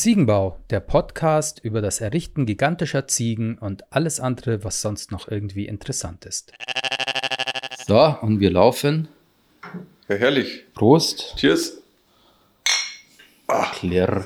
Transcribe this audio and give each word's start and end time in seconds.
Ziegenbau, 0.00 0.58
der 0.70 0.80
Podcast 0.80 1.58
über 1.62 1.82
das 1.82 2.00
Errichten 2.00 2.46
gigantischer 2.46 3.06
Ziegen 3.06 3.58
und 3.58 3.92
alles 3.92 4.18
andere, 4.18 4.64
was 4.64 4.80
sonst 4.80 5.12
noch 5.12 5.28
irgendwie 5.28 5.66
interessant 5.66 6.24
ist. 6.24 6.52
So, 7.86 8.16
und 8.22 8.40
wir 8.40 8.50
laufen. 8.50 9.08
Ja, 10.08 10.16
herrlich. 10.16 10.64
Prost. 10.72 11.34
Cheers. 11.36 11.82
Klirr. 13.74 14.24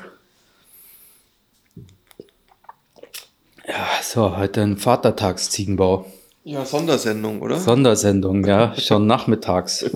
Ja, 3.67 3.89
so, 4.01 4.37
heute 4.37 4.63
ein 4.63 4.77
Vatertagsziegenbau. 4.77 6.07
Ja, 6.45 6.65
Sondersendung, 6.65 7.43
oder? 7.43 7.59
Sondersendung, 7.59 8.47
ja, 8.47 8.75
schon 8.79 9.09
nachmittags. 9.09 9.91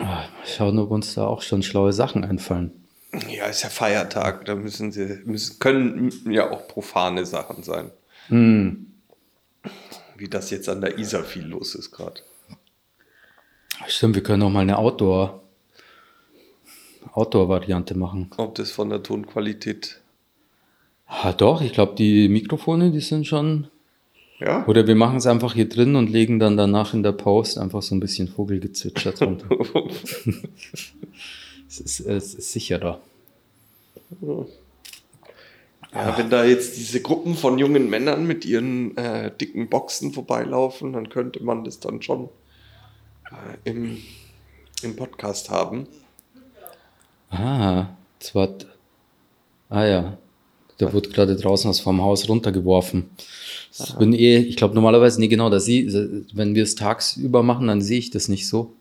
Ah, 0.00 0.04
Mal 0.04 0.28
schauen, 0.44 0.80
ob 0.80 0.90
uns 0.90 1.14
da 1.14 1.24
auch 1.28 1.42
schon 1.42 1.62
schlaue 1.62 1.92
Sachen 1.92 2.24
einfallen. 2.24 2.81
Ja, 3.28 3.46
ist 3.46 3.62
ja 3.62 3.68
Feiertag. 3.68 4.44
Da 4.46 4.54
müssen 4.54 4.92
sie, 4.92 5.20
müssen, 5.24 5.58
können 5.58 6.12
ja 6.30 6.50
auch 6.50 6.66
profane 6.68 7.26
Sachen 7.26 7.62
sein. 7.62 7.90
Hm. 8.28 8.86
Wie 10.16 10.28
das 10.28 10.50
jetzt 10.50 10.68
an 10.68 10.80
der 10.80 10.98
Isar 10.98 11.24
viel 11.24 11.44
los 11.44 11.74
ist 11.74 11.90
gerade. 11.90 12.20
Stimmt, 13.86 14.14
wir 14.14 14.22
können 14.22 14.42
auch 14.42 14.50
mal 14.50 14.60
eine 14.60 14.78
Outdoor, 14.78 15.42
Outdoor-Variante 17.12 17.96
machen. 17.96 18.30
Ob 18.36 18.54
das 18.54 18.70
von 18.70 18.90
der 18.90 19.02
Tonqualität. 19.02 20.00
Ah, 21.06 21.32
doch, 21.32 21.60
ich 21.60 21.72
glaube, 21.72 21.94
die 21.96 22.28
Mikrofone, 22.28 22.90
die 22.90 23.00
sind 23.00 23.26
schon. 23.26 23.68
Ja? 24.38 24.66
Oder 24.66 24.86
wir 24.86 24.94
machen 24.94 25.18
es 25.18 25.26
einfach 25.26 25.54
hier 25.54 25.68
drin 25.68 25.96
und 25.96 26.08
legen 26.08 26.38
dann 26.38 26.56
danach 26.56 26.94
in 26.94 27.02
der 27.02 27.12
Post 27.12 27.58
einfach 27.58 27.82
so 27.82 27.94
ein 27.94 28.00
bisschen 28.00 28.28
Vogelgezwitscher 28.28 29.12
drunter. 29.12 29.48
es, 31.72 31.80
ist, 31.80 32.00
es 32.00 32.34
ist 32.34 32.52
sicherer. 32.52 33.00
Ja, 35.94 36.18
wenn 36.18 36.28
da 36.28 36.44
jetzt 36.44 36.76
diese 36.76 37.00
Gruppen 37.00 37.34
von 37.34 37.58
jungen 37.58 37.88
Männern 37.88 38.26
mit 38.26 38.44
ihren 38.44 38.96
äh, 38.96 39.30
dicken 39.34 39.68
Boxen 39.68 40.12
vorbeilaufen, 40.12 40.92
dann 40.92 41.08
könnte 41.08 41.42
man 41.42 41.64
das 41.64 41.80
dann 41.80 42.02
schon 42.02 42.28
äh, 43.30 43.70
im, 43.70 43.98
im 44.82 44.96
Podcast 44.96 45.48
haben. 45.48 45.86
Ah, 47.30 47.86
zwar. 48.20 48.50
Ah 49.70 49.86
ja, 49.86 50.18
da 50.76 50.92
wurde 50.92 51.08
gerade 51.08 51.36
draußen 51.36 51.70
was 51.70 51.80
vom 51.80 52.02
Haus 52.02 52.28
runtergeworfen. 52.28 53.08
Ich 53.78 53.94
bin 53.94 54.12
eh, 54.12 54.36
ich 54.36 54.56
glaube 54.56 54.74
normalerweise, 54.74 55.18
nee, 55.18 55.28
genau, 55.28 55.48
da 55.48 55.58
sie, 55.58 56.26
wenn 56.34 56.54
wir 56.54 56.64
es 56.64 56.74
tagsüber 56.74 57.42
machen, 57.42 57.68
dann 57.68 57.80
sehe 57.80 57.98
ich 57.98 58.10
das 58.10 58.28
nicht 58.28 58.46
so, 58.46 58.74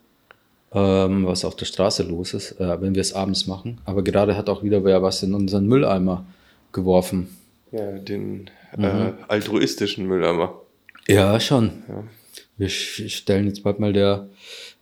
ähm, 0.74 1.26
was 1.26 1.44
auf 1.46 1.56
der 1.56 1.66
Straße 1.66 2.04
los 2.04 2.34
ist, 2.34 2.60
äh, 2.60 2.82
wenn 2.82 2.96
wir 2.96 3.02
es 3.02 3.14
abends 3.14 3.48
machen. 3.48 3.80
Aber 3.86 4.04
gerade 4.04 4.36
hat 4.38 4.50
auch 4.50 4.64
wieder 4.64 4.84
wer 4.84 5.02
was 5.04 5.22
in 5.24 5.34
unseren 5.34 5.66
Mülleimer 5.68 6.26
geworfen. 6.72 7.36
Ja, 7.72 7.92
den 8.00 8.50
äh, 8.78 9.12
altruistischen 9.28 10.06
Mülleimer. 10.08 10.62
Ja, 11.08 11.40
schon. 11.40 11.84
Ja. 11.88 12.04
Wir 12.58 12.70
stellen 12.70 13.48
jetzt 13.48 13.64
bald 13.64 13.80
mal 13.80 13.92
der, 13.94 14.30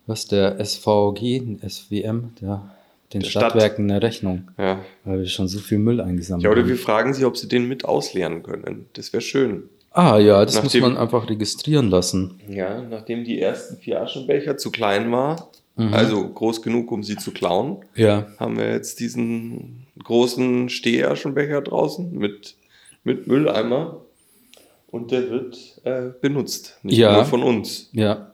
was, 0.06 0.28
der 0.28 0.64
SVG, 0.64 1.58
SWM, 1.68 2.34
der, 2.42 2.70
den 3.14 3.22
Der 3.22 3.30
Stadt. 3.30 3.52
Stadtwerken 3.52 3.90
eine 3.90 4.02
Rechnung, 4.02 4.50
Ja. 4.58 4.80
weil 5.06 5.20
wir 5.20 5.26
schon 5.28 5.48
so 5.48 5.60
viel 5.60 5.78
Müll 5.80 6.02
eingesammelt 6.02 6.44
ja, 6.44 6.52
oder 6.52 6.62
haben. 6.62 6.70
wir 6.70 6.76
fragen 6.78 7.14
sie, 7.14 7.26
ob 7.26 7.38
sie 7.38 7.48
den 7.48 7.68
mit 7.68 7.86
ausleeren 7.86 8.44
können. 8.44 8.88
Das 8.94 9.14
wäre 9.14 9.22
schön. 9.22 9.64
Ah 9.92 10.20
ja, 10.20 10.44
das 10.46 10.56
Nachdem- 10.56 10.82
muss 10.82 10.92
man 10.94 10.98
einfach 11.02 11.30
registrieren 11.30 11.90
lassen. 11.90 12.40
Ja, 12.48 12.82
nachdem 12.82 13.24
die 13.24 13.42
ersten 13.42 13.78
vier 13.78 14.02
Aschenbecher 14.02 14.58
zu 14.58 14.70
klein 14.72 15.12
war, 15.12 15.50
also 15.92 16.28
groß 16.30 16.62
genug, 16.62 16.92
um 16.92 17.04
sie 17.04 17.16
zu 17.16 17.32
klauen, 17.32 17.78
Ja. 17.96 18.28
haben 18.40 18.58
wir 18.58 18.72
jetzt 18.72 19.00
diesen 19.00 19.88
großen 20.04 20.70
Stehaschenbecher 20.70 21.62
draußen 21.62 22.12
mit, 22.12 22.56
mit 23.04 23.28
Mülleimer. 23.28 24.02
Und 24.92 25.12
der 25.12 25.30
wird 25.30 25.82
äh, 25.84 26.10
benutzt. 26.20 26.80
Nicht 26.84 26.98
Ja. 26.98 27.14
nur 27.14 27.26
von 27.26 27.44
uns. 27.44 27.90
Ja. 27.94 28.34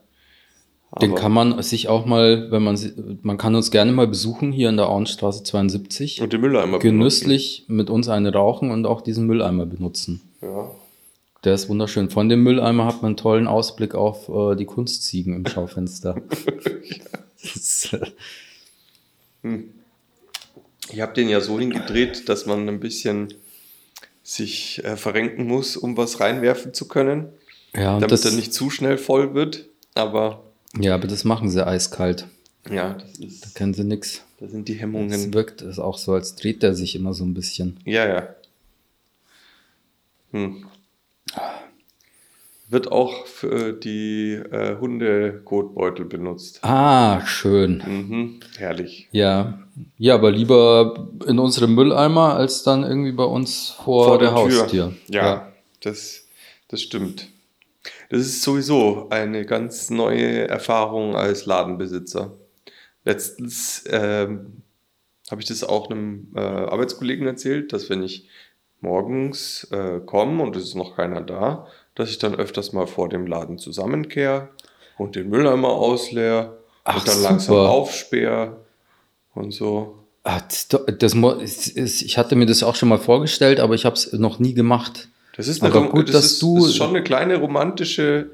Den 1.02 1.10
Aber- 1.12 1.20
kann 1.20 1.32
man 1.32 1.62
sich 1.62 1.88
auch 1.88 2.06
mal, 2.06 2.50
wenn 2.50 2.62
man, 2.62 2.78
man 3.22 3.36
kann 3.36 3.54
uns 3.54 3.70
gerne 3.70 3.92
mal 3.92 4.06
besuchen 4.06 4.52
hier 4.52 4.70
in 4.70 4.76
der 4.78 4.88
Auenstraße 4.88 5.42
72. 5.42 6.22
Und 6.22 6.32
den 6.32 6.40
Mülleimer 6.40 6.78
Genüsslich 6.78 7.64
mit 7.68 7.90
uns 7.90 8.08
eine 8.08 8.32
rauchen 8.32 8.70
und 8.70 8.86
auch 8.86 9.02
diesen 9.02 9.26
Mülleimer 9.26 9.66
benutzen. 9.66 10.22
benutzen. 10.40 10.48
Ja. 10.56 10.70
Der 11.46 11.54
ist 11.54 11.68
wunderschön. 11.68 12.10
Von 12.10 12.28
dem 12.28 12.42
Mülleimer 12.42 12.86
hat 12.86 13.02
man 13.02 13.10
einen 13.10 13.16
tollen 13.16 13.46
Ausblick 13.46 13.94
auf 13.94 14.28
äh, 14.28 14.56
die 14.56 14.64
Kunstziegen 14.64 15.32
im 15.36 15.46
Schaufenster. 15.46 16.20
Ich 20.90 21.00
habe 21.00 21.14
den 21.14 21.28
ja 21.28 21.40
so 21.40 21.60
hingedreht, 21.60 22.28
dass 22.28 22.46
man 22.46 22.68
ein 22.68 22.80
bisschen 22.80 23.32
sich 24.24 24.82
äh, 24.84 24.96
verrenken 24.96 25.46
muss, 25.46 25.76
um 25.76 25.96
was 25.96 26.18
reinwerfen 26.18 26.74
zu 26.74 26.88
können, 26.88 27.28
ja, 27.74 27.94
und 27.94 28.00
damit 28.00 28.10
das, 28.10 28.24
er 28.24 28.32
nicht 28.32 28.52
zu 28.52 28.68
schnell 28.70 28.98
voll 28.98 29.34
wird. 29.34 29.66
Aber 29.94 30.42
ja, 30.80 30.96
aber 30.96 31.06
das 31.06 31.22
machen 31.22 31.48
sie 31.48 31.64
eiskalt. 31.64 32.26
ja, 32.68 32.94
das 32.94 33.18
ist, 33.18 33.54
Kennen 33.54 33.72
sie 33.74 33.84
nix. 33.84 34.22
da 34.40 34.48
sind 34.48 34.66
die 34.66 34.74
Es 34.74 34.80
Hemmungen. 34.80 35.32
wirkt 35.32 35.62
es 35.62 35.78
auch 35.78 35.96
so, 35.98 36.12
als 36.12 36.34
dreht 36.34 36.64
er 36.64 36.74
sich 36.74 36.96
immer 36.96 37.14
so 37.14 37.24
ein 37.24 37.34
bisschen. 37.34 37.78
Ja, 37.84 38.08
ja. 38.08 38.28
Hm. 40.32 40.66
Wird 42.68 42.90
auch 42.90 43.26
für 43.26 43.72
die 43.72 44.32
äh, 44.32 44.76
Hunde-Kotbeutel 44.80 46.04
benutzt. 46.04 46.58
Ah, 46.62 47.24
schön. 47.24 47.82
Mhm, 47.86 48.40
herrlich. 48.58 49.08
Ja. 49.12 49.60
Ja, 49.98 50.14
aber 50.14 50.32
lieber 50.32 51.08
in 51.26 51.38
unserem 51.38 51.74
Mülleimer 51.74 52.34
als 52.34 52.64
dann 52.64 52.82
irgendwie 52.82 53.12
bei 53.12 53.24
uns 53.24 53.70
vor, 53.70 54.18
der, 54.18 54.32
Haustür. 54.32 54.94
Ja, 55.08 55.52
Das, 55.80 56.26
das 56.68 56.82
stimmt. 56.82 57.28
Das 58.10 58.20
ist 58.20 58.42
sowieso 58.42 59.08
eine 59.10 59.44
ganz 59.44 59.90
neue 59.90 60.48
Erfahrung 60.48 61.14
als 61.14 61.46
Ladenbesitzer. 61.46 62.32
Letztens 63.04 63.84
ähm, 63.90 64.62
habe 65.30 65.40
ich 65.40 65.46
das 65.46 65.62
auch 65.62 65.90
einem 65.90 66.32
äh, 66.34 66.40
Arbeitskollegen 66.40 67.26
erzählt, 67.26 67.72
dass 67.72 67.90
wenn 67.90 68.02
ich 68.02 68.28
morgens 68.80 69.64
äh, 69.72 70.00
komme 70.04 70.42
und 70.42 70.56
es 70.56 70.64
ist 70.64 70.74
noch 70.74 70.96
keiner 70.96 71.20
da, 71.20 71.66
dass 71.94 72.10
ich 72.10 72.18
dann 72.18 72.34
öfters 72.34 72.72
mal 72.72 72.86
vor 72.86 73.08
dem 73.08 73.26
Laden 73.26 73.58
zusammenkehre 73.58 74.48
und 74.98 75.16
den 75.16 75.28
Mülleimer 75.28 75.70
ausleer 75.70 76.56
Ach, 76.84 76.98
und 76.98 77.08
dann 77.08 77.22
langsam 77.22 77.56
super. 77.56 77.70
aufsperre 77.70 78.56
und 79.34 79.52
so. 79.52 79.98
Ah, 80.24 80.40
das, 80.40 80.68
das, 80.68 81.14
ich 82.02 82.18
hatte 82.18 82.34
mir 82.36 82.46
das 82.46 82.62
auch 82.62 82.74
schon 82.74 82.88
mal 82.88 82.98
vorgestellt, 82.98 83.60
aber 83.60 83.74
ich 83.74 83.84
habe 83.84 83.94
es 83.94 84.12
noch 84.12 84.38
nie 84.38 84.54
gemacht. 84.54 85.08
Das 85.36 85.48
ist, 85.48 85.62
eine, 85.62 85.72
Aber 85.74 85.88
gut, 85.88 86.08
das 86.08 86.14
dass 86.14 86.24
ist, 86.32 86.42
du- 86.42 86.66
ist 86.66 86.76
schon 86.76 86.90
eine 86.90 87.02
kleine 87.02 87.36
romantische 87.36 88.30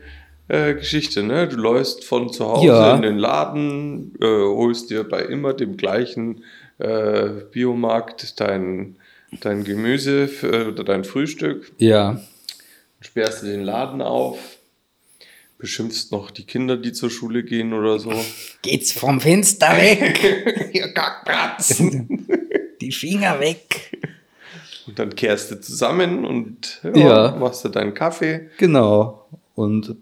äh, 0.48 0.74
Geschichte. 0.74 1.22
Ne? 1.22 1.48
Du 1.48 1.56
läufst 1.56 2.04
von 2.04 2.32
zu 2.32 2.46
Hause 2.48 2.66
Ja. 2.66 2.94
in 2.94 3.02
den 3.02 3.18
Laden, 3.18 4.14
äh, 4.20 4.24
holst 4.26 4.90
dir 4.90 5.04
bei 5.04 5.22
immer 5.22 5.52
dem 5.52 5.76
gleichen 5.76 6.44
äh, 6.78 7.28
Biomarkt 7.50 8.40
dein, 8.40 8.96
dein 9.40 9.64
Gemüse 9.64 10.28
für, 10.28 10.68
oder 10.68 10.84
dein 10.84 11.04
Frühstück, 11.04 11.72
Ja. 11.78 12.20
sperrst 13.00 13.42
dir 13.42 13.48
den 13.52 13.62
Laden 13.64 14.02
auf, 14.02 14.38
beschimpfst 15.58 16.10
noch 16.12 16.30
die 16.30 16.44
Kinder, 16.44 16.76
die 16.76 16.92
zur 16.92 17.10
Schule 17.10 17.42
gehen 17.44 17.72
oder 17.72 17.98
so. 17.98 18.12
Geht's 18.62 18.92
vom 18.92 19.20
Fenster 19.20 19.76
weg! 19.76 20.70
Ihr 20.72 20.92
Kackbratzen! 20.92 22.26
Die 22.80 22.90
Finger 22.90 23.38
weg! 23.38 23.96
Und 24.88 24.98
dann 24.98 25.14
kehrst 25.14 25.52
du 25.52 25.60
zusammen 25.60 26.24
und 26.24 26.80
ja, 26.82 27.26
Ja. 27.30 27.36
machst 27.38 27.64
du 27.64 27.68
deinen 27.68 27.94
Kaffee. 27.94 28.50
Genau. 28.58 29.28
Und, 29.54 29.94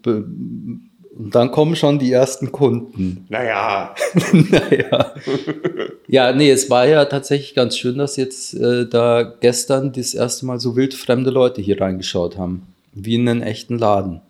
und 1.17 1.35
dann 1.35 1.51
kommen 1.51 1.77
schon 1.77 1.99
die 1.99 2.13
ersten 2.13 2.53
Kunden. 2.53 3.27
Naja, 3.29 3.95
naja. 4.33 5.15
Ja, 6.07 6.33
nee, 6.33 6.51
es 6.51 6.71
war 6.71 6.87
ja 6.87 7.05
tatsächlich 7.05 7.55
ganz 7.55 7.77
schön, 7.77 7.99
dass 7.99 8.17
jetzt 8.17 8.55
äh, 8.55 8.87
da 8.89 9.23
gestern 9.41 9.93
das 9.93 10.15
erste 10.15 10.47
Mal 10.47 10.61
so 10.61 10.77
wildfremde 10.77 11.31
Leute 11.31 11.61
hier 11.63 11.81
reingeschaut 11.81 12.39
haben. 12.39 12.67
Wie 12.93 13.15
in 13.17 13.29
einen 13.29 13.43
echten 13.43 13.79
Laden. 13.79 14.21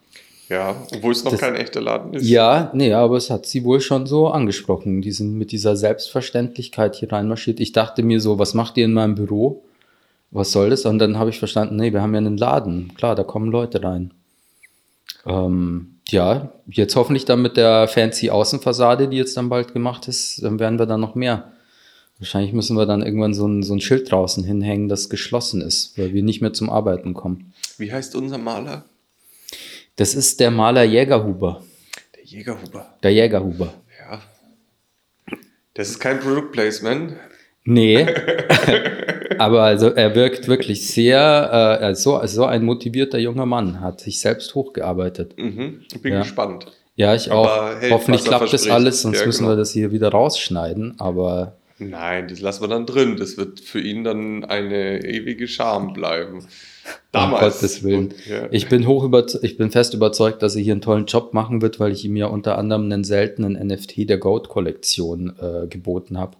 ja, 0.48 0.74
obwohl 0.94 1.12
es 1.12 1.22
noch 1.24 1.32
Das- 1.32 1.40
kein 1.40 1.54
echter 1.54 1.80
Laden 1.80 2.14
ist. 2.14 2.26
Ja, 2.28 2.70
nee, 2.74 2.92
aber 2.92 3.16
es 3.16 3.30
hat 3.30 3.46
sie 3.46 3.64
wohl 3.64 3.80
schon 3.80 4.06
so 4.06 4.28
angesprochen. 4.28 5.00
Die 5.02 5.12
sind 5.12 5.38
mit 5.38 5.52
dieser 5.52 5.76
Selbstverständlichkeit 5.76 6.96
hier 6.96 7.12
reinmarschiert. 7.12 7.60
Ich 7.60 7.72
dachte 7.72 8.02
mir 8.02 8.20
so, 8.20 8.38
was 8.38 8.54
macht 8.54 8.76
ihr 8.76 8.84
in 8.86 8.92
meinem 8.94 9.14
Büro? 9.14 9.62
Was 10.32 10.52
soll 10.52 10.70
das? 10.70 10.84
Und 10.86 10.98
dann 10.98 11.18
habe 11.18 11.30
ich 11.30 11.38
verstanden, 11.38 11.76
nee, 11.76 11.92
wir 11.92 12.02
haben 12.02 12.12
ja 12.14 12.18
einen 12.18 12.36
Laden. 12.36 12.92
Klar, 12.96 13.14
da 13.16 13.22
kommen 13.24 13.50
Leute 13.50 13.82
rein. 13.82 14.12
Ähm, 15.26 15.94
ja, 16.12 16.52
jetzt 16.66 16.96
hoffentlich 16.96 17.24
dann 17.24 17.42
mit 17.42 17.56
der 17.56 17.88
fancy 17.88 18.30
Außenfassade, 18.30 19.08
die 19.08 19.16
jetzt 19.16 19.36
dann 19.36 19.48
bald 19.48 19.72
gemacht 19.72 20.08
ist, 20.08 20.42
dann 20.42 20.58
werden 20.58 20.78
wir 20.78 20.86
dann 20.86 21.00
noch 21.00 21.14
mehr. 21.14 21.52
Wahrscheinlich 22.18 22.52
müssen 22.52 22.76
wir 22.76 22.84
dann 22.84 23.02
irgendwann 23.02 23.32
so 23.32 23.48
ein, 23.48 23.62
so 23.62 23.74
ein 23.74 23.80
Schild 23.80 24.12
draußen 24.12 24.44
hinhängen, 24.44 24.88
das 24.88 25.08
geschlossen 25.08 25.62
ist, 25.62 25.96
weil 25.98 26.12
wir 26.12 26.22
nicht 26.22 26.42
mehr 26.42 26.52
zum 26.52 26.68
Arbeiten 26.68 27.14
kommen. 27.14 27.54
Wie 27.78 27.90
heißt 27.90 28.14
unser 28.14 28.36
Maler? 28.36 28.84
Das 29.96 30.14
ist 30.14 30.40
der 30.40 30.50
Maler 30.50 30.84
Jägerhuber. 30.84 31.62
Der 32.14 32.24
Jägerhuber. 32.24 32.94
Der 33.02 33.12
Jägerhuber. 33.12 33.72
Ja. 33.98 34.20
Das 35.74 35.88
ist 35.88 35.98
kein 35.98 36.20
Product 36.20 36.52
Placement. 36.52 37.14
Nee. 37.64 38.06
Aber 39.38 39.62
also 39.62 39.88
er 39.90 40.14
wirkt 40.14 40.48
wirklich 40.48 40.86
sehr, 40.90 41.78
äh, 41.80 41.94
so, 41.94 42.20
so 42.26 42.44
ein 42.44 42.64
motivierter 42.64 43.18
junger 43.18 43.46
Mann, 43.46 43.80
hat 43.80 44.00
sich 44.00 44.20
selbst 44.20 44.54
hochgearbeitet. 44.54 45.34
Mhm. 45.38 45.80
Ich 45.92 46.02
bin 46.02 46.12
Ja. 46.12 46.20
gespannt. 46.20 46.66
Ja, 46.96 47.14
ich 47.14 47.30
Aber 47.32 47.40
auch. 47.72 47.80
hält, 47.80 47.92
Hoffentlich 47.92 48.24
klappt 48.24 48.42
das 48.44 48.50
verspricht. 48.50 48.74
alles, 48.74 49.02
sonst 49.02 49.20
Ja, 49.20 49.26
müssen 49.26 49.44
genau. 49.44 49.52
wir 49.52 49.56
das 49.56 49.72
hier 49.72 49.92
wieder 49.92 50.10
rausschneiden. 50.10 50.96
Aber 50.98 51.56
Nein, 51.78 52.28
das 52.28 52.42
lassen 52.42 52.62
wir 52.62 52.68
dann 52.68 52.84
drin. 52.84 53.16
Das 53.16 53.38
wird 53.38 53.60
für 53.60 53.80
ihn 53.80 54.04
dann 54.04 54.44
eine 54.44 55.02
ewige 55.02 55.48
Scham 55.48 55.94
bleiben. 55.94 56.44
um 57.14 57.30
Gottes 57.30 57.82
Willen. 57.82 58.12
Ja. 58.28 58.48
Ich 58.50 58.68
bin 58.68 58.86
hoch 58.86 59.08
ich 59.42 59.56
bin 59.56 59.70
fest 59.70 59.94
überzeugt, 59.94 60.42
dass 60.42 60.56
er 60.56 60.62
hier 60.62 60.72
einen 60.74 60.82
tollen 60.82 61.06
Job 61.06 61.32
machen 61.32 61.62
wird, 61.62 61.80
weil 61.80 61.92
ich 61.92 62.04
ihm 62.04 62.16
ja 62.16 62.26
unter 62.26 62.58
anderem 62.58 62.84
einen 62.84 63.04
seltenen 63.04 63.52
NFT 63.54 64.06
der 64.10 64.18
Goat-Kollektion 64.18 65.32
äh, 65.40 65.66
geboten 65.68 66.18
habe. 66.18 66.36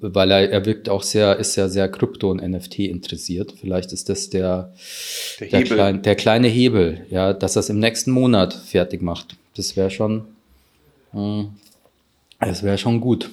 Weil 0.00 0.30
er, 0.30 0.50
er 0.50 0.66
wirkt 0.66 0.88
auch 0.88 1.02
sehr, 1.02 1.36
ist 1.36 1.56
ja 1.56 1.68
sehr 1.68 1.90
Krypto- 1.90 2.30
und 2.30 2.42
NFT 2.42 2.80
interessiert. 2.80 3.54
Vielleicht 3.60 3.92
ist 3.92 4.08
das 4.08 4.30
der, 4.30 4.72
Der 5.40 5.48
der, 5.48 5.62
klein, 5.64 6.02
der 6.02 6.16
kleine 6.16 6.48
Hebel, 6.48 7.06
ja, 7.10 7.32
dass 7.32 7.56
er 7.56 7.60
es 7.60 7.68
im 7.68 7.78
nächsten 7.78 8.10
Monat 8.10 8.54
fertig 8.54 9.02
macht. 9.02 9.36
Das 9.56 9.76
wäre 9.76 9.90
schon, 9.90 10.24
mh, 11.12 11.46
das 12.40 12.62
wäre 12.62 12.78
schon 12.78 13.00
gut, 13.00 13.30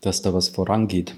dass 0.00 0.22
da 0.22 0.32
was 0.32 0.48
vorangeht. 0.48 1.14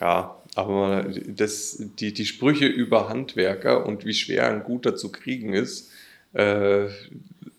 Ja, 0.00 0.36
aber 0.54 1.06
das, 1.26 1.82
die, 1.98 2.12
die 2.12 2.26
Sprüche 2.26 2.66
über 2.66 3.08
Handwerker 3.08 3.86
und 3.86 4.04
wie 4.04 4.14
schwer 4.14 4.48
ein 4.48 4.64
guter 4.64 4.96
zu 4.96 5.12
kriegen 5.12 5.52
ist, 5.52 5.90
äh, 6.32 6.86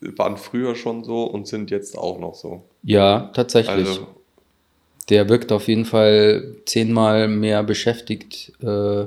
waren 0.01 0.37
früher 0.37 0.75
schon 0.75 1.03
so 1.03 1.23
und 1.23 1.47
sind 1.47 1.71
jetzt 1.71 1.97
auch 1.97 2.19
noch 2.19 2.35
so. 2.35 2.63
Ja, 2.83 3.31
tatsächlich. 3.33 3.87
Also, 3.87 4.07
Der 5.09 5.27
wirkt 5.29 5.51
auf 5.51 5.67
jeden 5.67 5.85
Fall 5.85 6.55
zehnmal 6.65 7.27
mehr 7.27 7.63
beschäftigt 7.63 8.53
äh, 8.61 9.05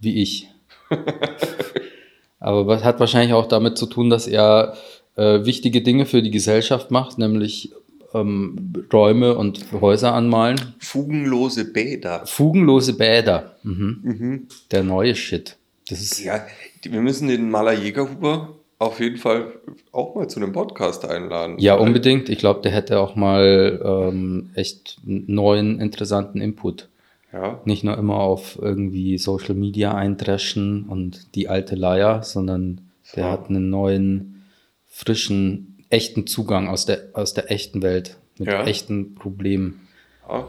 wie 0.00 0.22
ich. 0.22 0.48
Aber 2.38 2.66
was 2.66 2.84
hat 2.84 3.00
wahrscheinlich 3.00 3.34
auch 3.34 3.46
damit 3.46 3.78
zu 3.78 3.86
tun, 3.86 4.10
dass 4.10 4.26
er 4.26 4.76
äh, 5.16 5.44
wichtige 5.44 5.82
Dinge 5.82 6.06
für 6.06 6.22
die 6.22 6.30
Gesellschaft 6.30 6.90
macht, 6.90 7.18
nämlich 7.18 7.72
ähm, 8.14 8.72
Räume 8.92 9.36
und 9.36 9.72
Häuser 9.72 10.14
anmalen. 10.14 10.74
fugenlose 10.78 11.72
Bäder. 11.72 12.26
Fugenlose 12.26 12.96
Bäder. 12.96 13.56
Mhm. 13.62 13.98
Mhm. 14.02 14.48
Der 14.70 14.82
neue 14.82 15.14
Shit. 15.14 15.56
Das 15.88 16.00
ist 16.00 16.18
Ja, 16.20 16.44
wir 16.82 17.00
müssen 17.00 17.28
den 17.28 17.50
Maler 17.50 17.72
Jägerhuber 17.72 18.56
auf 18.78 19.00
jeden 19.00 19.16
Fall 19.16 19.52
auch 19.92 20.14
mal 20.14 20.28
zu 20.28 20.38
einem 20.40 20.52
Podcast 20.52 21.04
einladen. 21.04 21.58
ja 21.58 21.74
unbedingt. 21.76 22.28
Ich 22.28 22.38
glaube, 22.38 22.60
der 22.60 22.72
hätte 22.72 23.00
auch 23.00 23.14
mal 23.16 23.80
ähm, 23.84 24.50
echt 24.54 24.98
neuen, 25.04 25.80
interessanten 25.80 26.40
Input. 26.40 26.88
Ja, 27.32 27.60
nicht 27.64 27.84
nur 27.84 27.96
immer 27.98 28.16
auf 28.20 28.58
irgendwie 28.60 29.18
Social 29.18 29.54
Media 29.54 29.94
eindreschen 29.94 30.84
und 30.88 31.34
die 31.34 31.48
alte 31.48 31.74
Leier, 31.74 32.22
sondern 32.22 32.80
der 33.14 33.24
So. 33.24 33.30
hat 33.30 33.48
einen 33.48 33.68
neuen, 33.70 34.44
frischen, 34.86 35.84
echten 35.90 36.26
Zugang 36.26 36.68
aus 36.68 36.86
der, 36.86 37.00
aus 37.12 37.34
der 37.34 37.50
echten 37.50 37.82
Welt 37.82 38.16
mit 38.38 38.48
Ja. 38.48 38.64
echten 38.64 39.14
Problemen. 39.14 39.86
ja 40.28 40.48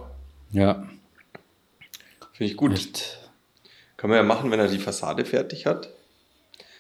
Ja, 0.52 0.88
finde 2.34 2.52
ich 2.52 2.58
gut. 2.58 2.74
echt. 2.74 3.20
Kann 3.98 4.10
man 4.10 4.18
ja 4.18 4.24
machen, 4.24 4.52
wenn 4.52 4.60
er 4.60 4.68
die 4.68 4.78
Fassade 4.78 5.26
fertig 5.26 5.66
hat. 5.66 5.90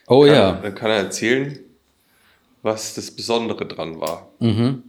Oh 0.07 0.23
kann, 0.23 0.33
ja. 0.33 0.51
Dann 0.53 0.75
kann 0.75 0.89
er 0.91 0.97
erzählen, 0.97 1.59
was 2.61 2.95
das 2.95 3.11
Besondere 3.11 3.65
dran 3.65 3.99
war. 3.99 4.29
Mhm. 4.39 4.83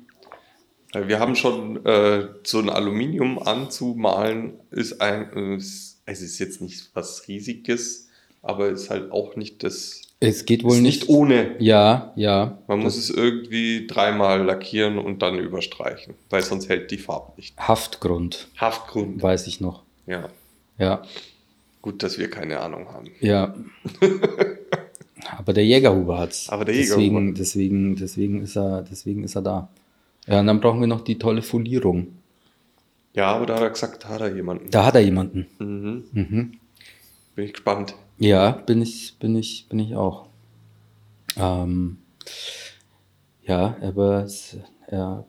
Wir 0.95 1.21
haben 1.21 1.37
schon 1.37 1.85
äh, 1.85 2.29
so 2.45 2.61
ein 2.61 2.71
Aluminium 2.71 3.39
anzumalen, 3.39 4.55
ist 4.71 5.01
ein, 5.03 5.57
ist, 5.59 6.01
es 6.07 6.23
ist 6.23 6.39
jetzt 6.39 6.63
nicht 6.63 6.89
was 6.95 7.29
Riesiges, 7.29 8.09
aber 8.43 8.69
ist 8.71 8.89
halt 8.89 9.13
auch 9.13 9.37
nicht 9.37 9.63
das, 9.65 10.01
Es 10.21 10.47
geht 10.47 10.65
wohl 10.65 10.81
nicht. 10.81 11.01
nicht 11.03 11.09
ohne. 11.11 11.57
Ja, 11.59 12.13
ja. 12.17 12.57
Man 12.69 12.79
muss 12.79 12.97
es 12.97 13.11
irgendwie 13.11 13.87
dreimal 13.87 14.43
lackieren 14.45 14.99
und 14.99 15.21
dann 15.21 15.39
überstreichen, 15.39 16.15
weil 16.31 16.43
sonst 16.43 16.71
hält 16.71 16.91
die 16.91 16.97
Farbe 16.99 17.33
nicht. 17.37 17.55
Haftgrund, 17.59 18.49
Haftgrund. 18.57 19.23
weiß 19.23 19.47
ich 19.47 19.61
noch. 19.61 19.83
Ja, 20.07 20.31
Ja, 20.79 21.03
gut, 21.83 22.03
dass 22.03 22.19
wir 22.19 22.31
keine 22.31 22.61
Ahnung 22.61 22.89
haben. 22.93 23.11
ja. 23.21 23.55
Aber 25.37 25.53
der 25.53 25.65
Jägerhuber 25.65 26.19
hat's. 26.19 26.49
Aber 26.49 26.65
der 26.65 26.75
deswegen, 26.75 27.01
Jägerhuber. 27.01 27.39
deswegen, 27.39 27.97
deswegen 27.97 28.43
ist 28.43 28.57
er, 28.57 28.83
deswegen 28.83 29.25
ist 29.25 29.35
er 29.35 29.43
da. 29.43 29.69
Ja, 30.27 30.41
und 30.41 30.47
dann 30.47 30.61
brauchen 30.61 30.81
wir 30.81 30.87
noch 30.87 31.03
die 31.03 31.19
tolle 31.19 31.43
Folierung. 31.43 32.09
Ja, 33.15 33.33
aber 33.35 33.47
da 33.47 33.55
hat 33.55 33.63
er 33.63 33.71
gesagt, 33.71 34.05
da 34.05 34.09
hat 34.11 34.21
er 34.21 34.35
jemanden. 34.35 34.71
Da 34.71 34.85
hat 34.85 34.95
er 34.95 35.01
jemanden. 35.01 35.47
Mhm. 35.59 36.05
Mhm. 36.13 36.53
Bin 37.35 37.45
ich 37.45 37.53
gespannt. 37.53 37.95
Ja, 38.19 38.51
bin 38.51 38.83
ich, 38.83 39.17
bin 39.19 39.37
ich, 39.37 39.67
bin 39.69 39.79
ich 39.79 39.97
auch. 39.97 40.27
Ähm, 41.37 41.99
ja, 43.45 43.77
aber 43.81 44.25
es, 44.25 44.57
er 44.87 45.25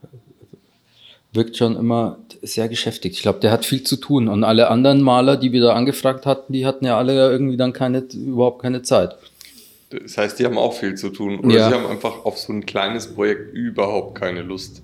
wirkt 1.33 1.57
schon 1.57 1.77
immer 1.77 2.17
sehr 2.41 2.67
geschäftigt. 2.67 3.15
Ich 3.15 3.21
glaube, 3.21 3.39
der 3.39 3.51
hat 3.51 3.65
viel 3.65 3.83
zu 3.83 3.95
tun. 3.97 4.27
Und 4.27 4.43
alle 4.43 4.69
anderen 4.69 5.01
Maler, 5.01 5.37
die 5.37 5.51
wir 5.51 5.61
da 5.61 5.73
angefragt 5.73 6.25
hatten, 6.25 6.53
die 6.53 6.65
hatten 6.65 6.85
ja 6.85 6.97
alle 6.97 7.29
irgendwie 7.31 7.57
dann 7.57 7.73
keine, 7.73 7.99
überhaupt 7.99 8.61
keine 8.61 8.81
Zeit. 8.81 9.15
Das 9.89 10.17
heißt, 10.17 10.37
die 10.39 10.45
haben 10.45 10.57
auch 10.57 10.73
viel 10.73 10.95
zu 10.95 11.09
tun. 11.09 11.39
Oder 11.39 11.55
Ja. 11.55 11.69
sie 11.69 11.75
haben 11.75 11.85
einfach 11.87 12.25
auf 12.25 12.37
so 12.37 12.53
ein 12.53 12.65
kleines 12.65 13.13
Projekt 13.13 13.53
überhaupt 13.53 14.15
keine 14.19 14.41
Lust. 14.43 14.81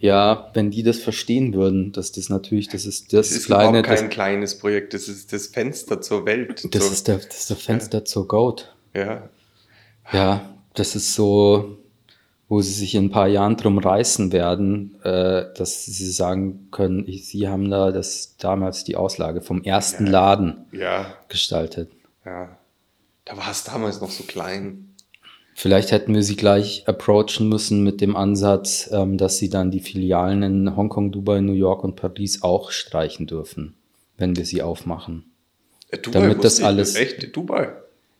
Ja, 0.00 0.50
wenn 0.54 0.70
die 0.70 0.82
das 0.82 0.98
verstehen 0.98 1.54
würden, 1.54 1.92
dass 1.92 2.12
das 2.12 2.28
natürlich, 2.28 2.68
das 2.68 2.84
ist 2.84 3.12
das, 3.12 3.28
Das 3.28 3.38
ist 3.38 3.46
kleine, 3.46 3.68
überhaupt 3.78 3.88
das, 3.90 4.00
kein 4.00 4.10
kleines 4.10 4.58
Projekt, 4.58 4.92
das 4.92 5.08
ist 5.08 5.32
das 5.32 5.46
Fenster 5.46 6.00
zur 6.02 6.26
Welt. 6.26 6.62
das, 6.74 6.82
zur, 6.82 6.92
ist 6.92 7.08
der, 7.08 7.16
das 7.18 7.38
ist 7.38 7.50
der 7.50 7.56
Fenster 7.56 8.04
zur 8.04 8.28
Goat. 8.28 8.74
ja, 8.94 9.28
Ja, 10.12 10.54
das 10.74 10.94
ist 10.96 11.14
so, 11.14 11.78
wo 12.48 12.60
sie 12.60 12.72
sich 12.72 12.94
in 12.96 13.06
ein 13.06 13.10
paar 13.10 13.28
Jahren 13.28 13.56
drum 13.56 13.78
reißen 13.78 14.32
werden, 14.32 14.96
äh, 15.04 15.46
dass 15.56 15.86
sie 15.86 16.10
sagen 16.10 16.68
können, 16.70 17.04
ich, 17.08 17.26
sie 17.26 17.48
haben 17.48 17.70
da 17.70 17.90
das 17.90 18.36
damals 18.36 18.84
die 18.84 18.96
Auslage 18.96 19.40
vom 19.40 19.62
ersten 19.62 20.06
Ja. 20.06 20.12
Laden 20.12 20.64
ja, 20.72 21.14
gestaltet. 21.28 21.90
ja. 22.26 22.58
Da 23.24 23.36
war 23.36 23.50
es 23.50 23.64
damals 23.64 24.00
noch 24.00 24.10
so 24.10 24.24
klein. 24.24 24.90
Vielleicht 25.54 25.92
hätten 25.92 26.14
wir 26.14 26.22
sie 26.22 26.36
gleich 26.36 26.82
approachen 26.88 27.48
müssen 27.48 27.84
mit 27.84 28.00
dem 28.00 28.16
Ansatz, 28.16 28.90
ähm, 28.92 29.18
dass 29.18 29.38
sie 29.38 29.48
dann 29.48 29.70
die 29.70 29.80
Filialen 29.80 30.42
in 30.42 30.76
Hongkong, 30.76 31.12
Dubai, 31.12 31.40
New 31.40 31.52
York 31.52 31.84
und 31.84 31.94
Paris 31.96 32.42
auch 32.42 32.70
streichen 32.72 33.26
dürfen, 33.26 33.74
wenn 34.18 34.36
wir 34.36 34.44
sie 34.44 34.62
aufmachen. 34.62 35.24
Äh, 35.90 35.98
Dubai 35.98 36.20
Damit 36.20 36.44
das 36.44 36.60
alles- 36.60 36.96
Echt, 36.96 37.34
Dubai. 37.36 37.68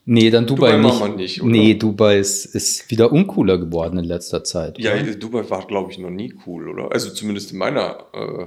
Nee, 0.06 0.30
dann 0.30 0.46
Dubai, 0.46 0.72
Dubai 0.72 0.82
nicht. 0.82 1.00
machen 1.00 1.10
wir 1.12 1.16
nicht, 1.16 1.42
oder? 1.42 1.50
nee, 1.50 1.74
Dubai 1.74 2.18
ist, 2.18 2.44
ist 2.54 2.90
wieder 2.90 3.10
uncooler 3.10 3.58
geworden 3.58 3.98
in 3.98 4.04
letzter 4.04 4.44
Zeit. 4.44 4.78
Ja, 4.78 4.92
oder? 4.94 5.14
Dubai 5.14 5.48
war, 5.50 5.66
glaube 5.66 5.90
ich, 5.90 5.98
noch 5.98 6.10
nie 6.10 6.34
cool, 6.46 6.68
oder? 6.68 6.92
Also 6.92 7.10
zumindest 7.10 7.52
in 7.52 7.58
meiner. 7.58 8.04
Äh, 8.12 8.46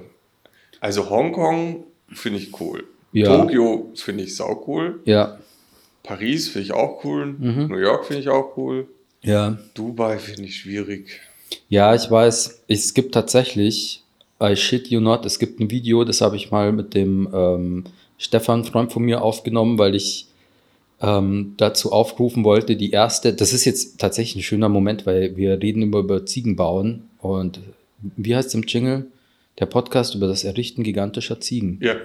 also 0.79 1.09
Hongkong 1.09 1.83
finde 2.13 2.39
ich 2.39 2.59
cool. 2.61 2.83
Ja. 3.11 3.35
Tokio 3.41 3.91
finde 3.95 4.23
ich 4.23 4.35
sau 4.35 4.63
cool. 4.67 5.01
ja, 5.05 5.39
Paris 6.07 6.47
finde 6.47 6.65
ich 6.65 6.73
auch 6.73 7.03
cool. 7.03 7.25
Mhm. 7.37 7.67
New 7.67 7.77
York 7.77 8.05
finde 8.05 8.21
ich 8.21 8.29
auch 8.29 8.55
cool. 8.57 8.87
ja. 9.21 9.57
Dubai 9.73 10.17
finde 10.17 10.43
ich 10.43 10.57
schwierig. 10.57 11.19
Ja, 11.69 11.93
ich 11.93 12.09
weiß, 12.09 12.63
es 12.67 12.93
gibt 12.93 13.13
tatsächlich, 13.13 14.03
I 14.41 14.55
shit 14.55 14.87
you 14.87 14.99
not, 14.99 15.25
es 15.25 15.39
gibt 15.39 15.59
ein 15.59 15.69
Video, 15.69 16.03
das 16.03 16.21
habe 16.21 16.35
ich 16.35 16.51
mal 16.51 16.71
mit 16.71 16.93
dem 16.93 17.27
ähm, 17.33 17.83
Stefan, 18.17 18.63
Freund 18.63 18.91
von 18.91 19.03
mir, 19.03 19.21
aufgenommen, 19.21 19.77
weil 19.77 19.95
ich 19.95 20.27
ähm, 21.01 21.53
dazu 21.57 21.91
aufrufen 21.91 22.43
wollte, 22.43 22.75
die 22.75 22.91
erste, 22.91 23.33
das 23.33 23.53
ist 23.53 23.65
jetzt 23.65 23.99
tatsächlich 23.99 24.37
ein 24.37 24.47
schöner 24.47 24.69
Moment, 24.69 25.05
weil 25.05 25.35
wir 25.37 25.61
reden 25.61 25.83
über, 25.83 25.99
über 25.99 26.25
Ziegen 26.25 26.55
bauen 26.55 27.03
und 27.19 27.59
wie 28.15 28.35
heißt 28.35 28.49
es 28.49 28.55
im 28.55 28.63
Jingle? 28.63 29.07
Der 29.59 29.65
Podcast 29.65 30.15
über 30.15 30.27
das 30.27 30.43
Errichten 30.43 30.83
gigantischer 30.83 31.39
Ziegen. 31.39 31.79
Ja. 31.81 31.95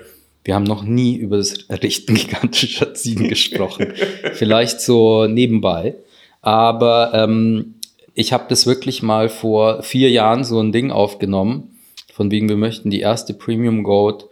Wir 0.45 0.55
haben 0.55 0.65
noch 0.65 0.83
nie 0.83 1.15
über 1.17 1.37
das 1.37 1.69
Errichten 1.69 2.15
gigantischer 2.15 2.95
Ziegen 2.95 3.29
gesprochen. 3.29 3.93
Vielleicht 4.35 4.81
so 4.81 5.27
nebenbei. 5.27 5.95
Aber 6.41 7.13
ähm, 7.15 7.75
ich 8.15 8.33
habe 8.33 8.45
das 8.49 8.67
wirklich 8.67 9.03
mal 9.03 9.29
vor 9.29 9.83
vier 9.83 10.11
Jahren 10.11 10.45
so 10.45 10.61
ein 10.61 10.73
Ding 10.73 10.91
aufgenommen, 10.91 11.79
von 12.13 12.31
wegen 12.31 12.49
wir 12.49 12.57
möchten 12.57 12.91
die 12.91 13.01
erste 13.01 13.35
Premium 13.35 13.85
Goat 13.85 14.29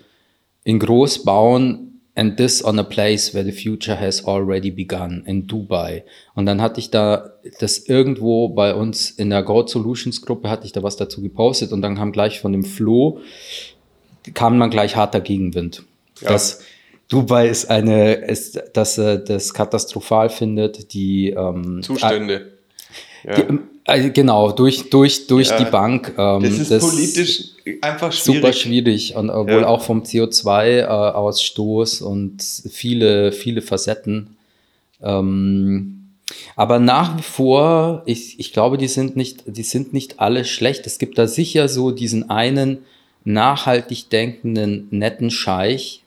in 0.64 0.78
groß 0.78 1.24
bauen 1.24 2.00
and 2.14 2.36
this 2.36 2.62
on 2.62 2.78
a 2.78 2.82
place 2.82 3.32
where 3.32 3.44
the 3.44 3.52
future 3.52 3.98
has 3.98 4.24
already 4.26 4.70
begun 4.70 5.22
in 5.24 5.46
Dubai. 5.46 6.04
Und 6.34 6.46
dann 6.46 6.60
hatte 6.60 6.80
ich 6.80 6.90
da 6.90 7.30
das 7.60 7.78
irgendwo 7.78 8.48
bei 8.48 8.74
uns 8.74 9.10
in 9.10 9.30
der 9.30 9.42
Goat 9.42 9.70
Solutions 9.70 10.20
Gruppe 10.20 10.50
hatte 10.50 10.66
ich 10.66 10.72
da 10.72 10.82
was 10.82 10.96
dazu 10.96 11.22
gepostet 11.22 11.72
und 11.72 11.80
dann 11.80 11.94
kam 11.94 12.12
gleich 12.12 12.40
von 12.40 12.52
dem 12.52 12.64
Flo 12.64 13.20
kam 14.34 14.60
dann 14.60 14.70
gleich 14.70 14.96
harter 14.96 15.20
Gegenwind. 15.20 15.84
Ja. 16.20 16.28
Dass 16.30 16.60
Dubai 17.08 17.48
ist 17.48 17.68
eine, 17.70 18.14
ist, 18.14 18.60
dass 18.74 18.98
er 18.98 19.16
das 19.18 19.52
katastrophal 19.52 20.30
findet, 20.30 20.92
die, 20.92 21.30
ähm, 21.30 21.82
Zustände. 21.82 22.52
Ja. 23.24 23.34
die, 23.42 23.58
Also 23.86 24.10
genau, 24.12 24.52
durch, 24.52 24.88
durch, 24.90 25.26
durch 25.26 25.48
Ja, 25.48 25.58
die 25.58 25.70
Bank. 25.70 26.14
Ähm, 26.16 26.42
Das 26.42 26.70
ist 26.70 26.80
politisch 26.80 27.44
einfach 27.82 28.12
schwierig. 28.12 28.40
super 28.42 28.52
schwierig 28.52 29.16
und 29.16 29.30
obwohl 29.30 29.62
Ja. 29.62 29.66
auch 29.68 29.82
vom 29.82 30.02
CO2-Ausstoß 30.04 32.02
und 32.02 32.42
viele, 32.70 33.32
viele 33.32 33.62
Facetten. 33.62 34.36
Ähm, 35.02 35.96
aber 36.54 36.78
nach 36.78 37.18
wie 37.18 37.22
vor, 37.22 38.02
ich, 38.06 38.38
ich 38.38 38.52
glaube, 38.52 38.78
die 38.78 38.86
sind, 38.88 39.16
nicht, 39.16 39.42
die 39.46 39.62
sind 39.64 39.92
nicht 39.92 40.20
alle 40.20 40.44
schlecht. 40.44 40.86
Es 40.86 40.98
gibt 40.98 41.18
da 41.18 41.26
sicher 41.26 41.68
so 41.68 41.90
diesen 41.90 42.30
einen 42.30 42.78
nachhaltig 43.24 44.08
denkenden, 44.10 44.86
netten 44.90 45.30
Scheich, 45.30 46.02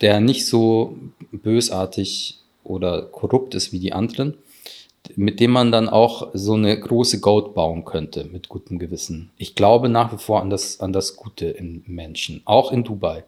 der 0.00 0.20
nicht 0.20 0.46
so 0.46 0.96
bösartig 1.32 2.38
oder 2.64 3.02
korrupt 3.02 3.54
ist 3.54 3.72
wie 3.72 3.78
die 3.78 3.92
anderen, 3.92 4.34
mit 5.14 5.38
dem 5.38 5.52
man 5.52 5.70
dann 5.70 5.88
auch 5.88 6.30
so 6.34 6.54
eine 6.54 6.78
große 6.78 7.20
Goat 7.20 7.54
bauen 7.54 7.84
könnte, 7.84 8.24
mit 8.24 8.48
gutem 8.48 8.78
Gewissen. 8.78 9.30
Ich 9.36 9.54
glaube 9.54 9.88
nach 9.88 10.12
wie 10.12 10.18
vor 10.18 10.40
an 10.40 10.50
das, 10.50 10.80
an 10.80 10.92
das 10.92 11.16
Gute 11.16 11.46
im 11.46 11.84
Menschen, 11.86 12.42
auch 12.44 12.72
in 12.72 12.82
Dubai. 12.82 13.24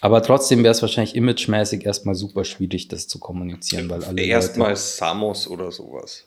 Aber 0.00 0.22
trotzdem 0.22 0.62
wäre 0.62 0.72
es 0.72 0.80
wahrscheinlich 0.82 1.14
imagemäßig 1.16 1.84
erstmal 1.84 2.14
super 2.14 2.44
schwierig, 2.44 2.88
das 2.88 3.06
zu 3.08 3.18
kommunizieren, 3.18 3.90
weil 3.90 4.02
alle 4.04 4.22
Erstmal. 4.22 4.74
Samos 4.76 5.46
oder 5.48 5.70
sowas. 5.72 6.24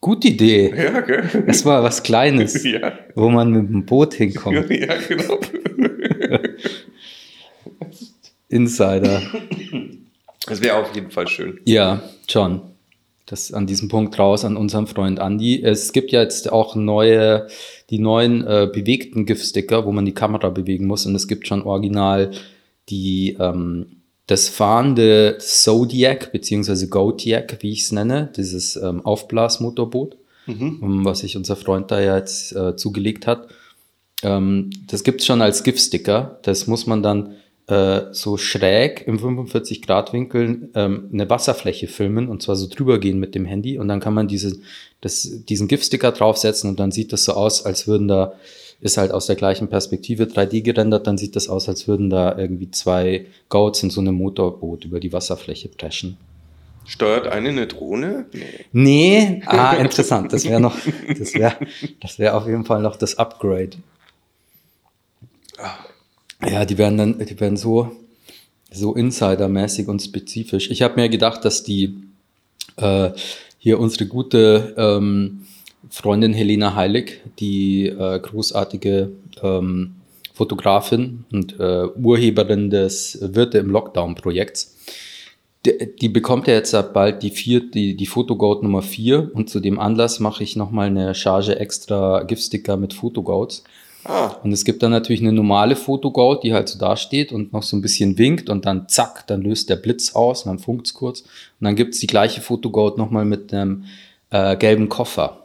Gute 0.00 0.28
Idee. 0.28 0.74
Ja, 0.76 1.00
gell? 1.00 1.44
Erstmal 1.46 1.82
was 1.82 2.02
Kleines, 2.02 2.62
Ja. 2.64 2.92
wo 3.14 3.28
man 3.30 3.50
mit 3.50 3.68
dem 3.70 3.86
Boot 3.86 4.14
hinkommt. 4.14 4.68
Ja, 4.70 4.94
genau. 5.08 5.38
Insider. 8.48 9.22
Das 10.46 10.60
wäre 10.60 10.76
auf 10.76 10.94
jeden 10.94 11.10
Fall 11.10 11.26
schön. 11.26 11.60
Ja, 11.64 12.02
John. 12.28 12.60
Das 13.26 13.52
an 13.52 13.66
diesem 13.66 13.88
Punkt 13.88 14.16
raus 14.16 14.44
an 14.44 14.56
unseren 14.56 14.86
Freund 14.86 15.18
Andy. 15.18 15.60
Es 15.60 15.92
gibt 15.92 16.12
ja 16.12 16.22
jetzt 16.22 16.52
auch 16.52 16.76
neue, 16.76 17.48
die 17.90 17.98
neuen 17.98 18.46
äh, 18.46 18.70
bewegten 18.72 19.26
GIF-Sticker, 19.26 19.84
wo 19.84 19.90
man 19.90 20.04
die 20.04 20.14
Kamera 20.14 20.48
bewegen 20.50 20.86
muss. 20.86 21.06
Und 21.06 21.16
es 21.16 21.26
gibt 21.26 21.48
schon 21.48 21.62
original 21.62 22.30
die, 22.88 23.36
ähm, 23.40 24.02
das 24.28 24.48
fahrende 24.48 25.38
Zodiac, 25.40 26.30
beziehungsweise 26.30 26.88
Godiac, 26.88 27.58
wie 27.62 27.72
ich 27.72 27.82
es 27.82 27.90
nenne, 27.90 28.30
dieses 28.36 28.76
ähm, 28.76 29.04
Aufblasmotorboot, 29.04 30.16
ähm, 30.46 31.04
was 31.04 31.20
sich 31.20 31.36
unser 31.36 31.56
Freund 31.56 31.90
da 31.90 32.00
ja 32.00 32.16
jetzt 32.16 32.54
äh, 32.54 32.76
zugelegt 32.76 33.26
hat. 33.26 33.48
Ähm, 34.22 34.70
das 34.86 35.02
gibt 35.02 35.20
es 35.20 35.26
schon 35.26 35.42
als 35.42 35.64
GIF-Sticker. 35.64 36.38
Das 36.42 36.68
muss 36.68 36.86
man 36.86 37.02
dann 37.02 37.34
äh, 37.68 38.12
so 38.12 38.36
schräg 38.36 39.06
im 39.06 39.18
45-Grad-Winkel 39.18 40.70
ähm, 40.74 41.10
eine 41.12 41.28
Wasserfläche 41.28 41.88
filmen 41.88 42.28
und 42.28 42.42
zwar 42.42 42.56
so 42.56 42.68
drüber 42.68 42.98
gehen 42.98 43.18
mit 43.18 43.34
dem 43.34 43.44
Handy 43.44 43.78
und 43.78 43.88
dann 43.88 44.00
kann 44.00 44.14
man 44.14 44.28
diese, 44.28 44.56
das, 45.00 45.44
diesen 45.48 45.66
GIF-Sticker 45.66 46.12
draufsetzen 46.12 46.70
und 46.70 46.78
dann 46.78 46.92
sieht 46.92 47.12
das 47.12 47.24
so 47.24 47.32
aus, 47.32 47.66
als 47.66 47.88
würden 47.88 48.08
da, 48.08 48.34
ist 48.80 48.98
halt 48.98 49.10
aus 49.10 49.26
der 49.26 49.36
gleichen 49.36 49.68
Perspektive 49.68 50.24
3D 50.24 50.62
gerendert, 50.62 51.06
dann 51.06 51.18
sieht 51.18 51.34
das 51.34 51.48
aus, 51.48 51.68
als 51.68 51.88
würden 51.88 52.08
da 52.08 52.38
irgendwie 52.38 52.70
zwei 52.70 53.26
Goats 53.48 53.82
in 53.82 53.90
so 53.90 54.00
einem 54.00 54.14
Motorboot 54.14 54.84
über 54.84 55.00
die 55.00 55.12
Wasserfläche 55.12 55.68
preschen. 55.68 56.18
Steuert 56.84 57.26
eine 57.26 57.48
eine 57.48 57.66
Drohne? 57.66 58.26
Nee. 58.32 58.44
Nee, 58.72 59.42
ah, 59.46 59.74
interessant. 59.74 60.32
Das 60.32 60.44
wäre 60.44 60.60
noch, 60.60 60.76
das 61.18 61.34
wäre, 61.34 61.56
das 62.00 62.20
wäre 62.20 62.34
auf 62.34 62.46
jeden 62.46 62.64
Fall 62.64 62.80
noch 62.80 62.94
das 62.94 63.18
Upgrade. 63.18 63.70
Ja, 66.42 66.64
die 66.64 66.78
werden 66.78 66.98
dann, 66.98 67.18
die 67.18 67.40
werden 67.40 67.56
so, 67.56 67.92
so 68.70 68.94
insidermäßig 68.94 69.88
und 69.88 70.02
spezifisch. 70.02 70.70
Ich 70.70 70.82
habe 70.82 71.00
mir 71.00 71.08
gedacht, 71.08 71.44
dass 71.44 71.62
die 71.62 71.94
äh, 72.76 73.10
hier 73.58 73.80
unsere 73.80 74.06
gute 74.06 74.74
ähm, 74.76 75.46
Freundin 75.90 76.34
Helena 76.34 76.74
Heilig, 76.74 77.20
die 77.38 77.86
äh, 77.86 78.18
großartige 78.20 79.12
ähm, 79.42 79.96
Fotografin 80.34 81.24
und 81.32 81.58
äh, 81.58 81.86
Urheberin 81.96 82.68
des 82.70 83.18
Wirte 83.22 83.58
im 83.58 83.70
Lockdown-Projekts, 83.70 84.76
die, 85.64 85.96
die 86.00 86.08
bekommt 86.08 86.46
ja 86.46 86.54
jetzt 86.54 86.76
bald 86.92 87.22
die, 87.22 87.30
vier, 87.30 87.60
die, 87.70 87.96
die 87.96 88.06
Fotogoat 88.06 88.62
Nummer 88.62 88.82
4 88.82 89.30
und 89.34 89.50
zu 89.50 89.60
dem 89.60 89.78
Anlass 89.78 90.20
mache 90.20 90.44
ich 90.44 90.54
nochmal 90.56 90.88
eine 90.88 91.14
Charge 91.14 91.58
extra 91.58 92.22
Giftsticker 92.22 92.76
mit 92.76 92.92
Fotogoats. 92.92 93.64
Ah, 94.08 94.36
Und 94.44 94.52
es 94.52 94.64
gibt 94.64 94.84
dann 94.84 94.92
natürlich 94.92 95.20
eine 95.20 95.32
normale 95.32 95.74
Fotogoat, 95.74 96.44
die 96.44 96.54
halt 96.54 96.68
so 96.68 96.78
da 96.78 96.96
steht 96.96 97.32
und 97.32 97.52
noch 97.52 97.64
so 97.64 97.76
ein 97.76 97.82
bisschen 97.82 98.18
winkt 98.18 98.48
und 98.48 98.64
dann 98.64 98.88
zack, 98.88 99.26
dann 99.26 99.42
löst 99.42 99.68
der 99.68 99.74
Blitz 99.74 100.14
aus 100.14 100.44
und 100.44 100.50
dann 100.50 100.58
funkt's 100.60 100.94
kurz. 100.94 101.22
Und 101.22 101.64
dann 101.64 101.74
gibt's 101.74 101.98
die 101.98 102.06
gleiche 102.06 102.40
Fotogoat 102.40 102.98
nochmal 102.98 103.24
mit 103.24 103.52
einem 103.52 103.86
äh, 104.30 104.56
gelben 104.56 104.88
Koffer. 104.88 105.42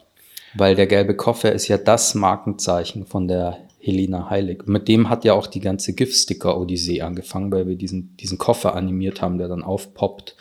Weil 0.54 0.76
der 0.76 0.86
gelbe 0.86 1.16
Koffer 1.16 1.50
ist 1.50 1.66
ja 1.66 1.76
das 1.76 2.14
Markenzeichen 2.14 3.04
von 3.04 3.26
der 3.26 3.58
Helena 3.80 4.30
Heilig. 4.30 4.62
Mit 4.66 4.86
dem 4.86 5.08
hat 5.08 5.24
ja 5.24 5.32
auch 5.32 5.48
die 5.48 5.60
ganze 5.60 5.92
GIF-Sticker-Odyssee 5.92 7.00
angefangen, 7.00 7.50
weil 7.50 7.66
wir 7.66 7.74
diesen, 7.74 8.16
diesen 8.18 8.38
Koffer 8.38 8.76
animiert 8.76 9.22
haben, 9.22 9.38
der 9.38 9.48
dann 9.48 9.64
aufpoppt. 9.64 10.36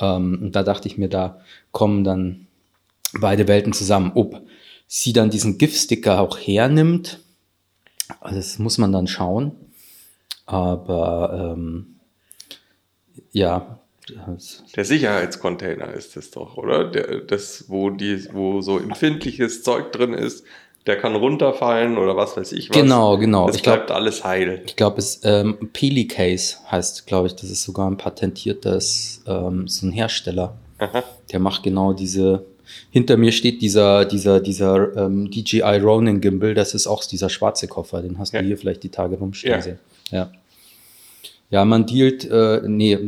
Ähm, 0.00 0.40
und 0.42 0.56
da 0.56 0.64
dachte 0.64 0.88
ich 0.88 0.98
mir, 0.98 1.08
da 1.08 1.40
kommen 1.70 2.02
dann 2.02 2.48
beide 3.20 3.46
Welten 3.46 3.72
zusammen. 3.72 4.10
Ob 4.16 4.42
sie 4.88 5.12
dann 5.12 5.30
diesen 5.30 5.58
GIF-Sticker 5.58 6.20
auch 6.20 6.38
hernimmt, 6.38 7.20
das 8.20 8.58
muss 8.58 8.78
man 8.78 8.92
dann 8.92 9.06
schauen. 9.06 9.52
Aber 10.46 11.54
ähm, 11.56 11.96
ja, 13.32 13.78
der 14.76 14.84
Sicherheitscontainer 14.84 15.92
ist 15.94 16.16
das 16.16 16.30
doch, 16.30 16.56
oder? 16.56 16.90
Der, 16.90 17.20
das, 17.20 17.66
wo, 17.68 17.90
die, 17.90 18.26
wo 18.32 18.60
so 18.60 18.78
empfindliches 18.78 19.62
Zeug 19.62 19.92
drin 19.92 20.12
ist, 20.12 20.44
der 20.86 20.98
kann 20.98 21.14
runterfallen 21.14 21.96
oder 21.96 22.16
was 22.16 22.36
weiß 22.36 22.50
ich 22.52 22.68
was. 22.68 22.76
Genau, 22.76 23.16
genau. 23.16 23.46
Das 23.46 23.56
Ich 23.56 23.62
glaub- 23.62 23.76
bleibt 23.76 23.90
alles 23.92 24.24
heil. 24.24 24.62
ich 24.66 24.74
glaube, 24.74 24.98
es 24.98 25.20
ähm, 25.22 25.70
Peli 25.72 26.08
Case 26.08 26.56
heißt, 26.70 27.06
glaube 27.06 27.28
ich, 27.28 27.36
das 27.36 27.44
ist 27.50 27.62
sogar 27.62 27.88
ein 27.88 27.96
patentiertes, 27.96 29.22
ähm, 29.26 29.68
so 29.68 29.86
ein 29.86 29.92
Hersteller. 29.92 30.56
Aha. 30.78 31.04
Der 31.30 31.38
macht 31.38 31.62
genau 31.62 31.92
diese. 31.92 32.44
Hinter 32.90 33.16
mir 33.16 33.32
steht 33.32 33.62
dieser, 33.62 34.04
dieser, 34.04 34.40
dieser 34.40 34.96
ähm, 34.96 35.30
DJI 35.30 35.78
Ronin 35.82 36.20
Gimbal, 36.20 36.54
das 36.54 36.74
ist 36.74 36.86
auch 36.86 37.04
dieser 37.04 37.28
schwarze 37.28 37.68
Koffer, 37.68 38.02
den 38.02 38.18
hast 38.18 38.32
Ja. 38.32 38.40
du 38.40 38.46
hier 38.46 38.58
vielleicht 38.58 38.82
die 38.82 38.88
Tage 38.90 39.16
rumstehen 39.16 39.52
Ja. 39.52 39.62
sehen. 39.62 39.78
Ja. 40.10 40.30
Ja, 41.50 41.64
man 41.66 41.86
dealt, 41.86 42.24
äh, 42.30 42.62
nee, 42.66 42.98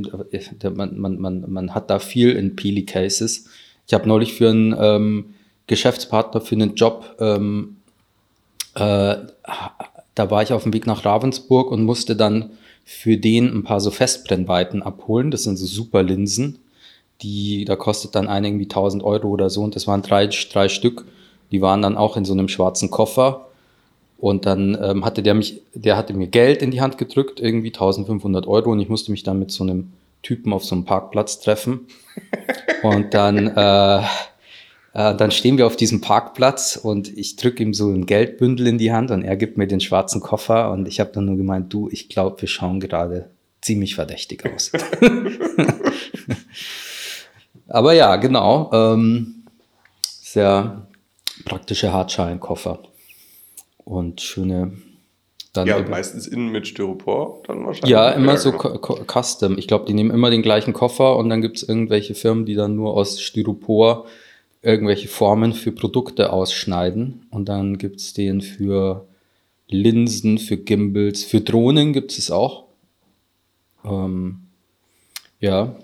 man, 0.75 0.99
man, 0.99 1.18
man, 1.18 1.44
man 1.50 1.75
hat 1.75 1.88
da 1.88 1.99
viel 1.99 2.33
in 2.33 2.56
Peli 2.56 2.85
Cases. 2.85 3.47
Ich 3.87 3.94
habe 3.94 4.06
neulich 4.06 4.35
für 4.35 4.50
einen 4.50 4.75
ähm, 4.78 5.35
Geschäftspartner 5.66 6.42
für 6.42 6.54
einen 6.54 6.75
Job, 6.75 7.16
ähm, 7.21 7.76
äh, 8.75 9.16
da 10.16 10.30
war 10.30 10.42
ich 10.42 10.52
auf 10.52 10.62
dem 10.64 10.73
Weg 10.75 10.87
nach 10.87 11.04
Ravensburg 11.04 11.71
und 11.71 11.85
musste 11.85 12.16
dann 12.16 12.50
für 12.85 13.16
den 13.16 13.49
ein 13.49 13.62
paar 13.64 13.80
so 13.80 13.90
Festbrennweiten 13.90 14.83
abholen. 14.83 15.30
Das 15.30 15.44
sind 15.44 15.56
so 15.56 15.66
super 15.66 16.02
Linsen. 16.02 16.59
Die, 17.25 17.64
da 17.64 17.75
kostet 17.75 18.14
dann 18.14 18.28
eine 18.28 18.49
irgendwie 18.49 18.66
1000 18.66 19.02
Euro 19.02 19.28
oder 19.28 19.49
so 19.49 19.62
und 19.62 19.75
das 19.75 19.87
waren 19.87 20.02
drei, 20.02 20.28
drei 20.52 20.69
Stück. 20.69 21.07
Die 21.50 21.62
waren 21.62 21.81
dann 21.81 21.97
auch 21.97 22.19
in 22.19 22.26
so 22.26 22.35
einem 22.35 22.49
schwarzen 22.49 22.90
Koffer. 22.90 23.47
Und 24.19 24.47
dann 24.47 24.78
ähm, 24.81 25.04
hatte 25.04 25.23
der 25.23 25.35
mich, 25.35 25.62
der 25.75 25.97
hatte 25.97 26.14
mir 26.14 26.28
Geld 26.28 26.62
in 26.62 26.71
die 26.71 26.81
Hand 26.81 26.99
gedrückt, 26.99 27.40
irgendwie 27.40 27.69
1500 27.69 28.47
Euro 28.47 28.71
und 28.73 28.81
ich 28.81 28.88
musste 28.88 29.11
mich 29.11 29.23
dann 29.23 29.38
mit 29.38 29.50
so 29.50 29.64
einem 29.64 29.93
Typen 30.23 30.52
auf 30.52 30.64
so 30.64 30.75
einem 30.75 30.85
Parkplatz 30.85 31.40
treffen. 31.40 31.87
Und 32.83 33.14
dann, 33.14 33.49
äh, 33.49 33.99
äh, 33.99 34.04
dann 34.93 35.31
stehen 35.31 35.57
wir 35.57 35.66
auf 35.66 35.76
diesem 35.76 36.02
Parkplatz 36.02 36.78
und 36.81 37.16
ich 37.16 37.37
drücke 37.37 37.62
ihm 37.62 37.73
so 37.73 37.88
ein 37.90 38.04
Geldbündel 38.04 38.66
in 38.66 38.76
die 38.76 38.93
Hand 38.93 39.11
und 39.11 39.23
er 39.23 39.37
gibt 39.37 39.57
mir 39.57 39.66
den 39.66 39.81
schwarzen 39.81 40.21
Koffer 40.21 40.71
und 40.71 40.87
ich 40.87 41.00
habe 41.00 41.11
dann 41.14 41.25
nur 41.25 41.37
gemeint, 41.37 41.73
du, 41.73 41.88
ich 41.90 42.11
glaube, 42.11 42.43
wir 42.43 42.49
schauen 42.49 42.81
gerade 42.81 43.31
ziemlich 43.62 43.95
verdächtig 43.95 44.45
aus. 44.45 44.71
Aber 47.68 47.92
ja, 47.92 48.16
genau. 48.16 48.71
Ähm, 48.73 49.44
sehr 50.02 50.87
praktische 51.44 51.92
Hartschalenkoffer 51.92 52.80
und 53.85 54.21
schöne. 54.21 54.73
Dann 55.52 55.68
Ja, 55.68 55.80
meistens 55.83 56.26
innen 56.26 56.50
mit 56.50 56.66
Styropor, 56.66 57.42
dann 57.47 57.64
wahrscheinlich. 57.64 57.90
ja, 57.90 58.11
immer 58.11 58.37
so 58.37 58.50
genau. 58.50 58.78
cu- 58.78 58.78
cu- 58.78 59.04
custom. 59.06 59.56
Ich 59.56 59.68
glaube, 59.68 59.85
die 59.87 59.94
nehmen 59.94 60.11
immer 60.11 60.30
den 60.30 60.42
gleichen 60.42 60.73
Koffer 60.73 61.16
und 61.16 61.28
dann 61.28 61.42
gibt 61.42 61.59
es 61.59 61.62
irgendwelche 61.68 62.14
Firmen, 62.16 62.44
die 62.44 62.54
dann 62.54 62.75
nur 62.75 62.94
aus 62.94 63.21
Styropor 63.21 64.06
irgendwelche 64.62 65.09
Formen 65.09 65.52
für 65.52 65.71
Produkte 65.73 66.33
ausschneiden. 66.33 67.26
Und 67.30 67.49
dann 67.49 67.78
gibt 67.78 68.00
es 68.00 68.14
den 68.14 68.40
für 68.40 69.06
Linsen, 69.68 70.38
für 70.38 70.56
Gimbals, 70.56 71.23
für 71.23 71.40
Drohnen 71.40 71.92
gibt 71.92 72.16
es 72.18 72.30
auch. 72.33 72.64
Ähm, 73.85 74.40
ja, 75.40 75.76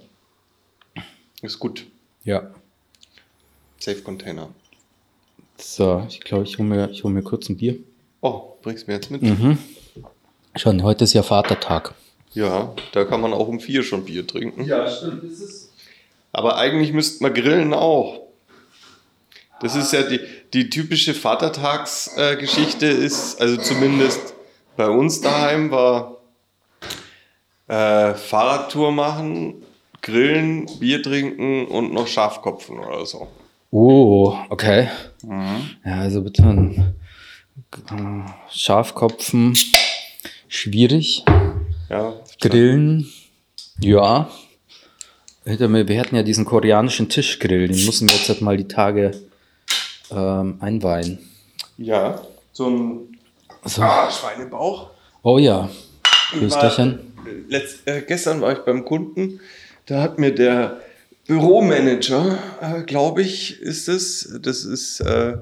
Ist 1.42 1.59
gut. 1.59 1.87
ja. 2.25 2.50
Safe 3.78 4.02
Container. 4.02 4.50
So, 5.56 6.04
ich 6.06 6.20
glaube, 6.20 6.44
ich 6.44 6.59
hole 6.59 6.68
mir, 6.68 6.90
ich 6.90 7.02
hol 7.02 7.11
mir 7.11 7.23
kurz 7.23 7.49
ein 7.49 7.56
Bier. 7.56 7.76
Oh, 8.20 8.52
bringst 8.61 8.87
mir 8.88 8.94
jetzt 8.94 9.11
mit? 9.11 9.23
Mhm. 9.23 9.56
Schon, 10.54 10.82
heute 10.82 11.04
ist 11.04 11.14
ja 11.14 11.23
Vatertag. 11.23 11.94
Ja, 12.35 12.75
da 12.92 13.04
kann 13.04 13.23
man 13.23 13.32
auch 13.32 13.49
um 13.49 13.59
vier 13.59 13.82
schon 13.82 14.04
Bier 14.04 14.26
trinken. 14.26 14.64
Ja, 14.64 14.90
stimmt. 14.90 15.23
Aber 16.32 16.59
eigentlich 16.59 16.92
müsste 16.92 17.23
man 17.23 17.32
grillen 17.32 17.73
auch. 17.73 18.20
Das 19.62 19.76
ist 19.76 19.92
ja 19.94 20.02
die, 20.02 20.20
die 20.52 20.68
typische 20.68 21.14
Vatertagsgeschichte 21.14 22.87
ist, 22.87 23.40
also 23.40 23.56
zumindest 23.56 24.35
bei 24.76 24.88
uns 24.88 25.23
daheim 25.23 25.70
war 25.70 26.18
äh, 27.66 28.14
Fahrradtour 28.14 28.92
machen, 28.92 29.62
grillen, 30.02 30.66
Bier 30.78 31.02
trinken 31.02 31.66
und 31.66 31.92
noch 31.92 32.07
Schafkopfen 32.07 32.78
oder 32.78 33.04
so. 33.07 33.28
Oh, 33.71 34.35
okay. 34.49 34.88
Ja, 35.85 36.00
also 36.00 36.23
bitte 36.23 36.42
ein 36.42 36.95
äh, 37.90 38.30
Schafkopfen, 38.50 39.57
schwierig. 40.49 41.25
Ja, 41.88 42.14
Grillen, 42.40 43.11
ja. 43.80 44.30
Wir 45.45 46.00
hatten 46.00 46.16
ja 46.16 46.23
diesen 46.23 46.45
koreanischen 46.45 47.09
Tischgrill, 47.09 47.69
den 47.69 47.85
müssen 47.85 48.09
wir 48.09 48.16
jetzt 48.16 48.28
halt 48.28 48.40
mal 48.40 48.57
die 48.57 48.69
Tage 48.69 49.12
ähm, 50.11 50.59
einweihen. 50.61 51.19
ja 51.78 52.21
so 52.52 52.69
ein 52.69 53.19
So. 53.64 53.83
ah, 53.83 54.11
Schweinebauch. 54.11 54.90
Oh 55.23 55.38
ja, 55.38 55.69
Letzt, 57.49 57.87
äh, 57.87 58.02
gestern 58.02 58.40
war 58.40 58.52
ich 58.52 58.59
beim 58.61 58.85
Kunden, 58.85 59.40
da 59.90 60.02
hat 60.02 60.18
mir 60.18 60.35
der 60.35 60.80
Büromanager, 61.26 62.38
äh, 62.61 62.82
glaube 62.82 63.23
ich, 63.23 63.61
ist 63.61 63.88
es, 63.88 64.38
das 64.42 64.64
ist 64.64 65.00
äh, 65.00 65.37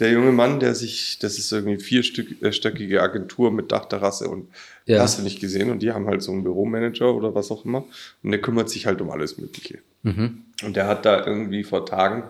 der 0.00 0.10
junge 0.10 0.32
Mann, 0.32 0.60
der 0.60 0.74
sich, 0.74 1.18
das 1.20 1.38
ist 1.38 1.52
irgendwie 1.52 1.78
vierstöckige 1.78 3.02
Agentur 3.02 3.50
mit 3.52 3.70
Dachterrasse 3.72 4.28
und 4.28 4.48
Ja. 4.86 5.00
hast 5.00 5.18
du 5.18 5.22
nicht 5.22 5.40
gesehen 5.40 5.70
und 5.70 5.80
die 5.82 5.92
haben 5.92 6.06
halt 6.06 6.22
so 6.22 6.32
einen 6.32 6.42
Büromanager 6.42 7.14
oder 7.14 7.34
was 7.34 7.50
auch 7.50 7.64
immer 7.64 7.84
und 8.22 8.30
der 8.32 8.40
kümmert 8.40 8.70
sich 8.70 8.86
halt 8.86 9.00
um 9.00 9.10
alles 9.10 9.38
Mögliche. 9.38 9.78
Mhm. 10.02 10.42
Und 10.64 10.76
der 10.76 10.86
hat 10.86 11.04
da 11.06 11.24
irgendwie 11.26 11.62
vor 11.64 11.86
Tagen 11.86 12.24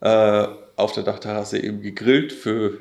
äh, 0.00 0.46
auf 0.76 0.92
der 0.92 1.02
Dachterrasse 1.02 1.58
eben 1.58 1.80
gegrillt 1.82 2.32
für 2.32 2.78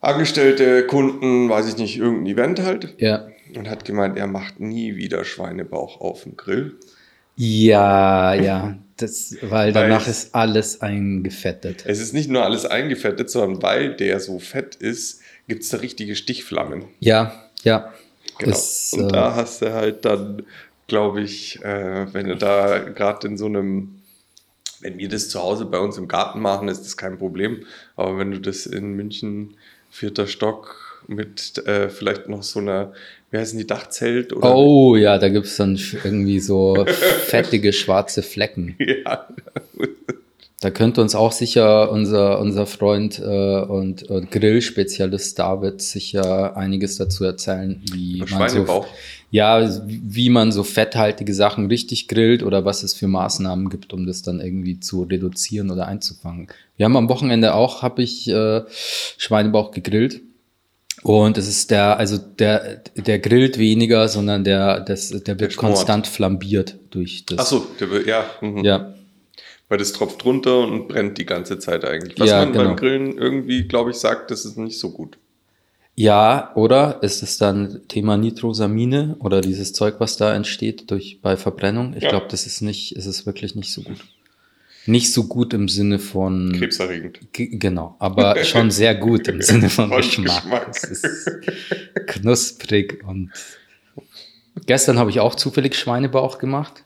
Angestellte, 0.00 0.86
Kunden, 0.86 1.48
weiß 1.50 1.68
ich 1.68 1.76
nicht, 1.76 1.98
irgendein 1.98 2.26
Event 2.34 2.60
halt. 2.62 2.94
Ja. 2.98 3.28
Und 3.54 3.68
hat 3.68 3.84
gemeint, 3.84 4.16
er 4.16 4.26
macht 4.28 4.60
nie 4.60 4.96
wieder 4.96 5.24
Schweinebauch 5.24 6.00
auf 6.00 6.22
dem 6.22 6.36
Grill. 6.36 6.76
Ja, 7.42 8.34
ja. 8.34 8.76
Das, 8.98 9.34
weil 9.40 9.72
danach 9.72 10.04
Weil- 10.04 10.10
ist 10.10 10.34
alles 10.34 10.82
eingefettet. 10.82 11.84
Es 11.86 11.98
ist 11.98 12.12
nicht 12.12 12.28
nur 12.28 12.44
alles 12.44 12.66
eingefettet, 12.66 13.30
sondern 13.30 13.62
weil 13.62 13.96
der 13.96 14.20
so 14.20 14.38
fett 14.38 14.74
ist, 14.74 15.22
gibt 15.48 15.62
es 15.62 15.70
da 15.70 15.78
richtige 15.78 16.16
Stichflammen. 16.16 16.84
Ja, 16.98 17.32
ja. 17.62 17.94
Genau. 18.38 18.52
Ist, 18.52 18.92
und 18.92 19.08
äh, 19.08 19.12
da 19.12 19.34
hast 19.36 19.62
du 19.62 19.72
halt 19.72 20.04
dann, 20.04 20.42
glaube 20.86 21.22
ich, 21.22 21.64
äh, 21.64 22.12
wenn 22.12 22.28
du 22.28 22.36
da 22.36 22.78
gerade 22.78 23.26
in 23.26 23.38
so 23.38 23.46
einem, 23.46 24.02
wenn 24.80 24.98
wir 24.98 25.08
das 25.08 25.30
zu 25.30 25.40
Hause 25.40 25.64
bei 25.64 25.78
uns 25.78 25.96
im 25.96 26.08
Garten 26.08 26.40
machen, 26.40 26.68
ist 26.68 26.82
das 26.82 26.98
kein 26.98 27.16
Problem. 27.16 27.64
Aber 27.96 28.18
wenn 28.18 28.32
du 28.32 28.38
das 28.38 28.66
in 28.66 28.92
München, 28.96 29.54
vierter 29.90 30.26
Stock, 30.26 31.02
mit 31.06 31.56
äh, 31.66 31.88
vielleicht 31.88 32.28
noch 32.28 32.42
so 32.42 32.60
einer, 32.60 32.92
wie 33.30 33.38
heißen 33.38 33.58
die, 33.58 33.66
Dachzelt 33.66 34.32
oder 34.32 34.54
Oh 34.54 34.96
ja, 34.96 35.18
da 35.18 35.28
gibt 35.28 35.46
es 35.46 35.56
dann 35.56 35.78
irgendwie 36.04 36.40
so 36.40 36.84
fettige 37.26 37.72
schwarze 37.72 38.22
Flecken. 38.22 38.76
ja, 38.78 39.26
Da 40.60 40.70
könnte 40.70 41.00
uns 41.00 41.14
auch 41.14 41.32
sicher 41.32 41.90
unser, 41.90 42.38
unser 42.38 42.66
Freund 42.66 43.18
äh, 43.18 43.60
und, 43.62 44.02
und 44.02 44.30
Grillspezialist 44.30 45.38
David 45.38 45.80
sicher 45.80 46.54
einiges 46.54 46.98
dazu 46.98 47.24
erzählen, 47.24 47.80
wie 47.90 48.18
man 48.18 48.28
so, 48.28 48.36
Schweinebauch. 48.36 48.86
ja, 49.30 49.66
wie 49.86 50.28
man 50.28 50.52
so 50.52 50.62
fetthaltige 50.62 51.32
Sachen 51.32 51.68
richtig 51.68 52.08
grillt 52.08 52.42
oder 52.42 52.66
was 52.66 52.82
es 52.82 52.92
für 52.92 53.08
Maßnahmen 53.08 53.70
gibt, 53.70 53.94
um 53.94 54.06
das 54.06 54.20
dann 54.20 54.42
irgendwie 54.42 54.78
zu 54.78 55.04
reduzieren 55.04 55.70
oder 55.70 55.86
einzufangen. 55.86 56.48
Wir 56.76 56.84
haben 56.84 56.96
am 56.96 57.08
Wochenende 57.08 57.54
auch, 57.54 57.80
habe 57.80 58.02
ich 58.02 58.28
äh, 58.28 58.60
Schweinebauch 59.16 59.70
gegrillt. 59.70 60.20
Und 61.02 61.38
es 61.38 61.48
ist 61.48 61.70
der, 61.70 61.96
also 61.98 62.18
der, 62.18 62.82
der 62.94 63.18
grillt 63.20 63.56
weniger, 63.58 64.06
sondern 64.08 64.44
der, 64.44 64.80
das, 64.80 65.08
der 65.08 65.40
wird 65.40 65.52
schmort. 65.54 65.74
konstant 65.74 66.06
flambiert 66.06 66.76
durch 66.90 67.24
das. 67.26 67.38
Achso, 67.38 67.66
der 67.78 67.90
will, 67.90 68.06
ja. 68.06 68.24
Mhm. 68.42 68.64
Ja, 68.64 68.94
Weil 69.68 69.78
das 69.78 69.92
tropft 69.92 70.24
runter 70.24 70.58
und 70.60 70.88
brennt 70.88 71.16
die 71.16 71.24
ganze 71.26 71.58
Zeit 71.58 71.84
eigentlich. 71.84 72.18
Was 72.18 72.28
Ja, 72.28 72.40
man 72.44 72.52
genau. 72.52 72.64
beim 72.64 72.76
Grillen 72.76 73.16
irgendwie, 73.16 73.62
glaube 73.66 73.90
ich, 73.92 73.96
sagt, 73.96 74.30
das 74.30 74.44
ist 74.44 74.58
nicht 74.58 74.78
so 74.78 74.90
gut. 74.90 75.16
Ja, 75.96 76.52
oder 76.54 77.02
ist 77.02 77.22
es 77.22 77.36
dann 77.38 77.80
Thema 77.88 78.16
Nitrosamine 78.16 79.16
oder 79.20 79.40
dieses 79.40 79.72
Zeug, 79.72 79.96
was 79.98 80.16
da 80.16 80.34
entsteht 80.34 80.90
durch 80.90 81.20
bei 81.22 81.36
Verbrennung? 81.36 81.94
Ich 81.96 82.02
Ja. 82.04 82.10
glaube, 82.10 82.26
das 82.30 82.46
ist 82.46 82.60
nicht, 82.62 82.96
ist 82.96 83.06
es 83.06 83.26
wirklich 83.26 83.54
nicht 83.54 83.72
so 83.72 83.82
gut. 83.82 83.98
Nicht 84.86 85.12
so 85.12 85.24
gut 85.24 85.52
im 85.52 85.68
Sinne 85.68 85.98
von 85.98 86.52
Krebserregend. 86.56 87.20
Genau, 87.32 87.96
aber 87.98 88.42
schon 88.44 88.70
sehr 88.70 88.94
gut 88.94 89.28
im 89.28 89.42
Sinne 89.42 89.68
von 89.68 89.90
Von 89.90 89.98
Geschmack. 89.98 90.42
Geschmack. 90.42 90.68
Es 90.70 90.84
ist 90.84 91.30
knusprig 92.06 93.04
und 93.06 93.30
gestern 94.66 94.98
habe 94.98 95.10
ich 95.10 95.20
auch 95.20 95.34
zufällig 95.34 95.76
Schweinebauch 95.76 96.38
gemacht. 96.38 96.84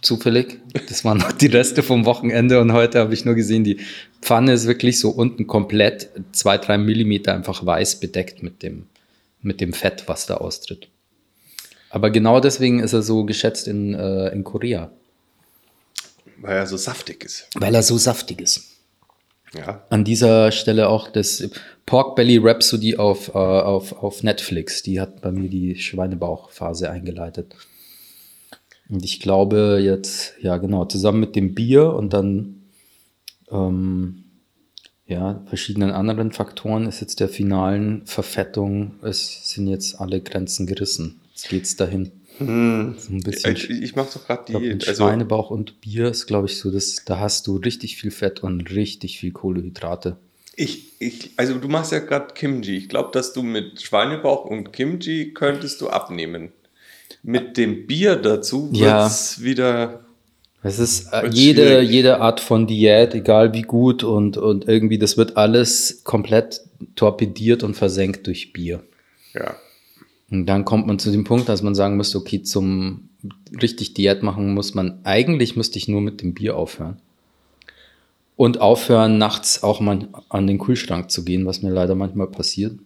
Zufällig. 0.00 0.58
Das 0.88 1.04
waren 1.04 1.18
noch 1.18 1.32
die 1.32 1.48
Reste 1.48 1.82
vom 1.82 2.06
Wochenende 2.06 2.60
und 2.60 2.72
heute 2.72 3.00
habe 3.00 3.12
ich 3.12 3.26
nur 3.26 3.34
gesehen, 3.34 3.64
die 3.64 3.80
Pfanne 4.22 4.54
ist 4.54 4.66
wirklich 4.66 4.98
so 4.98 5.10
unten 5.10 5.46
komplett 5.46 6.08
zwei, 6.32 6.56
drei 6.56 6.78
Millimeter 6.78 7.34
einfach 7.34 7.66
weiß 7.66 8.00
bedeckt 8.00 8.42
mit 8.42 8.62
dem, 8.62 8.86
mit 9.42 9.60
dem 9.60 9.74
Fett, 9.74 10.04
was 10.06 10.24
da 10.24 10.38
austritt. 10.38 10.88
Aber 11.90 12.10
genau 12.10 12.40
deswegen 12.40 12.80
ist 12.80 12.94
er 12.94 13.02
so 13.02 13.24
geschätzt 13.24 13.68
in, 13.68 13.92
äh, 13.94 14.28
in 14.28 14.44
Korea, 14.44 14.90
Weil 16.40 16.56
er 16.56 16.66
so 16.66 16.76
saftig 16.76 17.24
ist. 17.24 17.48
weil 17.54 17.74
er 17.74 17.82
so 17.82 17.98
saftig 17.98 18.40
ist. 18.40 18.64
Ja. 19.54 19.84
An 19.90 20.04
dieser 20.04 20.52
Stelle 20.52 20.88
auch 20.88 21.08
das 21.08 21.48
Pork 21.84 22.14
Belly 22.16 22.38
Rhapsody 22.38 22.96
auf, 22.96 23.28
äh, 23.28 23.38
auf, 23.38 23.92
auf 23.92 24.22
Netflix. 24.22 24.82
Die 24.82 25.00
hat 25.00 25.22
bei 25.22 25.32
mir 25.32 25.48
die 25.48 25.76
Schweinebauchphase 25.76 26.90
eingeleitet. 26.90 27.54
Und 28.88 29.04
ich 29.04 29.20
glaube 29.20 29.80
jetzt, 29.82 30.34
ja 30.40 30.56
genau, 30.56 30.84
zusammen 30.84 31.20
mit 31.20 31.36
dem 31.36 31.54
Bier 31.54 31.92
und 31.92 32.12
dann 32.12 32.62
ähm, 33.50 34.24
ja, 35.06 35.42
verschiedenen 35.46 35.90
anderen 35.90 36.30
Faktoren 36.30 36.86
ist 36.86 37.00
jetzt 37.00 37.18
der 37.18 37.28
finalen 37.28 38.06
Verfettung, 38.06 38.94
es 39.02 39.50
sind 39.50 39.66
jetzt 39.66 40.00
alle 40.00 40.20
Grenzen 40.20 40.66
gerissen. 40.66 41.20
Jetzt 41.30 41.48
geht's 41.48 41.76
dahin. 41.76 42.12
So 42.46 43.12
ein 43.12 43.20
bisschen 43.22 43.52
Ich, 43.56 43.70
ich 43.70 43.96
mache 43.96 44.10
doch 44.14 44.26
gerade 44.26 44.44
die. 44.48 44.56
mit 44.58 44.88
Also, 44.88 45.04
Schweinebauch 45.04 45.50
und 45.50 45.80
Bier 45.80 46.08
ist, 46.08 46.26
glaube 46.26 46.46
ich, 46.48 46.58
so, 46.58 46.70
dass 46.70 47.04
da 47.04 47.18
hast 47.20 47.46
du 47.46 47.56
richtig 47.56 47.96
viel 47.96 48.10
Fett 48.10 48.42
und 48.42 48.70
richtig 48.70 49.18
viel 49.18 49.30
Kohlehydrate. 49.32 50.16
ich, 50.56 50.92
ich, 51.00 51.30
also 51.36 51.54
du 51.58 51.68
machst 51.68 51.92
ja 51.92 51.98
gerade 52.00 52.34
Kimchi. 52.34 52.76
Ich 52.76 52.88
glaube, 52.88 53.10
dass 53.12 53.32
du 53.32 53.42
mit 53.42 53.80
Schweinebauch 53.82 54.44
und 54.44 54.72
Kimchi 54.72 55.32
könntest 55.32 55.80
du 55.80 55.88
abnehmen. 55.88 56.52
Mit 57.22 57.56
dem 57.56 57.86
Bier 57.86 58.16
dazu 58.16 58.70
Ja. 58.72 59.04
wird's 59.04 59.42
wieder. 59.42 60.00
Es 60.62 60.78
ist 60.78 61.12
äh, 61.12 61.22
Wird 61.22 61.34
jede, 61.34 61.62
schwierig. 61.66 61.90
jede 61.90 62.20
Art 62.20 62.40
von 62.40 62.66
Diät, 62.66 63.14
egal 63.14 63.54
wie 63.54 63.62
gut 63.62 64.04
und, 64.04 64.36
und 64.36 64.68
irgendwie, 64.68 64.98
das 64.98 65.16
wird 65.16 65.36
alles 65.38 66.02
komplett 66.04 66.60
torpediert 66.96 67.62
und 67.62 67.74
versenkt 67.74 68.26
durch 68.26 68.52
Bier. 68.52 68.82
Ja. 69.34 69.56
Und 70.30 70.46
dann 70.46 70.64
kommt 70.64 70.86
man 70.86 70.98
zu 70.98 71.10
dem 71.10 71.24
Punkt, 71.24 71.48
dass 71.48 71.62
man 71.62 71.74
sagen 71.74 71.96
müsste, 71.96 72.18
okay, 72.18 72.42
zum 72.42 73.08
richtig 73.60 73.94
Diät 73.94 74.22
machen 74.22 74.54
muss 74.54 74.74
man, 74.74 75.00
eigentlich 75.04 75.56
müsste 75.56 75.78
ich 75.78 75.88
nur 75.88 76.00
mit 76.00 76.22
dem 76.22 76.34
Bier 76.34 76.56
aufhören. 76.56 77.00
Und 78.36 78.60
aufhören, 78.60 79.18
nachts 79.18 79.62
auch 79.62 79.80
mal 79.80 80.08
an 80.30 80.46
den 80.46 80.58
Kühlschrank 80.58 81.10
zu 81.10 81.24
gehen, 81.24 81.44
was 81.44 81.62
mir 81.62 81.70
leider 81.70 81.94
manchmal 81.94 82.28
passiert. 82.28 82.78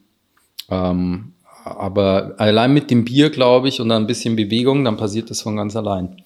Ähm, 0.68 1.32
aber 1.64 2.34
allein 2.38 2.74
mit 2.74 2.90
dem 2.90 3.04
Bier, 3.04 3.30
glaube 3.30 3.68
ich, 3.68 3.80
und 3.80 3.88
dann 3.88 4.02
ein 4.02 4.06
bisschen 4.08 4.36
Bewegung, 4.36 4.84
dann 4.84 4.96
passiert 4.96 5.30
das 5.30 5.42
von 5.42 5.56
ganz 5.56 5.76
allein. 5.76 6.22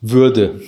Würde 0.00 0.62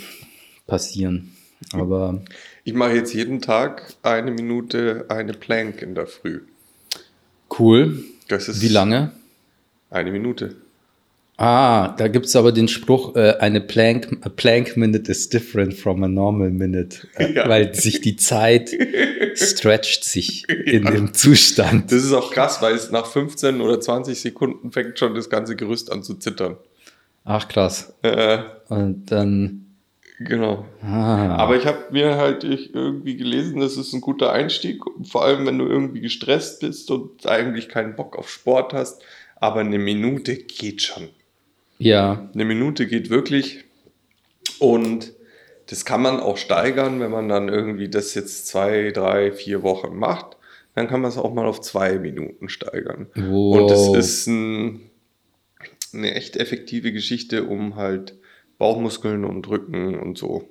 passieren. 0.67 1.33
Aber 1.73 2.23
Ich 2.65 2.75
mache 2.75 2.95
jetzt 2.95 3.13
jeden 3.13 3.41
Tag 3.41 3.95
eine 4.03 4.31
Minute 4.31 5.07
eine 5.09 5.33
Plank 5.33 5.83
in 5.83 5.95
der 5.95 6.07
Früh. 6.07 6.43
cool. 7.59 8.05
Das 8.29 8.49
ist 8.49 8.63
Wie 8.63 8.69
lange? 8.69 9.13
Eine 9.91 10.11
Minute. 10.13 10.57
Ah, 11.37 11.95
da 11.97 12.09
gibt's 12.09 12.37
aber 12.37 12.53
den 12.53 12.69
Spruch, 12.69 13.17
äh, 13.17 13.37
eine 13.39 13.63
Plank, 13.63 14.19
a 14.21 14.29
plank 14.29 14.77
minute 14.77 15.11
is 15.11 15.27
different 15.31 15.73
from 15.73 16.03
a 16.05 16.09
normal 16.09 16.51
minute, 16.51 17.09
äh, 17.17 17.33
Ja. 17.33 17.49
weil 17.49 17.75
sich 17.75 18.03
die 18.03 18.17
Zeit 18.17 18.71
stretcht 19.35 20.05
sich 20.05 20.47
in 20.51 20.85
dem 20.85 21.15
Zustand. 21.15 21.91
Das 21.93 22.05
ist 22.05 22.13
auch 22.13 22.31
krass, 22.31 22.61
weil 22.61 22.75
es 22.75 22.91
nach 22.91 23.07
15 23.07 23.63
oder 23.63 23.81
20 23.81 24.21
Sekunden 24.21 24.71
fängt 24.71 24.99
schon 24.99 25.15
das 25.15 25.31
ganze 25.31 25.57
Gerüst 25.57 25.91
an 25.91 26.03
zu 26.03 26.15
zittern. 26.17 26.59
Ach 27.25 27.49
krass. 27.49 27.95
Äh, 28.03 28.41
Und 28.69 29.07
dann, 29.11 29.65
genau. 30.19 30.67
ah, 30.83 31.37
Aber 31.37 31.57
ich 31.57 31.65
habe 31.65 31.85
mir 31.91 32.17
halt 32.17 32.45
irgendwie 32.45 33.17
gelesen, 33.17 33.61
das 33.61 33.79
ist 33.79 33.95
ein 33.95 34.03
guter 34.03 34.31
Einstieg, 34.31 34.83
vor 35.05 35.25
allem 35.25 35.47
wenn 35.47 35.59
du 35.59 35.65
irgendwie 35.67 36.01
gestresst 36.03 36.61
bist 36.61 36.91
und 36.91 37.27
eigentlich 37.27 37.71
keinen 37.71 37.97
Bock 37.97 38.19
auf 38.19 38.29
Sport 38.29 38.75
hast. 38.75 39.01
Aber 39.41 39.61
eine 39.61 39.79
Minute 39.79 40.37
geht 40.37 40.83
schon. 40.83 41.09
ja, 41.79 42.31
Eine 42.35 42.45
Minute 42.45 42.87
geht 42.87 43.11
wirklich. 43.11 43.65
Und 44.59 45.13
Das 45.67 45.85
kann 45.85 46.03
man 46.03 46.19
auch 46.19 46.37
steigern, 46.37 46.99
wenn 46.99 47.13
man 47.13 47.29
dann 47.29 47.49
irgendwie 47.49 47.89
das 47.89 48.15
jetzt 48.15 48.49
zwei, 48.49 48.91
drei, 48.91 49.31
vier 49.31 49.63
Wochen 49.63 49.97
macht. 49.97 50.37
Dann 50.75 50.89
kann 50.89 51.01
man 51.01 51.11
es 51.11 51.17
auch 51.17 51.33
mal 51.33 51.47
auf 51.47 51.61
zwei 51.61 51.99
Minuten 51.99 52.49
steigern. 52.49 53.07
Wow. 53.15 53.57
Und 53.57 53.71
das 53.71 53.89
ist 53.95 54.27
ein, 54.27 54.91
eine 55.93 56.15
echt 56.15 56.37
effektive 56.37 56.93
Geschichte, 56.93 57.45
um 57.45 57.77
halt 57.77 58.15
Bauchmuskeln 58.59 59.25
und 59.25 59.49
Rücken 59.49 59.95
und 59.95 60.19
so. 60.19 60.49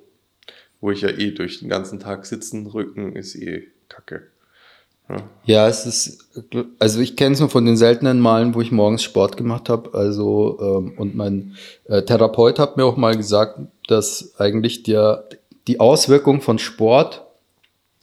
Wo 0.80 0.90
ich 0.90 1.02
ja 1.02 1.10
eh 1.10 1.32
durch 1.32 1.60
den 1.60 1.68
ganzen 1.68 2.00
Tag 2.00 2.24
sitzen, 2.24 2.66
Rücken 2.66 3.14
ist 3.14 3.36
eh 3.36 3.68
kacke. 3.90 4.28
Ja, 5.44 5.68
es 5.68 5.86
ist, 5.86 6.28
also 6.78 7.00
ich 7.00 7.16
kenne 7.16 7.34
es 7.34 7.40
nur 7.40 7.48
von 7.48 7.64
den 7.64 7.76
seltenen 7.76 8.20
Malen, 8.20 8.54
wo 8.54 8.60
ich 8.60 8.70
morgens 8.70 9.02
Sport 9.02 9.36
gemacht 9.36 9.68
habe. 9.68 9.94
Also, 9.94 10.58
ähm, 10.60 10.92
und 10.96 11.14
mein 11.14 11.54
äh, 11.84 12.02
Therapeut 12.02 12.58
hat 12.58 12.76
mir 12.76 12.84
auch 12.84 12.96
mal 12.96 13.16
gesagt, 13.16 13.58
dass 13.88 14.34
eigentlich 14.38 14.82
der, 14.82 15.24
die 15.66 15.80
Auswirkung 15.80 16.40
von 16.40 16.58
Sport, 16.58 17.24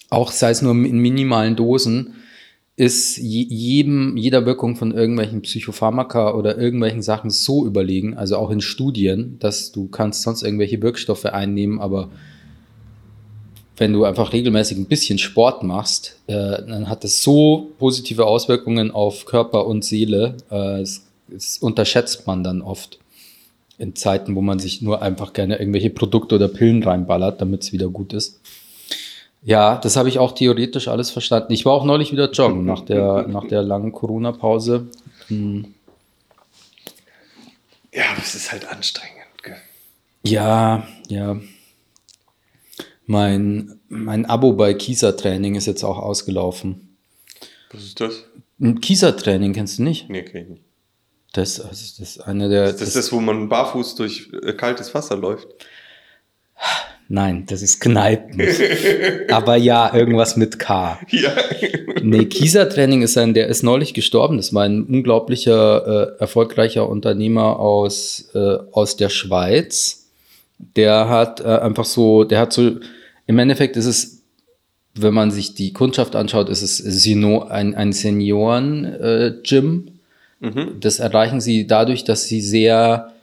auch 0.09 0.31
sei 0.31 0.51
es 0.51 0.61
nur 0.61 0.73
in 0.73 0.99
minimalen 0.99 1.55
Dosen, 1.55 2.15
ist 2.75 3.17
je, 3.17 3.43
jedem, 3.43 4.17
jeder 4.17 4.45
Wirkung 4.45 4.75
von 4.75 4.91
irgendwelchen 4.91 5.41
Psychopharmaka 5.41 6.35
oder 6.35 6.57
irgendwelchen 6.57 7.01
Sachen 7.01 7.31
so 7.31 7.65
überlegen, 7.65 8.15
also 8.15 8.37
auch 8.37 8.51
in 8.51 8.61
Studien, 8.61 9.37
dass 9.39 9.71
du 9.71 9.87
kannst 9.87 10.21
sonst 10.21 10.43
irgendwelche 10.43 10.81
Wirkstoffe 10.81 11.25
einnehmen, 11.25 11.79
aber 11.79 12.11
wenn 13.77 13.93
du 13.93 14.05
einfach 14.05 14.33
regelmäßig 14.33 14.77
ein 14.77 14.85
bisschen 14.85 15.19
Sport 15.19 15.63
machst, 15.63 16.17
äh, 16.27 16.33
dann 16.33 16.89
hat 16.89 17.03
das 17.03 17.21
so 17.21 17.69
positive 17.77 18.25
Auswirkungen 18.25 18.91
auf 18.91 19.25
Körper 19.25 19.67
und 19.67 19.85
Seele. 19.85 20.35
Äh, 20.49 20.79
das, 20.79 21.03
das 21.27 21.57
unterschätzt 21.59 22.25
man 22.25 22.43
dann 22.43 22.61
oft 22.61 22.99
in 23.77 23.95
Zeiten, 23.95 24.35
wo 24.35 24.41
man 24.41 24.57
sich 24.57 24.81
nur 24.81 25.03
einfach 25.03 25.33
gerne 25.33 25.59
irgendwelche 25.59 25.91
Produkte 25.91 26.35
oder 26.35 26.47
Pillen 26.47 26.81
reinballert, 26.81 27.39
damit 27.39 27.63
es 27.63 27.71
wieder 27.71 27.89
gut 27.89 28.13
ist. 28.13 28.39
Ja, 29.43 29.77
das 29.77 29.95
habe 29.95 30.09
ich 30.09 30.17
auch 30.17 30.33
theoretisch 30.33 30.87
alles 30.87 31.11
verstanden. 31.11 31.53
Ich 31.53 31.63
war 31.63 31.73
auch 31.73 31.85
neulich 31.85 32.11
wieder 32.11 32.31
joggen 32.31 32.65
nach 32.65 32.81
der, 32.81 33.27
nach 33.27 33.47
der 33.47 33.61
langen 33.61 33.91
Corona-Pause. 33.91 34.87
Hm. 35.27 35.73
Ja, 37.93 38.03
aber 38.11 38.21
es 38.21 38.35
ist 38.35 38.51
halt 38.51 38.67
anstrengend. 38.67 39.13
Gell? 39.43 39.55
Ja, 40.23 40.87
ja. 41.07 41.37
Mein, 43.07 43.79
mein 43.87 44.25
Abo 44.25 44.53
bei 44.53 44.73
Kieser 44.73 45.15
Training 45.15 45.55
ist 45.55 45.65
jetzt 45.65 45.83
auch 45.83 45.97
ausgelaufen. 45.97 46.97
Was 47.71 47.83
ist 47.83 48.01
das? 48.01 48.25
Ein 48.59 48.81
Kieser 48.81 49.15
Training 49.15 49.53
kennst 49.53 49.79
du 49.79 49.83
nicht? 49.83 50.09
Nee, 50.09 50.23
kenn 50.23 50.43
ich 50.43 50.49
nicht. 50.49 50.63
Das, 51.31 51.61
also 51.61 51.69
das 51.71 51.99
ist 51.99 52.19
eine 52.19 52.49
der. 52.49 52.71
Das 52.73 52.81
ist 52.81 52.95
das, 52.95 53.11
wo 53.11 53.21
man 53.21 53.47
barfuß 53.47 53.95
durch 53.95 54.29
äh, 54.43 54.53
kaltes 54.53 54.93
Wasser 54.93 55.15
läuft. 55.15 55.47
Nein, 57.09 57.45
das 57.47 57.61
ist 57.61 57.79
Kneipen. 57.79 58.41
Aber 59.31 59.55
ja, 59.55 59.93
irgendwas 59.95 60.35
mit 60.35 60.59
K. 60.59 60.99
Ja. 61.09 61.31
Nee, 62.01 62.25
Kieser 62.25 62.67
Training 62.67 63.01
ist 63.01 63.17
ein, 63.17 63.33
der 63.33 63.47
ist 63.47 63.63
neulich 63.63 63.93
gestorben. 63.93 64.35
Das 64.35 64.53
war 64.53 64.63
ein 64.63 64.83
unglaublicher, 64.83 66.17
äh, 66.17 66.19
erfolgreicher 66.19 66.89
Unternehmer 66.89 67.59
aus, 67.59 68.29
äh, 68.33 68.57
aus 68.73 68.97
der 68.97 69.07
Schweiz. 69.07 70.09
Der 70.57 71.07
hat 71.07 71.39
äh, 71.39 71.45
einfach 71.45 71.85
so, 71.85 72.25
der 72.25 72.39
hat 72.39 72.51
so, 72.51 72.71
im 73.27 73.37
Endeffekt 73.39 73.77
ist 73.77 73.85
es, 73.85 74.23
wenn 74.95 75.13
man 75.13 75.31
sich 75.31 75.53
die 75.53 75.73
Kundschaft 75.73 76.15
anschaut, 76.15 76.49
ist 76.49 76.63
es 76.63 76.77
Sino, 76.77 77.43
ein, 77.43 77.75
ein 77.75 77.93
Senioren-Gym. 77.93 79.91
Mhm. 80.39 80.79
Das 80.79 80.99
erreichen 80.99 81.39
sie 81.39 81.67
dadurch, 81.67 82.03
dass 82.03 82.25
sie 82.25 82.41
sehr 82.41 83.13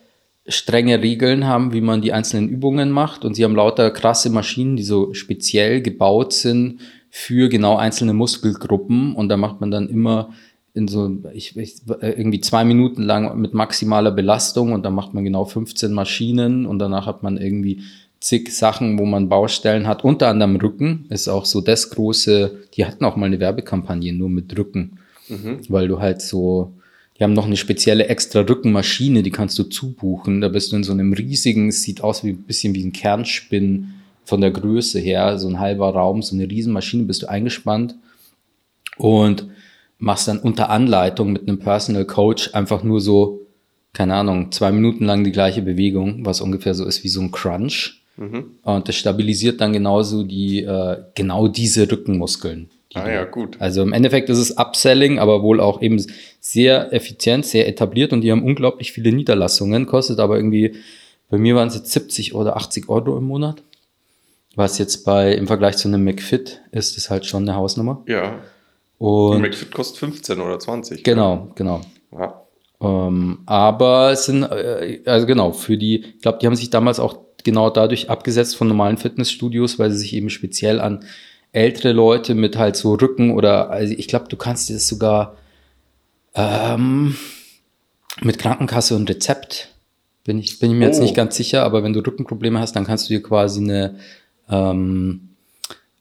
strenge 0.47 1.03
Regeln 1.03 1.47
haben, 1.47 1.73
wie 1.73 1.81
man 1.81 2.03
die 2.03 2.13
einzelnen 2.13 2.49
Übungen 2.49 2.91
macht. 2.91 3.25
Und 3.25 3.35
sie 3.35 3.45
haben 3.45 3.57
lauter 3.57 3.91
krasse 3.91 4.31
Maschinen, 4.31 4.77
die 4.77 4.83
so 4.83 5.15
speziell 5.15 5.81
gebaut 5.81 6.33
sind 6.33 6.81
für 7.11 7.49
genau 7.49 7.77
einzelne 7.77 8.13
Muskelgruppen. 8.13 9.15
Und 9.15 9.29
da 9.31 9.37
macht 9.37 9.61
man 9.61 9.71
dann 9.71 9.89
immer 9.89 10.31
in 10.75 10.89
so 10.89 11.09
ich, 11.33 11.57
ich, 11.57 11.77
irgendwie 12.01 12.41
zwei 12.41 12.65
Minuten 12.65 13.03
lang 13.03 13.41
mit 13.41 13.55
maximaler 13.55 14.11
Belastung 14.11 14.73
und 14.73 14.85
dann 14.85 14.95
macht 14.95 15.15
man 15.15 15.25
genau 15.25 15.45
15 15.45 15.93
Maschinen 15.93 16.67
und 16.67 16.81
danach 16.81 17.07
hat 17.07 17.23
man 17.23 17.37
irgendwie 17.37 17.83
zig 18.25 18.51
Sachen, 18.57 18.99
wo 18.99 19.05
man 19.05 19.29
Baustellen 19.29 19.87
hat. 19.87 20.03
Unter 20.03 20.29
anderem 20.29 20.57
Rücken 20.57 21.05
ist 21.11 21.29
auch 21.29 21.45
so 21.45 21.61
das 21.61 21.91
große, 21.91 22.59
die 22.75 22.87
hatten 22.87 23.05
auch 23.05 23.17
mal 23.17 23.27
eine 23.27 23.39
Werbekampagne 23.39 24.13
nur 24.15 24.31
mit 24.31 24.57
Rücken, 24.57 24.99
Mhm. 25.29 25.61
weil 25.69 25.89
du 25.89 26.01
halt 26.01 26.23
so, 26.23 26.73
die 27.19 27.23
haben 27.25 27.35
noch 27.35 27.47
eine 27.47 27.57
spezielle 27.57 28.07
extra 28.09 28.41
Rückenmaschine, 28.41 29.23
die 29.23 29.31
kannst 29.31 29.59
du 29.59 29.65
zubuchen. 29.65 30.41
Da 30.41 30.49
bist 30.49 30.73
du 30.73 30.77
in 30.77 30.85
so 30.85 30.93
einem 30.93 31.13
riesigen, 31.13 31.69
es 31.69 31.83
sieht 31.83 32.03
aus 32.03 32.25
wie 32.25 32.31
ein 32.31 32.43
bisschen 32.45 32.75
wie 32.75 32.85
ein 32.85 32.93
Kernspinn 32.93 33.89
von 34.25 34.41
der 34.41 34.51
Größe 34.51 34.99
her, 35.01 35.39
so 35.39 35.49
ein 35.49 35.61
halber 35.61 35.91
Raum, 35.91 36.23
so 36.23 36.35
eine 36.35 36.51
Riesenmaschine, 36.51 37.05
bist 37.05 37.23
du 37.23 37.29
eingespannt 37.29 37.95
und 38.97 39.49
machst 39.99 40.29
dann 40.29 40.39
unter 40.39 40.71
Anleitung 40.71 41.33
mit 41.33 41.43
einem 41.43 41.59
Personal 41.59 42.07
Coach 42.07 42.55
einfach 42.55 42.83
nur 42.83 43.01
so, 43.03 43.41
keine 43.93 44.15
Ahnung, 44.15 44.51
zwei 44.51 44.73
Minuten 44.73 45.05
lang 45.05 45.25
die 45.25 45.33
gleiche 45.33 45.61
Bewegung, 45.63 46.25
was 46.25 46.41
ungefähr 46.41 46.75
so 46.75 46.85
ist 46.87 47.05
wie 47.05 47.09
so 47.09 47.21
ein 47.21 47.31
Crunch. 47.31 48.01
Mhm. 48.17 48.57
Und 48.63 48.89
das 48.89 48.95
stabilisiert 48.95 49.61
dann 49.61 49.73
genauso 49.73 50.23
die, 50.23 50.63
äh, 50.63 50.99
genau 51.15 51.49
diese 51.49 51.91
Rückenmuskeln. 51.91 52.71
die 52.93 52.97
Ah 52.97 53.11
ja, 53.11 53.25
gut. 53.25 53.57
also 53.61 53.83
im 53.83 53.93
Endeffekt 53.93 54.31
ist 54.31 54.39
es 54.39 54.57
Upselling, 54.57 55.19
aber 55.19 55.43
wohl 55.43 55.61
auch 55.61 55.83
eben 55.83 56.05
sehr 56.41 56.93
effizient, 56.93 57.45
sehr 57.45 57.67
etabliert 57.67 58.13
und 58.13 58.21
die 58.21 58.31
haben 58.31 58.45
unglaublich 58.45 58.93
viele 58.93 59.13
Niederlassungen, 59.13 59.87
kostet 59.87 60.21
aber 60.21 60.37
irgendwie, 60.37 60.77
bei 61.29 61.39
mir 61.39 61.57
waren 61.57 61.69
es 61.69 61.75
jetzt 61.75 61.91
70 61.91 62.35
oder 62.35 62.57
80 62.57 62.89
Euro 62.89 63.17
im 63.19 63.25
Monat. 63.25 63.63
Was 64.57 64.79
jetzt 64.79 65.05
bei, 65.05 65.33
im 65.33 65.49
Vergleich 65.49 65.77
zu 65.77 65.89
einem 65.89 66.05
McFit 66.05 66.61
ist, 66.71 66.97
ist 66.97 67.11
halt 67.11 67.27
schon 67.27 67.43
eine 67.43 67.57
Hausnummer. 67.57 68.05
Ja. 68.07 68.39
Und 68.99 69.41
McFit 69.41 69.73
kostet 69.73 69.99
15 69.99 70.41
oder 70.41 70.61
20. 70.61 71.03
genau, 71.03 71.51
genau. 71.57 71.81
Ja. 72.13 72.41
Ähm, 72.81 73.41
aber 73.47 74.13
es 74.13 74.27
sind, 74.27 74.45
äh, 74.45 75.01
also 75.07 75.27
genau, 75.27 75.53
für 75.53 75.77
die, 75.77 76.05
ich 76.05 76.23
glaube, 76.23 76.39
die 76.41 76.47
haben 76.47 76.55
sich 76.55 76.71
damals 76.71 77.01
auch 77.01 77.17
genau 77.45 77.71
dadurch 77.71 78.11
abgesetzt 78.11 78.57
von 78.57 78.69
normalen 78.69 78.97
Fitnessstudios, 78.97 79.79
weil 79.79 79.91
sie 79.91 79.99
sich 79.99 80.15
eben 80.15 80.31
speziell 80.31 80.81
an 80.81 81.05
ältere 81.53 81.93
Leute 81.93 82.35
mit 82.35 82.57
halt 82.59 82.75
so 82.77 82.95
Rücken 82.95 83.31
oder, 83.31 83.71
also 83.71 83.95
ich 83.97 84.09
glaube, 84.09 84.27
du 84.29 84.37
kannst 84.37 84.69
dir 84.69 84.75
das 84.75 84.89
sogar 84.89 85.37
ähm, 86.35 87.17
mit 88.23 88.39
Krankenkasse 88.39 88.97
und 88.97 89.09
Rezept, 89.09 89.69
bin 90.25 90.39
ich, 90.39 90.59
bin 90.59 90.73
ich 90.73 90.77
mir 90.77 90.87
jetzt 90.87 90.99
Oh. 90.99 91.03
nicht 91.03 91.15
ganz 91.15 91.37
sicher, 91.37 91.63
aber 91.63 91.83
wenn 91.85 91.93
du 91.93 92.01
Rückenprobleme 92.01 92.59
hast, 92.59 92.75
dann 92.75 92.87
kannst 92.87 93.09
du 93.09 93.15
dir 93.15 93.23
quasi 93.23 93.61
eine, 93.61 93.97
ähm, 94.49 95.29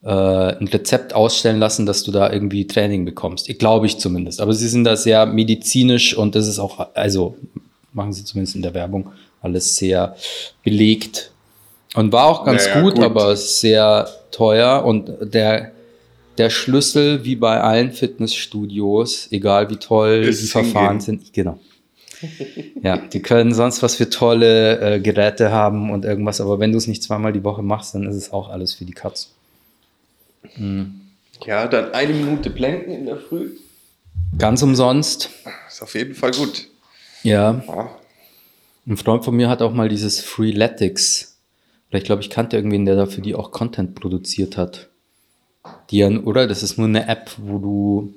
äh, 0.01 0.09
ein 0.09 0.67
Rezept 0.67 1.13
ausstellen 1.13 1.59
lassen, 1.59 1.85
dass 1.85 2.03
du 2.03 2.11
da 2.11 2.31
irgendwie 2.31 2.65
Training 2.65 3.05
bekommst. 3.05 3.49
Ich 3.49 3.59
glaube 3.59 3.85
ich 3.85 3.97
zumindest. 3.99 4.41
Aber 4.41 4.53
sie 4.53 4.67
sind 4.67 4.85
da 4.85 4.95
sehr 4.95 5.25
medizinisch 5.25 6.15
und 6.17 6.35
das 6.35 6.47
ist 6.47 6.59
auch, 6.59 6.95
also 6.95 7.37
machen 7.91 8.13
sie 8.13 8.23
zumindest 8.25 8.55
in 8.55 8.61
der 8.63 8.73
Werbung, 8.73 9.11
alles 9.41 9.75
sehr 9.75 10.15
belegt. 10.63 11.31
Und 11.95 12.11
war 12.11 12.25
auch 12.25 12.43
ganz 12.43 12.65
Naja, 12.67 12.81
gut, 12.81 12.95
gut. 12.95 13.03
aber 13.03 13.35
sehr 13.35 14.07
teuer. 14.31 14.83
Und 14.83 15.11
der, 15.21 15.71
der 16.37 16.49
Schlüssel, 16.49 17.23
wie 17.23 17.35
bei 17.35 17.61
allen 17.61 17.91
Fitnessstudios, 17.91 19.27
egal 19.31 19.69
wie 19.69 19.77
toll 19.77 20.23
Ist 20.27 20.41
die 20.41 20.47
Verfahren 20.47 20.99
hingehen. 20.99 21.19
sind, 21.21 21.33
genau. 21.33 21.59
Ja, 22.81 22.97
die 22.97 23.21
können 23.21 23.53
sonst 23.53 23.83
was 23.83 23.95
für 23.95 24.09
tolle 24.09 24.79
äh, 24.95 24.99
Geräte 25.01 25.51
haben 25.51 25.91
und 25.91 26.05
irgendwas, 26.05 26.39
aber 26.39 26.57
wenn 26.59 26.71
du 26.71 26.77
es 26.77 26.87
nicht 26.87 27.03
zweimal 27.03 27.33
die 27.33 27.43
Woche 27.43 27.61
machst, 27.61 27.95
dann 27.95 28.07
ist 28.07 28.15
es 28.15 28.31
auch 28.31 28.49
alles 28.49 28.73
für 28.73 28.85
die 28.85 28.93
Katz. 28.93 29.31
ja, 31.45 31.67
dann 31.67 31.91
eine 31.93 32.13
Minute 32.13 32.49
Planken 32.49 32.91
in 32.91 33.05
der 33.05 33.17
Früh. 33.17 33.51
Ganz 34.37 34.61
umsonst. 34.63 35.29
Ist 35.67 35.81
auf 35.83 35.93
jeden 35.95 36.15
Fall 36.15 36.31
gut. 36.31 36.67
Ja, 37.23 37.61
Ja. 37.67 37.89
ein 38.87 38.97
Freund 38.97 39.23
von 39.25 39.35
mir 39.35 39.49
hat 39.49 39.61
auch 39.61 39.73
mal 39.73 39.89
dieses 39.89 40.19
Freeletics. 40.21 41.32
Oder 41.93 41.99
ich 41.99 42.05
glaube, 42.05 42.23
ich 42.23 42.31
kannte 42.31 42.55
irgendwen, 42.55 42.85
der 42.85 42.95
dafür 42.95 43.21
die 43.21 43.35
auch 43.35 43.51
Content 43.51 43.93
produziert 43.93 44.57
hat. 44.57 44.89
Die 45.91 45.99
ja, 45.99 46.09
oder? 46.09 46.47
Das 46.47 46.63
ist 46.63 46.79
nur 46.79 46.87
eine 46.87 47.07
App, 47.07 47.29
wo 47.37 47.59
du, 47.59 48.13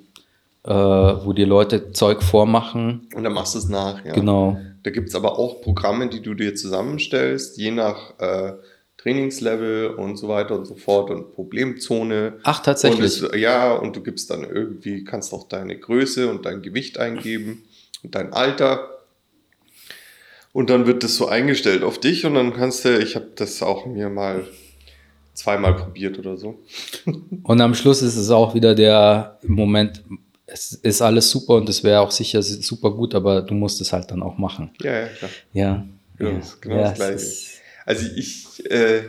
äh, 0.64 0.72
wo 0.72 1.34
dir 1.34 1.46
Leute 1.46 1.92
Zeug 1.92 2.22
vormachen. 2.22 3.06
Und 3.14 3.22
dann 3.22 3.34
machst 3.34 3.54
du 3.54 3.58
es 3.58 3.68
nach. 3.68 4.02
Ja. 4.02 4.14
Genau. 4.14 4.56
Da 4.82 4.90
gibt 4.90 5.10
es 5.10 5.14
aber 5.14 5.38
auch 5.38 5.60
Programme, 5.60 6.08
die 6.08 6.22
du 6.22 6.32
dir 6.32 6.54
zusammenstellst, 6.54 7.58
je 7.58 7.70
nach 7.70 8.18
äh, 8.18 8.54
Trainingslevel 8.96 9.88
und 9.88 10.16
so 10.16 10.28
weiter 10.28 10.54
und 10.56 10.64
so 10.64 10.74
fort 10.74 11.10
und 11.10 11.34
Problemzone. 11.34 12.38
Ach, 12.44 12.60
Und 12.60 12.64
tatsächlich. 12.64 13.22
es, 13.22 13.30
ja, 13.38 13.74
und 13.74 13.94
du 13.94 14.02
gibst 14.02 14.30
dann 14.30 14.42
irgendwie, 14.42 15.04
kannst 15.04 15.34
auch 15.34 15.48
deine 15.48 15.78
Größe 15.78 16.30
und 16.30 16.46
dein 16.46 16.62
Gewicht 16.62 16.98
eingeben 16.98 17.64
und 18.02 18.14
dein 18.14 18.32
Alter. 18.32 18.95
Und 20.56 20.70
dann 20.70 20.86
wird 20.86 21.02
das 21.02 21.16
so 21.16 21.28
eingestellt 21.28 21.82
auf 21.82 22.00
dich 22.00 22.24
und 22.24 22.32
dann 22.32 22.54
kannst 22.54 22.86
du, 22.86 22.98
ich 22.98 23.14
habe 23.14 23.26
das 23.36 23.62
auch 23.62 23.84
mir 23.84 24.08
mal 24.08 24.48
zweimal 25.34 25.76
probiert 25.76 26.18
oder 26.18 26.38
so. 26.38 26.58
Und 27.42 27.60
am 27.60 27.74
Schluss 27.74 28.00
ist 28.00 28.16
es 28.16 28.30
auch 28.30 28.54
wieder 28.54 28.74
der 28.74 29.38
Moment, 29.42 30.02
es 30.46 30.72
ist 30.72 31.02
alles 31.02 31.28
super 31.28 31.56
und 31.56 31.68
es 31.68 31.84
wäre 31.84 32.00
auch 32.00 32.10
sicher 32.10 32.42
super 32.42 32.90
gut, 32.92 33.14
aber 33.14 33.42
du 33.42 33.52
musst 33.52 33.82
es 33.82 33.92
halt 33.92 34.10
dann 34.10 34.22
auch 34.22 34.38
machen. 34.38 34.70
Ja, 34.80 35.00
ja, 35.00 35.06
klar. 35.08 35.30
Ja. 35.52 35.86
Genau, 36.16 36.30
ja. 36.30 36.40
genau 36.62 36.76
ja, 36.76 36.82
das 36.84 36.94
Gleiche. 36.94 37.26
Also 37.84 38.06
ich, 38.16 38.70
äh, 38.70 39.02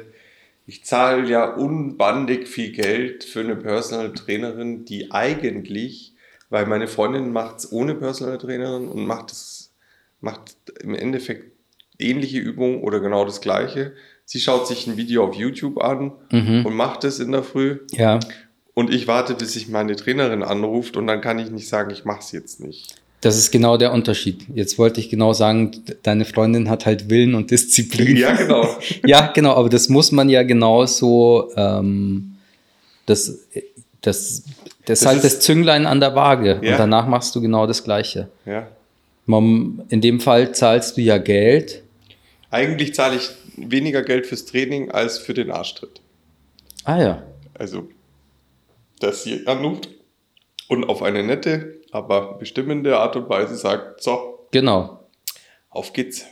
ich 0.65 0.83
zahle 0.83 1.29
ja 1.29 1.53
unbandig 1.55 2.49
viel 2.49 2.73
Geld 2.73 3.23
für 3.23 3.39
eine 3.39 3.55
Personal 3.55 4.11
Trainerin, 4.11 4.83
die 4.83 5.11
eigentlich, 5.11 6.11
weil 6.49 6.65
meine 6.65 6.89
Freundin 6.89 7.31
macht 7.31 7.59
es 7.59 7.71
ohne 7.71 7.95
Personal 7.95 8.37
Trainerin 8.37 8.89
und 8.89 9.07
macht 9.07 9.31
es, 9.31 9.56
macht 10.21 10.55
im 10.81 10.93
Endeffekt 10.95 11.51
ähnliche 11.99 12.37
Übungen 12.39 12.81
oder 12.83 12.99
genau 12.99 13.25
das 13.25 13.41
gleiche. 13.41 13.93
Sie 14.25 14.39
schaut 14.39 14.67
sich 14.67 14.87
ein 14.87 14.97
Video 14.97 15.23
auf 15.25 15.35
YouTube 15.35 15.81
an 15.81 16.11
Mhm. 16.31 16.65
und 16.65 16.75
macht 16.75 17.03
es 17.03 17.19
in 17.19 17.31
der 17.31 17.43
Früh. 17.43 17.79
Ja, 17.91 18.19
Und 18.73 18.93
ich 18.93 19.07
warte, 19.07 19.33
bis 19.33 19.53
sich 19.53 19.69
meine 19.69 19.95
Trainerin 19.95 20.43
anruft 20.43 20.97
und 20.97 21.07
dann 21.07 21.21
kann 21.21 21.39
ich 21.39 21.49
nicht 21.49 21.67
sagen, 21.67 21.89
ich 21.91 22.05
mache 22.05 22.19
es 22.19 22.31
jetzt 22.31 22.59
nicht. 22.59 22.95
das 23.21 23.35
ist 23.35 23.49
genau 23.51 23.77
der 23.77 23.91
Unterschied. 23.93 24.45
Jetzt 24.53 24.77
wollte 24.77 24.99
ich 24.99 25.09
genau 25.09 25.33
sagen, 25.33 25.71
deine 26.03 26.23
Freundin 26.23 26.69
hat 26.69 26.85
halt 26.85 27.09
Willen 27.09 27.33
und 27.33 27.49
Disziplin. 27.49 28.15
Ja, 28.15 28.33
genau. 28.35 28.67
Ja, 29.07 29.31
genau, 29.33 29.53
aber 29.55 29.69
das 29.69 29.89
muss 29.89 30.11
man 30.11 30.29
ja 30.29 30.43
genauso, 30.43 31.49
ähm, 31.55 32.35
das, 33.07 33.39
das, 34.01 34.43
das, 34.85 35.01
ist 35.01 35.05
halt 35.07 35.17
ist- 35.17 35.25
das 35.25 35.39
Zünglein 35.39 35.87
an 35.87 35.99
der 35.99 36.13
Waage. 36.13 36.59
Ja. 36.61 36.73
Und 36.73 36.77
danach 36.79 37.07
machst 37.07 37.35
du 37.35 37.41
genau 37.41 37.65
das 37.65 37.83
Gleiche. 37.83 38.29
Ja. 38.45 38.67
In 39.27 40.01
dem 40.01 40.19
Fall 40.19 40.53
zahlst 40.55 40.97
du 40.97 41.01
ja 41.01 41.17
Geld. 41.17 41.83
Eigentlich 42.49 42.95
zahle 42.95 43.17
ich 43.17 43.29
weniger 43.57 44.01
Geld 44.03 44.25
fürs 44.25 44.45
Training 44.45 44.91
als 44.91 45.17
für 45.17 45.33
den 45.33 45.51
Arschtritt. 45.51 46.01
Ah 46.85 47.01
ja. 47.01 47.23
Also, 47.53 47.89
dass 48.99 49.23
sie 49.23 49.45
anruft 49.47 49.89
und 50.69 50.85
auf 50.85 51.01
eine 51.01 51.23
nette, 51.23 51.81
aber 51.91 52.37
bestimmende 52.37 52.97
Art 52.97 53.15
und 53.15 53.27
Weise 53.29 53.55
sagt, 53.57 54.01
so, 54.01 54.47
Genau. 54.51 54.99
auf 55.69 55.91
geht's. 55.91 56.25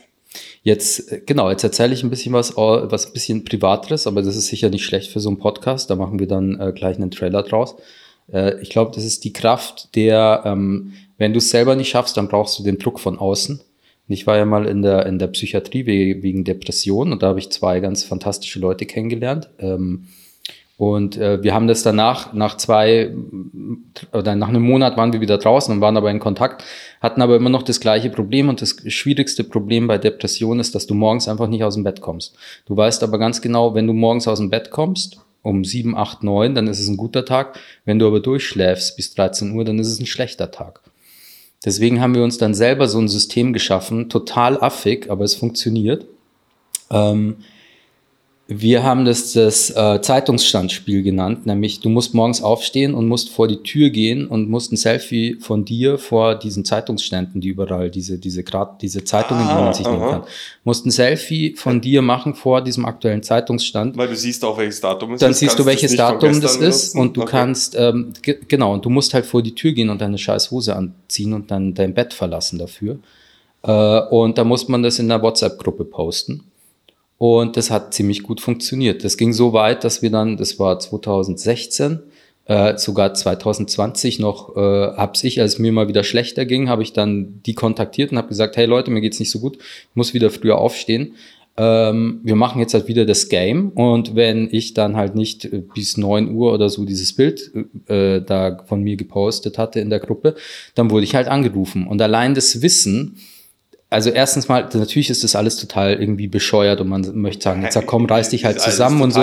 Jetzt, 0.62 1.12
äh, 1.12 1.20
genau, 1.24 1.50
jetzt 1.50 1.62
erzähle 1.64 1.92
ich 1.94 2.02
ein 2.02 2.10
bisschen 2.10 2.32
was, 2.32 2.52
äh, 2.52 2.56
was 2.56 3.06
ein 3.06 3.12
bisschen 3.12 3.44
Privateres, 3.44 4.06
aber 4.06 4.22
das 4.22 4.36
ist 4.36 4.46
sicher 4.46 4.70
nicht 4.70 4.84
schlecht 4.84 5.10
für 5.10 5.20
so 5.20 5.28
einen 5.28 5.38
Podcast. 5.38 5.90
Da 5.90 5.96
machen 5.96 6.18
wir 6.18 6.26
dann 6.26 6.58
äh, 6.60 6.72
gleich 6.72 6.96
einen 6.96 7.10
Trailer 7.10 7.42
draus. 7.42 7.76
Äh, 8.32 8.60
ich 8.60 8.70
glaube, 8.70 8.92
das 8.94 9.04
ist 9.04 9.24
die 9.24 9.32
Kraft 9.32 9.94
der, 9.94 10.42
ähm, 10.44 10.94
wenn 11.18 11.32
du 11.32 11.38
es 11.38 11.50
selber 11.50 11.76
nicht 11.76 11.88
schaffst, 11.88 12.16
dann 12.16 12.28
brauchst 12.28 12.58
du 12.58 12.62
den 12.62 12.78
Druck 12.78 13.00
von 13.00 13.18
außen. 13.18 13.58
Und 14.08 14.12
ich 14.12 14.26
war 14.26 14.36
ja 14.36 14.44
mal 14.44 14.66
in 14.66 14.82
der, 14.82 15.06
in 15.06 15.18
der 15.18 15.26
Psychiatrie 15.28 15.86
we- 15.86 16.22
wegen 16.22 16.44
Depression 16.44 17.12
und 17.12 17.22
da 17.22 17.28
habe 17.28 17.38
ich 17.38 17.50
zwei 17.50 17.80
ganz 17.80 18.04
fantastische 18.04 18.60
Leute 18.60 18.86
kennengelernt. 18.86 19.48
Ähm, 19.58 20.06
und 20.78 21.16
äh, 21.16 21.42
wir 21.42 21.54
haben 21.54 21.68
das 21.68 21.82
danach, 21.82 22.34
nach 22.34 22.58
zwei 22.58 23.10
oder 24.12 24.36
nach 24.36 24.48
einem 24.48 24.62
Monat 24.62 24.98
waren 24.98 25.12
wir 25.12 25.22
wieder 25.22 25.38
draußen 25.38 25.74
und 25.74 25.80
waren 25.80 25.96
aber 25.96 26.10
in 26.10 26.18
Kontakt, 26.18 26.64
hatten 27.00 27.22
aber 27.22 27.36
immer 27.36 27.48
noch 27.48 27.62
das 27.62 27.80
gleiche 27.80 28.10
Problem. 28.10 28.50
Und 28.50 28.60
das 28.60 28.76
schwierigste 28.88 29.42
Problem 29.42 29.86
bei 29.86 29.96
Depression 29.96 30.60
ist, 30.60 30.74
dass 30.74 30.86
du 30.86 30.94
morgens 30.94 31.28
einfach 31.28 31.48
nicht 31.48 31.64
aus 31.64 31.74
dem 31.74 31.84
Bett 31.84 32.02
kommst. 32.02 32.36
Du 32.66 32.76
weißt 32.76 33.02
aber 33.02 33.18
ganz 33.18 33.40
genau, 33.40 33.74
wenn 33.74 33.86
du 33.86 33.94
morgens 33.94 34.28
aus 34.28 34.38
dem 34.38 34.50
Bett 34.50 34.70
kommst, 34.70 35.18
um 35.40 35.64
7, 35.64 35.96
8, 35.96 36.22
9, 36.22 36.54
dann 36.54 36.66
ist 36.66 36.80
es 36.80 36.88
ein 36.88 36.98
guter 36.98 37.24
Tag. 37.24 37.58
Wenn 37.86 37.98
du 37.98 38.06
aber 38.06 38.20
durchschläfst 38.20 38.96
bis 38.96 39.14
13 39.14 39.52
Uhr, 39.52 39.64
dann 39.64 39.78
ist 39.78 39.88
es 39.88 39.98
ein 39.98 40.06
schlechter 40.06 40.50
Tag. 40.50 40.82
Deswegen 41.64 42.00
haben 42.00 42.14
wir 42.14 42.22
uns 42.22 42.38
dann 42.38 42.54
selber 42.54 42.88
so 42.88 42.98
ein 42.98 43.08
System 43.08 43.52
geschaffen, 43.52 44.08
total 44.08 44.60
affig, 44.60 45.10
aber 45.10 45.24
es 45.24 45.34
funktioniert. 45.34 46.06
Ähm, 46.90 47.38
wir 48.48 48.84
haben 48.84 49.04
das 49.04 49.32
das 49.32 49.70
äh, 49.70 50.00
Zeitungsstandspiel 50.00 51.02
genannt, 51.02 51.46
nämlich 51.46 51.80
du 51.80 51.88
musst 51.88 52.14
morgens 52.14 52.40
aufstehen 52.42 52.94
und 52.94 53.08
musst 53.08 53.30
vor 53.30 53.48
die 53.48 53.56
Tür 53.64 53.90
gehen 53.90 54.28
und 54.28 54.48
musst 54.48 54.70
ein 54.72 54.76
Selfie 54.76 55.34
von 55.40 55.64
dir 55.64 55.98
vor 55.98 56.36
diesen 56.36 56.64
Zeitungsständen, 56.64 57.40
die 57.40 57.48
überall 57.48 57.90
diese 57.90 58.18
diese 58.18 58.44
grad 58.44 58.82
diese 58.82 59.02
Zeitungen, 59.02 59.48
die 59.48 59.52
Ah, 59.52 59.64
man 59.64 59.74
sich 59.74 59.86
nehmen 59.88 60.00
aha. 60.02 60.10
kann, 60.10 60.22
musst 60.62 60.86
ein 60.86 60.92
Selfie 60.92 61.54
von 61.56 61.80
dir 61.80 62.02
machen 62.02 62.34
vor 62.36 62.62
diesem 62.62 62.84
aktuellen 62.84 63.24
Zeitungsstand 63.24 63.96
Weil 63.96 64.06
du 64.08 64.16
siehst 64.16 64.44
auch, 64.44 64.56
welches 64.58 64.80
Datum 64.80 65.14
es 65.14 65.20
dann 65.20 65.32
ist. 65.32 65.40
siehst 65.40 65.58
du, 65.58 65.66
welches 65.66 65.96
Datum 65.96 66.40
das 66.40 66.52
ist 66.54 66.60
benutzen. 66.92 67.00
und 67.00 67.16
du 67.16 67.22
Okay. 67.22 67.30
kannst, 67.32 67.74
ähm, 67.76 68.12
ge 68.22 68.38
genau, 68.46 68.74
und 68.74 68.84
du 68.84 68.90
musst 68.90 69.12
halt 69.12 69.26
vor 69.26 69.42
die 69.42 69.56
Tür 69.56 69.72
gehen 69.72 69.90
und 69.90 70.00
deine 70.00 70.18
scheiß 70.18 70.52
Hose 70.52 70.76
anziehen 70.76 71.32
und 71.32 71.50
dann 71.50 71.74
dein 71.74 71.94
Bett 71.94 72.14
verlassen 72.14 72.60
dafür. 72.60 72.98
Äh, 73.64 74.00
und 74.10 74.38
da 74.38 74.44
muss 74.44 74.68
man 74.68 74.84
das 74.84 75.00
in 75.00 75.08
der 75.08 75.20
WhatsApp-Gruppe 75.20 75.84
posten. 75.84 76.44
Und 77.18 77.56
das 77.56 77.70
hat 77.70 77.94
ziemlich 77.94 78.22
gut 78.22 78.40
funktioniert. 78.40 79.02
Das 79.02 79.16
ging 79.16 79.32
so 79.32 79.52
weit, 79.52 79.84
dass 79.84 80.02
wir 80.02 80.10
dann, 80.10 80.36
das 80.36 80.58
war 80.58 80.78
2016, 80.78 82.00
äh, 82.44 82.76
sogar 82.76 83.14
2020 83.14 84.18
noch, 84.18 84.54
äh, 84.56 84.60
hab's 84.60 85.24
ich, 85.24 85.40
als 85.40 85.58
mir 85.58 85.72
mal 85.72 85.88
wieder 85.88 86.04
schlechter 86.04 86.44
ging, 86.44 86.68
habe 86.68 86.82
ich 86.82 86.92
dann 86.92 87.40
die 87.44 87.54
kontaktiert 87.54 88.12
und 88.12 88.18
habe 88.18 88.28
gesagt, 88.28 88.56
hey 88.56 88.66
Leute, 88.66 88.90
mir 88.90 89.00
geht's 89.00 89.18
nicht 89.18 89.30
so 89.30 89.40
gut, 89.40 89.58
muss 89.94 90.14
wieder 90.14 90.30
früher 90.30 90.58
aufstehen. 90.58 91.14
Ähm, 91.58 92.20
wir 92.22 92.36
machen 92.36 92.60
jetzt 92.60 92.74
halt 92.74 92.86
wieder 92.86 93.06
das 93.06 93.30
Game 93.30 93.70
und 93.70 94.14
wenn 94.14 94.48
ich 94.52 94.74
dann 94.74 94.94
halt 94.94 95.14
nicht 95.14 95.46
äh, 95.46 95.62
bis 95.74 95.96
9 95.96 96.34
Uhr 96.34 96.52
oder 96.52 96.68
so 96.68 96.84
dieses 96.84 97.14
Bild 97.14 97.50
äh, 97.86 98.20
da 98.20 98.62
von 98.66 98.82
mir 98.82 98.96
gepostet 98.96 99.56
hatte 99.56 99.80
in 99.80 99.88
der 99.88 100.00
Gruppe, 100.00 100.34
dann 100.74 100.90
wurde 100.90 101.04
ich 101.04 101.14
halt 101.14 101.28
angerufen. 101.28 101.86
Und 101.86 102.02
allein 102.02 102.34
das 102.34 102.60
Wissen, 102.60 103.16
also 103.88 104.10
erstens 104.10 104.48
mal, 104.48 104.68
natürlich 104.74 105.10
ist 105.10 105.22
das 105.22 105.36
alles 105.36 105.56
total 105.56 105.94
irgendwie 105.94 106.26
bescheuert 106.26 106.80
und 106.80 106.88
man 106.88 107.08
möchte 107.14 107.44
sagen, 107.44 107.62
jetzt 107.62 107.74
sag, 107.74 107.86
komm, 107.86 108.06
reiß 108.10 108.30
dich 108.30 108.44
halt 108.44 108.60
zusammen 108.60 109.00
und 109.00 109.12
so. 109.12 109.20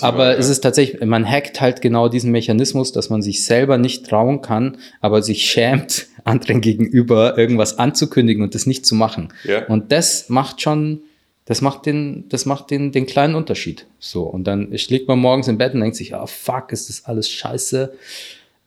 Aber 0.00 0.32
ja. 0.32 0.38
es 0.38 0.48
ist 0.48 0.60
tatsächlich, 0.60 1.04
man 1.04 1.28
hackt 1.28 1.60
halt 1.60 1.82
genau 1.82 2.08
diesen 2.08 2.32
Mechanismus, 2.32 2.92
dass 2.92 3.10
man 3.10 3.20
sich 3.20 3.44
selber 3.44 3.76
nicht 3.76 4.06
trauen 4.06 4.40
kann, 4.40 4.78
aber 5.02 5.22
sich 5.22 5.44
schämt, 5.44 6.06
anderen 6.24 6.62
gegenüber 6.62 7.36
irgendwas 7.36 7.78
anzukündigen 7.78 8.42
und 8.42 8.54
das 8.54 8.66
nicht 8.66 8.86
zu 8.86 8.94
machen. 8.94 9.32
Ja. 9.44 9.66
Und 9.66 9.92
das 9.92 10.30
macht 10.30 10.62
schon, 10.62 11.02
das 11.44 11.60
macht 11.60 11.84
den, 11.84 12.24
das 12.30 12.46
macht 12.46 12.70
den, 12.70 12.92
den 12.92 13.06
kleinen 13.06 13.34
Unterschied. 13.34 13.86
So. 13.98 14.22
Und 14.22 14.44
dann 14.44 14.76
schlägt 14.78 15.08
man 15.08 15.18
morgens 15.18 15.46
im 15.46 15.58
Bett 15.58 15.74
und 15.74 15.80
denkt 15.80 15.96
sich, 15.96 16.14
ah, 16.14 16.26
fuck, 16.26 16.72
ist 16.72 16.88
das 16.88 17.04
alles 17.04 17.28
scheiße. 17.30 17.92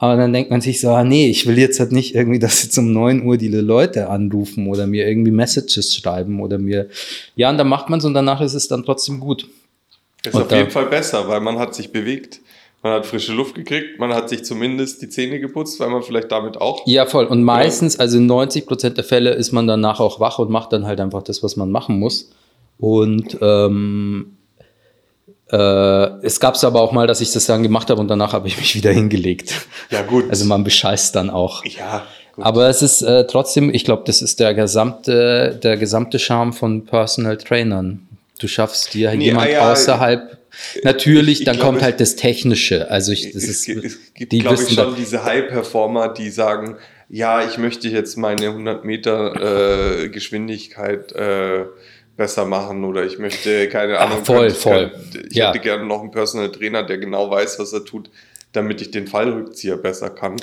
Aber 0.01 0.15
dann 0.15 0.31
denkt 0.31 0.49
man 0.49 0.61
sich 0.61 0.79
so, 0.79 0.89
ah, 0.91 1.03
nee, 1.03 1.29
ich 1.29 1.45
will 1.45 1.59
jetzt 1.59 1.79
halt 1.79 1.91
nicht 1.91 2.15
irgendwie, 2.15 2.39
dass 2.39 2.63
jetzt 2.63 2.77
um 2.77 2.93
9 2.93 3.25
Uhr 3.25 3.37
die 3.37 3.49
Leute 3.49 4.09
anrufen 4.09 4.67
oder 4.67 4.87
mir 4.87 5.05
irgendwie 5.05 5.31
Messages 5.31 5.93
schreiben 5.93 6.39
oder 6.39 6.57
mir, 6.57 6.87
ja, 7.35 7.49
und 7.49 7.57
dann 7.57 7.67
macht 7.67 7.89
man 7.89 7.99
es 7.99 8.05
und 8.05 8.13
danach 8.13 8.39
ist 8.39 8.53
es 8.53 8.69
dann 8.69 8.85
trotzdem 8.85 9.19
gut. 9.19 9.47
Ist 10.25 10.33
Und 10.33 10.43
auf 10.43 10.51
jeden 10.51 10.71
Fall 10.71 10.85
besser, 10.85 11.27
weil 11.27 11.41
man 11.41 11.59
hat 11.59 11.75
sich 11.75 11.91
bewegt, 11.91 12.39
man 12.81 12.93
hat 12.93 13.05
frische 13.05 13.33
Luft 13.33 13.55
gekriegt, 13.55 13.99
man 13.99 14.13
hat 14.13 14.29
sich 14.29 14.45
zumindest 14.45 15.01
die 15.01 15.09
Zähne 15.09 15.41
geputzt, 15.41 15.81
weil 15.81 15.89
man 15.89 16.01
vielleicht 16.01 16.31
damit 16.31 16.61
auch. 16.61 16.87
Ja, 16.87 17.05
voll. 17.05 17.25
Und 17.25 17.43
meistens, 17.43 17.99
also 17.99 18.19
in 18.19 18.25
90 18.25 18.65
Prozent 18.65 18.95
der 18.95 19.03
Fälle 19.03 19.31
ist 19.31 19.51
man 19.51 19.67
danach 19.67 19.99
auch 19.99 20.21
wach 20.21 20.39
und 20.39 20.49
macht 20.49 20.71
dann 20.71 20.85
halt 20.85 21.01
einfach 21.01 21.23
das, 21.23 21.43
was 21.43 21.57
man 21.57 21.71
machen 21.71 21.99
muss. 21.99 22.31
Und 22.77 23.37
ähm, 23.41 24.37
äh, 25.51 26.25
es 26.25 26.39
gab 26.39 26.55
es 26.55 26.63
aber 26.63 26.81
auch 26.81 26.91
mal, 26.91 27.07
dass 27.07 27.21
ich 27.21 27.31
das 27.31 27.45
dann 27.45 27.63
gemacht 27.63 27.89
habe 27.89 27.99
und 27.99 28.07
danach 28.07 28.33
habe 28.33 28.47
ich 28.47 28.57
mich 28.57 28.75
wieder 28.75 28.91
hingelegt. 28.91 29.53
Ja, 29.89 30.01
gut. 30.03 30.25
Also 30.29 30.45
man 30.45 30.63
bescheißt 30.63 31.15
dann 31.15 31.29
auch. 31.29 31.63
ja, 31.65 32.05
gut. 32.35 32.45
Aber 32.45 32.69
es 32.69 32.81
ist 32.81 33.01
äh, 33.01 33.25
trotzdem, 33.27 33.73
ich 33.73 33.83
glaube, 33.85 34.03
das 34.05 34.21
ist 34.21 34.39
der 34.39 34.53
gesamte, 34.53 35.59
der 35.61 35.77
gesamte 35.77 36.19
Charme 36.19 36.53
von 36.53 36.85
Personal 36.85 37.37
Trainern. 37.37 38.07
Du 38.39 38.47
schaffst 38.47 38.93
dir 38.93 39.11
Nee, 39.15 39.25
jemand 39.25 39.47
ah 39.47 39.51
ja, 39.51 39.71
außerhalb. 39.71 40.37
Natürlich, 40.83 41.39
ich 41.41 41.45
dann 41.45 41.55
glaub, 41.57 41.67
kommt 41.67 41.81
halt 41.81 41.99
das 41.99 42.15
Technische. 42.15 42.89
Also 42.89 43.11
ich, 43.11 43.31
das 43.33 43.43
es, 43.43 43.49
ist, 43.49 43.65
gibt- 43.65 43.85
es 43.85 44.13
gibt, 44.13 44.31
die 44.31 44.39
glaube 44.39 44.61
ich, 44.63 44.73
schon 44.73 44.95
diese 44.95 45.23
High-Performer, 45.23 46.09
die 46.09 46.29
sagen, 46.29 46.77
ja, 47.09 47.43
ich 47.47 47.57
möchte 47.57 47.87
jetzt 47.89 48.17
meine 48.17 48.47
100 48.47 48.83
Meter 48.85 50.01
äh, 50.03 50.09
Geschwindigkeit 50.09 51.11
äh, 51.11 51.65
besser 52.19 52.45
machen 52.45 52.83
oder 52.83 53.03
ich 53.05 53.17
möchte, 53.17 53.67
keine 53.69 53.97
Ach, 53.97 54.11
Ahnung, 54.11 54.23
voll, 54.25 54.47
könnte- 54.49 54.53
voll. 54.55 54.89
könnte- 54.91 55.27
ich 55.31 55.35
Ja. 55.37 55.49
hätte 55.49 55.59
gerne 55.59 55.85
noch 55.85 56.01
einen 56.01 56.11
Personal 56.11 56.51
Trainer, 56.51 56.83
der 56.83 56.99
genau 56.99 57.31
weiß, 57.31 57.57
was 57.57 57.73
er 57.73 57.83
tut, 57.85 58.11
damit 58.51 58.81
ich 58.81 58.91
den 58.91 59.07
Fallrückzieher 59.07 59.77
besser 59.77 60.11
kann. 60.11 60.35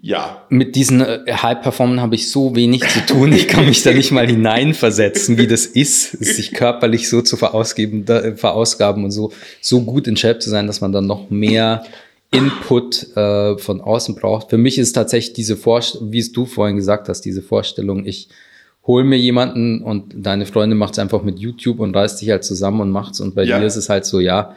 Ja, 0.00 0.44
mit 0.48 0.76
diesen 0.76 1.02
äh, 1.02 1.20
High-Performern 1.30 2.00
habe 2.00 2.14
ich 2.14 2.30
so 2.30 2.54
wenig 2.56 2.86
zu 2.88 3.00
tun. 3.06 3.32
Ich 3.32 3.48
kann 3.48 3.66
mich 3.66 3.82
da 3.82 3.92
nicht 3.92 4.12
mal 4.12 4.26
hineinversetzen, 4.26 5.36
wie 5.36 5.46
das 5.46 5.66
ist, 5.66 6.10
sich 6.12 6.52
körperlich 6.54 7.08
so 7.10 7.20
zu 7.20 7.36
verausgeben, 7.36 8.04
da, 8.06 8.20
äh, 8.20 8.34
verausgaben 8.36 9.04
und 9.04 9.10
so, 9.10 9.30
so 9.60 9.82
gut 9.82 10.06
in 10.08 10.16
Shape 10.16 10.38
zu 10.38 10.48
sein, 10.48 10.66
dass 10.66 10.80
man 10.80 10.92
dann 10.92 11.06
noch 11.06 11.28
mehr 11.30 11.84
Input 12.30 13.14
äh, 13.16 13.58
von 13.58 13.80
außen 13.82 14.14
braucht. 14.14 14.48
Für 14.50 14.56
mich 14.58 14.78
ist 14.78 14.94
tatsächlich 14.94 15.34
diese 15.34 15.56
Vorstellung, 15.56 16.10
wie 16.12 16.18
es 16.18 16.32
du 16.32 16.46
vorhin 16.46 16.76
gesagt 16.76 17.08
hast, 17.10 17.20
diese 17.20 17.42
Vorstellung, 17.42 18.06
ich 18.06 18.28
hol 18.86 19.02
mir 19.04 19.16
jemanden 19.18 19.82
und 19.82 20.12
deine 20.14 20.44
Freundin 20.46 20.76
macht 20.78 20.92
es 20.94 20.98
einfach 20.98 21.22
mit 21.22 21.38
YouTube 21.38 21.80
und 21.80 21.96
reißt 21.96 22.18
sich 22.18 22.28
halt 22.30 22.44
zusammen 22.44 22.80
und 22.80 22.90
macht's. 22.90 23.20
Und 23.20 23.34
bei 23.34 23.44
Ja. 23.44 23.58
dir 23.58 23.66
ist 23.66 23.76
es 23.76 23.88
halt 23.88 24.04
so, 24.04 24.20
ja, 24.20 24.54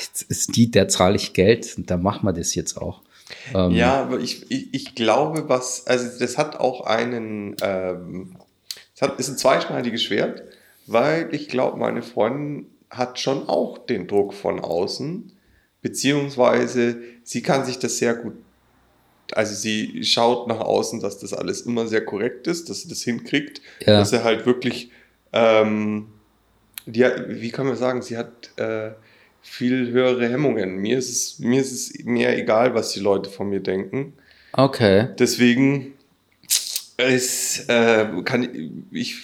jetzt 0.00 0.22
ist 0.22 0.56
die, 0.56 0.70
der 0.70 0.88
zahle 0.88 1.16
ich 1.16 1.34
Geld 1.34 1.74
und 1.76 1.90
da 1.90 1.96
machen 1.98 2.26
wir 2.26 2.32
das 2.32 2.54
jetzt 2.54 2.76
auch. 2.78 3.02
Ähm, 3.54 3.72
Ja, 3.72 4.00
aber 4.02 4.20
ich, 4.20 4.50
ich, 4.50 4.72
ich 4.72 4.94
glaube, 4.94 5.48
was, 5.48 5.86
also 5.86 6.18
das 6.18 6.38
hat 6.38 6.58
auch 6.58 6.82
einen, 6.86 7.56
ähm, 7.60 8.36
es 8.94 9.02
hat, 9.02 9.18
ist 9.20 9.28
ein 9.28 9.36
zweischneidiges 9.36 10.02
Schwert, 10.02 10.42
weil 10.86 11.28
ich 11.32 11.48
glaube, 11.48 11.76
meine 11.78 12.02
Freundin 12.02 12.66
hat 12.88 13.18
schon 13.18 13.48
auch 13.48 13.76
den 13.78 14.06
Druck 14.06 14.32
von 14.32 14.60
außen, 14.60 15.32
beziehungsweise 15.82 16.96
sie 17.24 17.42
kann 17.42 17.64
sich 17.64 17.78
das 17.78 17.98
sehr 17.98 18.14
gut, 18.14 18.34
also 19.32 19.54
sie 19.54 20.04
schaut 20.04 20.46
nach 20.48 20.60
außen, 20.60 21.00
dass 21.00 21.18
das 21.18 21.32
alles 21.32 21.62
immer 21.62 21.86
sehr 21.86 22.04
korrekt 22.04 22.46
ist, 22.46 22.68
dass 22.70 22.82
sie 22.82 22.88
das 22.88 23.02
hinkriegt, 23.02 23.60
Ja. 23.80 23.98
dass 23.98 24.12
er 24.12 24.24
halt 24.24 24.46
wirklich 24.46 24.90
ähm, 25.32 26.06
Die, 26.86 27.04
wie 27.28 27.50
kann 27.50 27.66
man 27.66 27.76
sagen, 27.76 28.00
sie 28.02 28.16
hat 28.16 28.50
äh, 28.56 28.90
viel 29.42 29.90
höhere 29.90 30.28
Hemmungen. 30.28 30.76
Mir 30.76 30.98
ist, 30.98 31.10
es, 31.10 31.38
mir 31.40 31.60
ist 31.60 31.72
es 31.72 32.04
mehr 32.04 32.38
egal, 32.38 32.74
was 32.74 32.92
die 32.92 33.00
Leute 33.00 33.28
von 33.30 33.48
mir 33.48 33.60
denken. 33.60 34.12
Okay. 34.52 35.08
Deswegen 35.18 35.94
ist, 36.96 37.68
äh, 37.68 38.06
kann 38.24 38.86
ich 38.92 39.16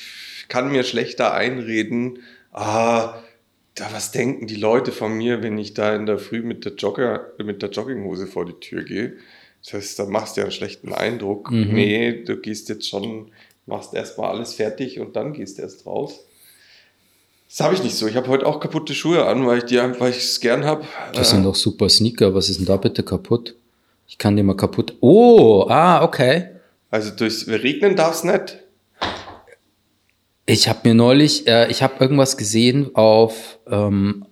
kann 0.48 0.70
mir 0.70 0.82
schlechter 0.84 1.32
einreden, 1.32 2.18
ah, 2.52 3.14
da 3.74 3.88
was 3.92 4.12
denken 4.12 4.46
die 4.46 4.56
Leute 4.56 4.92
von 4.92 5.14
mir, 5.16 5.42
wenn 5.42 5.56
ich 5.56 5.72
da 5.72 5.94
in 5.94 6.04
der 6.04 6.18
Früh 6.18 6.42
mit 6.42 6.64
der 6.66 6.74
Jogger, 6.74 7.30
mit 7.38 7.62
der 7.62 7.70
Jogginghose 7.70 8.26
vor 8.26 8.44
die 8.44 8.60
Tür 8.60 8.84
gehe. 8.84 9.14
Das 9.64 9.74
heißt, 9.74 9.98
da 9.98 10.06
machst 10.06 10.36
du 10.36 10.40
ja 10.40 10.46
einen 10.46 10.52
schlechten 10.52 10.92
Eindruck. 10.92 11.50
Mhm. 11.50 11.72
Nee, 11.72 12.24
du 12.24 12.36
gehst 12.36 12.68
jetzt 12.68 12.88
schon, 12.88 13.30
machst 13.66 13.94
erstmal 13.94 14.34
alles 14.34 14.54
fertig 14.54 14.98
und 14.98 15.14
dann 15.16 15.32
gehst 15.32 15.58
erst 15.58 15.86
raus. 15.86 16.20
Das 17.48 17.60
habe 17.60 17.74
ich 17.74 17.82
nicht 17.82 17.96
so. 17.96 18.06
Ich 18.06 18.16
habe 18.16 18.28
heute 18.28 18.46
auch 18.46 18.60
kaputte 18.60 18.94
Schuhe 18.94 19.26
an, 19.26 19.46
weil 19.46 19.58
ich 19.58 19.64
die 19.64 19.76
weil 19.76 20.10
ich 20.10 20.18
es 20.18 20.40
gern 20.40 20.64
habe. 20.64 20.84
Das 21.12 21.30
sind 21.30 21.44
doch 21.44 21.54
super 21.54 21.88
Sneaker. 21.88 22.34
Was 22.34 22.48
ist 22.48 22.58
denn 22.58 22.66
da 22.66 22.78
bitte 22.78 23.02
kaputt? 23.02 23.54
Ich 24.08 24.18
kann 24.18 24.36
die 24.36 24.42
mal 24.42 24.56
kaputt. 24.56 24.94
Oh, 25.00 25.66
ah, 25.68 26.02
okay. 26.02 26.48
Also 26.90 27.10
durchs 27.10 27.46
Regnen 27.48 27.94
darf 27.94 28.14
es 28.14 28.24
nicht. 28.24 28.58
Ich 30.46 30.68
habe 30.68 30.80
mir 30.88 30.94
neulich, 30.94 31.46
äh, 31.46 31.70
ich 31.70 31.82
habe 31.82 31.94
irgendwas 32.00 32.36
gesehen 32.36 32.94
auf, 32.94 33.58
ähm, 33.70 34.24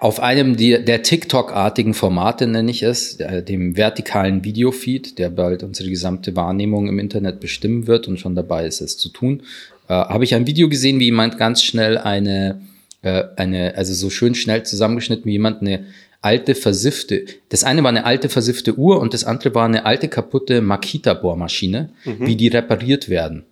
auf 0.00 0.20
einem 0.20 0.56
der 0.56 1.02
TikTok-artigen 1.02 1.94
Formate, 1.94 2.46
nenne 2.46 2.70
ich 2.70 2.82
es, 2.82 3.18
dem 3.18 3.76
vertikalen 3.76 4.44
Videofeed, 4.44 5.18
der 5.18 5.30
bald 5.30 5.62
unsere 5.62 5.88
gesamte 5.88 6.36
Wahrnehmung 6.36 6.88
im 6.88 6.98
Internet 6.98 7.40
bestimmen 7.40 7.86
wird 7.86 8.08
und 8.08 8.18
schon 8.18 8.34
dabei 8.34 8.66
ist, 8.66 8.80
es 8.80 8.98
zu 8.98 9.08
tun, 9.08 9.42
äh, 9.88 9.92
habe 9.92 10.24
ich 10.24 10.34
ein 10.34 10.46
Video 10.46 10.68
gesehen, 10.68 10.98
wie 11.00 11.06
jemand 11.06 11.38
ganz 11.38 11.62
schnell 11.62 11.98
eine, 11.98 12.60
äh, 13.02 13.24
eine, 13.36 13.74
also 13.76 13.92
so 13.92 14.10
schön 14.10 14.34
schnell 14.34 14.62
zusammengeschnitten, 14.62 15.26
wie 15.26 15.32
jemand 15.32 15.60
eine 15.60 15.84
alte 16.22 16.54
versiffte, 16.54 17.26
das 17.50 17.64
eine 17.64 17.82
war 17.82 17.90
eine 17.90 18.06
alte 18.06 18.30
versiffte 18.30 18.78
Uhr 18.78 18.98
und 18.98 19.12
das 19.12 19.24
andere 19.24 19.54
war 19.54 19.66
eine 19.66 19.84
alte 19.84 20.08
kaputte 20.08 20.62
Makita-Bohrmaschine, 20.62 21.90
wie 22.18 22.34
die 22.34 22.48
repariert 22.48 23.10
werden. 23.10 23.44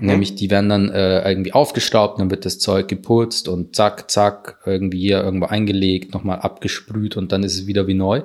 Nämlich 0.00 0.34
die 0.34 0.50
werden 0.50 0.68
dann 0.68 0.90
äh, 0.90 1.28
irgendwie 1.28 1.52
aufgestaubt, 1.52 2.20
dann 2.20 2.30
wird 2.30 2.44
das 2.44 2.58
Zeug 2.58 2.88
geputzt 2.88 3.48
und 3.48 3.74
zack, 3.76 4.10
zack, 4.10 4.58
irgendwie 4.64 5.00
hier 5.00 5.22
irgendwo 5.22 5.46
eingelegt, 5.46 6.14
nochmal 6.14 6.38
abgesprüht 6.38 7.16
und 7.16 7.32
dann 7.32 7.42
ist 7.42 7.54
es 7.54 7.66
wieder 7.66 7.86
wie 7.86 7.94
neu. 7.94 8.22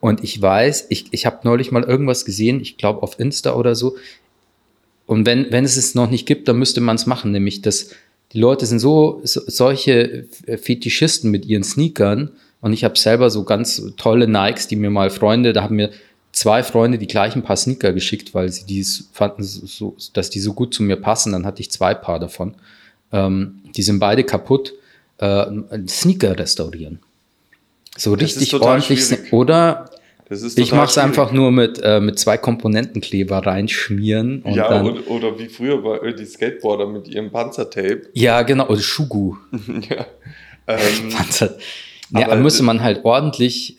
Und 0.00 0.22
ich 0.22 0.40
weiß, 0.40 0.86
ich, 0.90 1.06
ich 1.12 1.26
habe 1.26 1.40
neulich 1.44 1.72
mal 1.72 1.82
irgendwas 1.82 2.24
gesehen, 2.24 2.60
ich 2.60 2.76
glaube 2.76 3.02
auf 3.02 3.18
Insta 3.18 3.54
oder 3.54 3.74
so. 3.74 3.96
Und 5.06 5.26
wenn, 5.26 5.50
wenn 5.50 5.64
es 5.64 5.76
es 5.76 5.94
noch 5.94 6.10
nicht 6.10 6.26
gibt, 6.26 6.48
dann 6.48 6.58
müsste 6.58 6.80
man 6.80 6.96
es 6.96 7.06
machen, 7.06 7.32
nämlich 7.32 7.62
dass 7.62 7.90
die 8.32 8.38
Leute 8.40 8.66
sind 8.66 8.80
so, 8.80 9.20
so 9.22 9.42
solche 9.46 10.26
Fetischisten 10.56 11.30
mit 11.30 11.46
ihren 11.46 11.62
Sneakern 11.62 12.32
und 12.60 12.72
ich 12.72 12.82
habe 12.82 12.98
selber 12.98 13.30
so 13.30 13.44
ganz 13.44 13.92
tolle 13.96 14.26
Nikes, 14.26 14.66
die 14.68 14.76
mir 14.76 14.90
mal 14.90 15.10
Freunde, 15.10 15.52
da 15.52 15.62
haben 15.62 15.76
mir 15.76 15.90
zwei 16.34 16.62
Freunde 16.62 16.98
die 16.98 17.06
gleichen 17.06 17.42
Paar 17.42 17.56
Sneaker 17.56 17.92
geschickt, 17.92 18.34
weil 18.34 18.50
sie 18.50 18.64
dies 18.66 19.08
fanden, 19.12 19.42
so, 19.42 19.96
dass 20.12 20.30
die 20.30 20.40
so 20.40 20.52
gut 20.52 20.74
zu 20.74 20.82
mir 20.82 20.96
passen. 20.96 21.32
Dann 21.32 21.46
hatte 21.46 21.62
ich 21.62 21.70
zwei 21.70 21.94
Paar 21.94 22.18
davon. 22.18 22.54
Ähm, 23.12 23.60
die 23.76 23.82
sind 23.82 23.98
beide 24.00 24.24
kaputt. 24.24 24.74
Äh, 25.18 25.46
Sneaker 25.88 26.38
restaurieren. 26.38 26.98
So 27.96 28.16
Das 28.16 28.24
richtig 28.30 28.52
ordentlich. 28.54 29.04
schwierig. 29.04 29.32
Oder 29.32 29.90
ich 30.56 30.72
mache 30.72 30.88
es 30.88 30.98
einfach 30.98 31.30
nur 31.32 31.52
mit, 31.52 31.80
äh, 31.82 32.00
mit 32.00 32.18
zwei 32.18 32.36
Komponentenkleber 32.36 33.46
reinschmieren. 33.46 34.42
Und 34.42 34.54
ja, 34.54 34.68
dann, 34.68 34.86
oder, 34.86 35.08
oder 35.08 35.38
wie 35.38 35.48
früher 35.48 35.80
bei 35.82 36.12
die 36.12 36.24
Skateboarder 36.24 36.86
mit 36.86 37.08
ihrem 37.08 37.30
Panzertape. 37.30 38.08
ja, 38.14 38.42
genau. 38.42 38.66
Oder 38.68 38.80
Schugu. 38.80 39.36
ja. 39.88 40.06
Ähm, 40.66 41.10
Panzer. 41.10 41.56
Ja, 42.10 42.34
müsste 42.36 42.62
man 42.62 42.82
halt 42.82 43.04
ordentlich, 43.04 43.76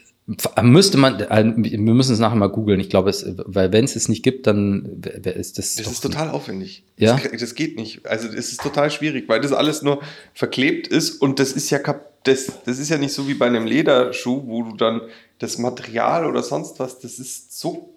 müsste 0.64 0.98
man, 0.98 1.20
äh, 1.20 1.54
wir 1.56 1.94
müssen 1.94 2.14
es 2.14 2.20
nachher 2.20 2.36
mal 2.36 2.48
googeln. 2.48 2.80
Ich 2.80 2.90
glaube, 2.90 3.12
es, 3.12 3.26
weil 3.46 3.72
wenn 3.72 3.86
es 3.86 3.96
es 3.96 4.10
nicht 4.10 4.24
gibt, 4.24 4.48
dann 4.48 5.02
ist 5.24 5.60
das. 5.60 5.76
Das 5.76 5.88
ist 5.88 6.02
total 6.02 6.30
aufwendig. 6.30 6.84
Ja? 6.98 7.20
Das, 7.32 7.40
das 7.40 7.56
geht 7.56 7.78
nicht. 7.78 8.06
Also 8.06 8.28
es 8.28 8.52
ist 8.52 8.62
total 8.62 8.90
schwierig, 8.90 9.30
weil 9.30 9.40
das 9.42 9.54
alles 9.54 9.84
nur 9.84 10.02
verklebt 10.34 10.88
ist 10.88 11.22
und 11.22 11.40
das 11.40 11.52
ist 11.52 11.70
ja 11.70 11.80
kap 11.80 12.16
das, 12.26 12.64
das 12.66 12.80
ist 12.80 12.90
ja 12.90 12.98
nicht 12.98 13.14
so 13.14 13.28
wie 13.28 13.36
bei 13.36 13.46
einem 13.46 13.68
Lederschuh, 13.68 14.48
wo 14.48 14.64
du 14.64 14.76
dann 14.76 15.02
das 15.38 15.60
Material 15.60 16.26
oder 16.26 16.42
sonst 16.42 16.80
was, 16.80 16.98
das 16.98 17.20
ist 17.20 17.60
so 17.60 17.94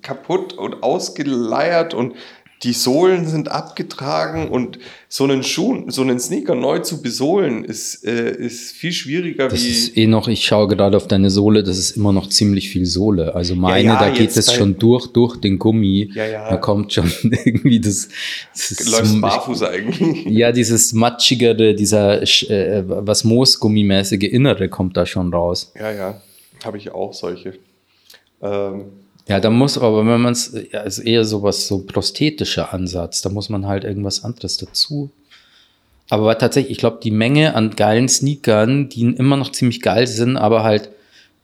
kaputt 0.00 0.54
und 0.54 0.82
ausgeleiert 0.82 1.94
und 1.94 2.16
die 2.62 2.72
Sohlen 2.72 3.26
sind 3.26 3.50
abgetragen 3.50 4.48
und 4.48 4.78
so 5.08 5.24
einen 5.24 5.42
Schuh, 5.42 5.82
so 5.88 6.02
einen 6.02 6.20
Sneaker 6.20 6.54
neu 6.54 6.78
zu 6.78 7.02
besohlen, 7.02 7.64
ist, 7.64 8.04
äh, 8.06 8.30
ist 8.36 8.70
viel 8.72 8.92
schwieriger 8.92 9.48
Das 9.48 9.62
wie. 9.64 9.68
ist 9.68 9.96
eh 9.96 10.06
noch, 10.06 10.28
ich 10.28 10.44
schaue 10.44 10.68
gerade 10.68 10.96
auf 10.96 11.08
deine 11.08 11.28
Sohle, 11.30 11.64
das 11.64 11.76
ist 11.76 11.96
immer 11.96 12.12
noch 12.12 12.28
ziemlich 12.28 12.70
viel 12.70 12.86
Sohle. 12.86 13.34
Also 13.34 13.56
meine, 13.56 13.84
ja, 13.88 13.98
da 13.98 14.10
geht 14.10 14.36
es 14.36 14.52
schon 14.54 14.78
durch, 14.78 15.08
durch 15.08 15.36
den 15.40 15.58
Gummi. 15.58 16.10
Ja, 16.14 16.24
ja. 16.26 16.50
Da 16.50 16.56
kommt 16.56 16.92
schon 16.92 17.10
irgendwie 17.22 17.80
das, 17.80 18.08
das 18.52 18.88
läufst 18.90 19.12
so- 19.14 19.20
barfuß 19.20 19.62
eigentlich. 19.64 20.24
Ja, 20.32 20.52
dieses 20.52 20.92
matschigere, 20.92 21.74
dieser, 21.74 22.22
äh, 22.22 22.84
was 22.86 23.24
Moosgummimäßige 23.24 24.22
Innere 24.22 24.68
kommt 24.68 24.96
da 24.96 25.04
schon 25.04 25.34
raus. 25.34 25.72
Ja, 25.78 25.90
ja, 25.90 26.22
habe 26.64 26.78
ich 26.78 26.90
auch 26.92 27.12
solche. 27.12 27.54
Ähm, 28.40 28.84
Ja, 29.28 29.40
da 29.40 29.50
muss 29.50 29.78
aber, 29.78 30.06
wenn 30.06 30.20
man 30.20 30.32
es, 30.32 30.54
ja, 30.72 30.80
ist 30.80 30.98
eher 30.98 31.24
sowas, 31.24 31.68
so 31.68 31.78
prosthetischer 31.78 32.72
Ansatz, 32.74 33.22
da 33.22 33.30
muss 33.30 33.48
man 33.48 33.66
halt 33.66 33.84
irgendwas 33.84 34.24
anderes 34.24 34.56
dazu. 34.56 35.10
Aber 36.10 36.36
tatsächlich, 36.36 36.72
ich 36.72 36.78
glaube, 36.78 36.98
die 37.02 37.10
Menge 37.10 37.54
an 37.54 37.70
geilen 37.70 38.08
Sneakern, 38.08 38.88
die 38.88 39.02
immer 39.02 39.36
noch 39.36 39.52
ziemlich 39.52 39.80
geil 39.80 40.06
sind, 40.06 40.36
aber 40.36 40.62
halt, 40.62 40.90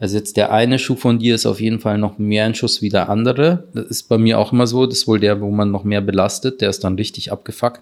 also 0.00 0.16
jetzt 0.16 0.36
der 0.36 0.52
eine 0.52 0.78
Schuh 0.78 0.96
von 0.96 1.18
dir 1.18 1.34
ist 1.34 1.46
auf 1.46 1.60
jeden 1.60 1.80
Fall 1.80 1.98
noch 1.98 2.18
mehr 2.18 2.44
ein 2.44 2.54
Schuss 2.54 2.82
wie 2.82 2.88
der 2.88 3.08
andere. 3.08 3.64
Das 3.72 3.86
ist 3.86 4.08
bei 4.08 4.18
mir 4.18 4.38
auch 4.38 4.52
immer 4.52 4.66
so, 4.66 4.86
das 4.86 4.98
ist 4.98 5.08
wohl 5.08 5.20
der, 5.20 5.40
wo 5.40 5.50
man 5.50 5.70
noch 5.70 5.84
mehr 5.84 6.00
belastet, 6.00 6.60
der 6.60 6.70
ist 6.70 6.84
dann 6.84 6.96
richtig 6.96 7.32
abgefuckt. 7.32 7.80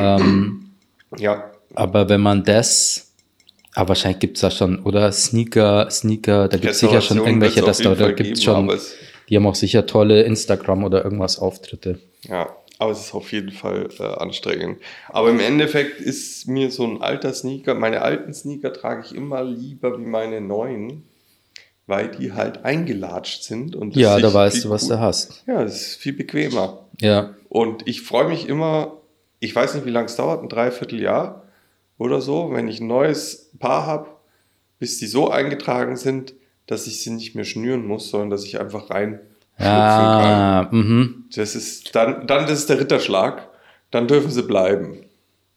Ähm, 0.00 0.70
ja, 1.18 1.44
aber 1.74 2.08
wenn 2.08 2.20
man 2.20 2.44
das, 2.44 3.11
aber 3.74 3.90
wahrscheinlich 3.90 4.20
gibt 4.20 4.36
es 4.36 4.42
da 4.42 4.50
schon, 4.50 4.82
oder 4.84 5.10
Sneaker, 5.12 5.88
Sneaker, 5.90 6.48
da 6.48 6.56
gibt 6.58 6.72
es 6.72 6.80
sicher 6.80 7.00
schon 7.00 7.18
irgendwelche, 7.18 7.60
jeden 7.60 7.66
da 7.66 8.04
Fall 8.04 8.14
gibt 8.14 8.38
es 8.38 8.44
geben, 8.44 8.56
schon, 8.56 8.70
es- 8.70 8.94
die 9.28 9.36
haben 9.36 9.46
auch 9.46 9.54
sicher 9.54 9.86
tolle 9.86 10.22
Instagram 10.24 10.84
oder 10.84 11.04
irgendwas 11.04 11.38
Auftritte. 11.38 11.98
Ja, 12.28 12.54
aber 12.78 12.92
es 12.92 13.00
ist 13.00 13.14
auf 13.14 13.32
jeden 13.32 13.50
Fall 13.52 13.88
äh, 13.98 14.02
anstrengend. 14.02 14.78
Aber 15.08 15.30
im 15.30 15.40
Endeffekt 15.40 16.00
ist 16.00 16.48
mir 16.48 16.70
so 16.70 16.84
ein 16.84 17.00
alter 17.00 17.32
Sneaker, 17.32 17.74
meine 17.74 18.02
alten 18.02 18.34
Sneaker 18.34 18.72
trage 18.72 19.04
ich 19.06 19.14
immer 19.14 19.42
lieber 19.44 19.98
wie 19.98 20.04
meine 20.04 20.40
neuen, 20.40 21.04
weil 21.86 22.08
die 22.08 22.32
halt 22.32 22.64
eingelatscht 22.64 23.42
sind. 23.44 23.74
Und 23.76 23.94
das 23.94 24.02
Ja, 24.02 24.18
da 24.18 24.32
weißt 24.34 24.64
du, 24.64 24.70
was 24.70 24.88
du 24.88 24.98
hast. 24.98 25.44
Ja, 25.46 25.62
das 25.62 25.74
ist 25.80 25.96
viel 25.96 26.12
bequemer. 26.12 26.86
Ja, 27.00 27.34
Und 27.48 27.86
ich 27.88 28.02
freue 28.02 28.28
mich 28.28 28.48
immer, 28.48 28.98
ich 29.40 29.54
weiß 29.54 29.74
nicht, 29.74 29.86
wie 29.86 29.90
lange 29.90 30.06
es 30.06 30.16
dauert, 30.16 30.42
ein 30.42 30.48
Dreivierteljahr 30.48 31.41
oder 32.02 32.20
so, 32.20 32.50
wenn 32.52 32.68
ich 32.68 32.80
ein 32.80 32.88
neues 32.88 33.52
Paar 33.58 33.86
habe, 33.86 34.08
bis 34.78 34.98
die 34.98 35.06
so 35.06 35.30
eingetragen 35.30 35.96
sind, 35.96 36.34
dass 36.66 36.86
ich 36.86 37.02
sie 37.02 37.10
nicht 37.10 37.34
mehr 37.34 37.44
schnüren 37.44 37.86
muss, 37.86 38.10
sondern 38.10 38.30
dass 38.30 38.44
ich 38.44 38.60
einfach 38.60 38.90
rein 38.90 39.20
schlüpfen 39.56 39.66
kann. 39.66 40.24
ja, 40.24 40.68
mhm. 40.70 41.24
Das 41.34 41.54
ist 41.54 41.94
dann, 41.94 42.26
dann 42.26 42.46
das 42.46 42.60
ist 42.60 42.68
der 42.70 42.80
Ritterschlag. 42.80 43.48
Dann 43.90 44.08
dürfen 44.08 44.30
sie 44.30 44.42
bleiben. 44.42 45.04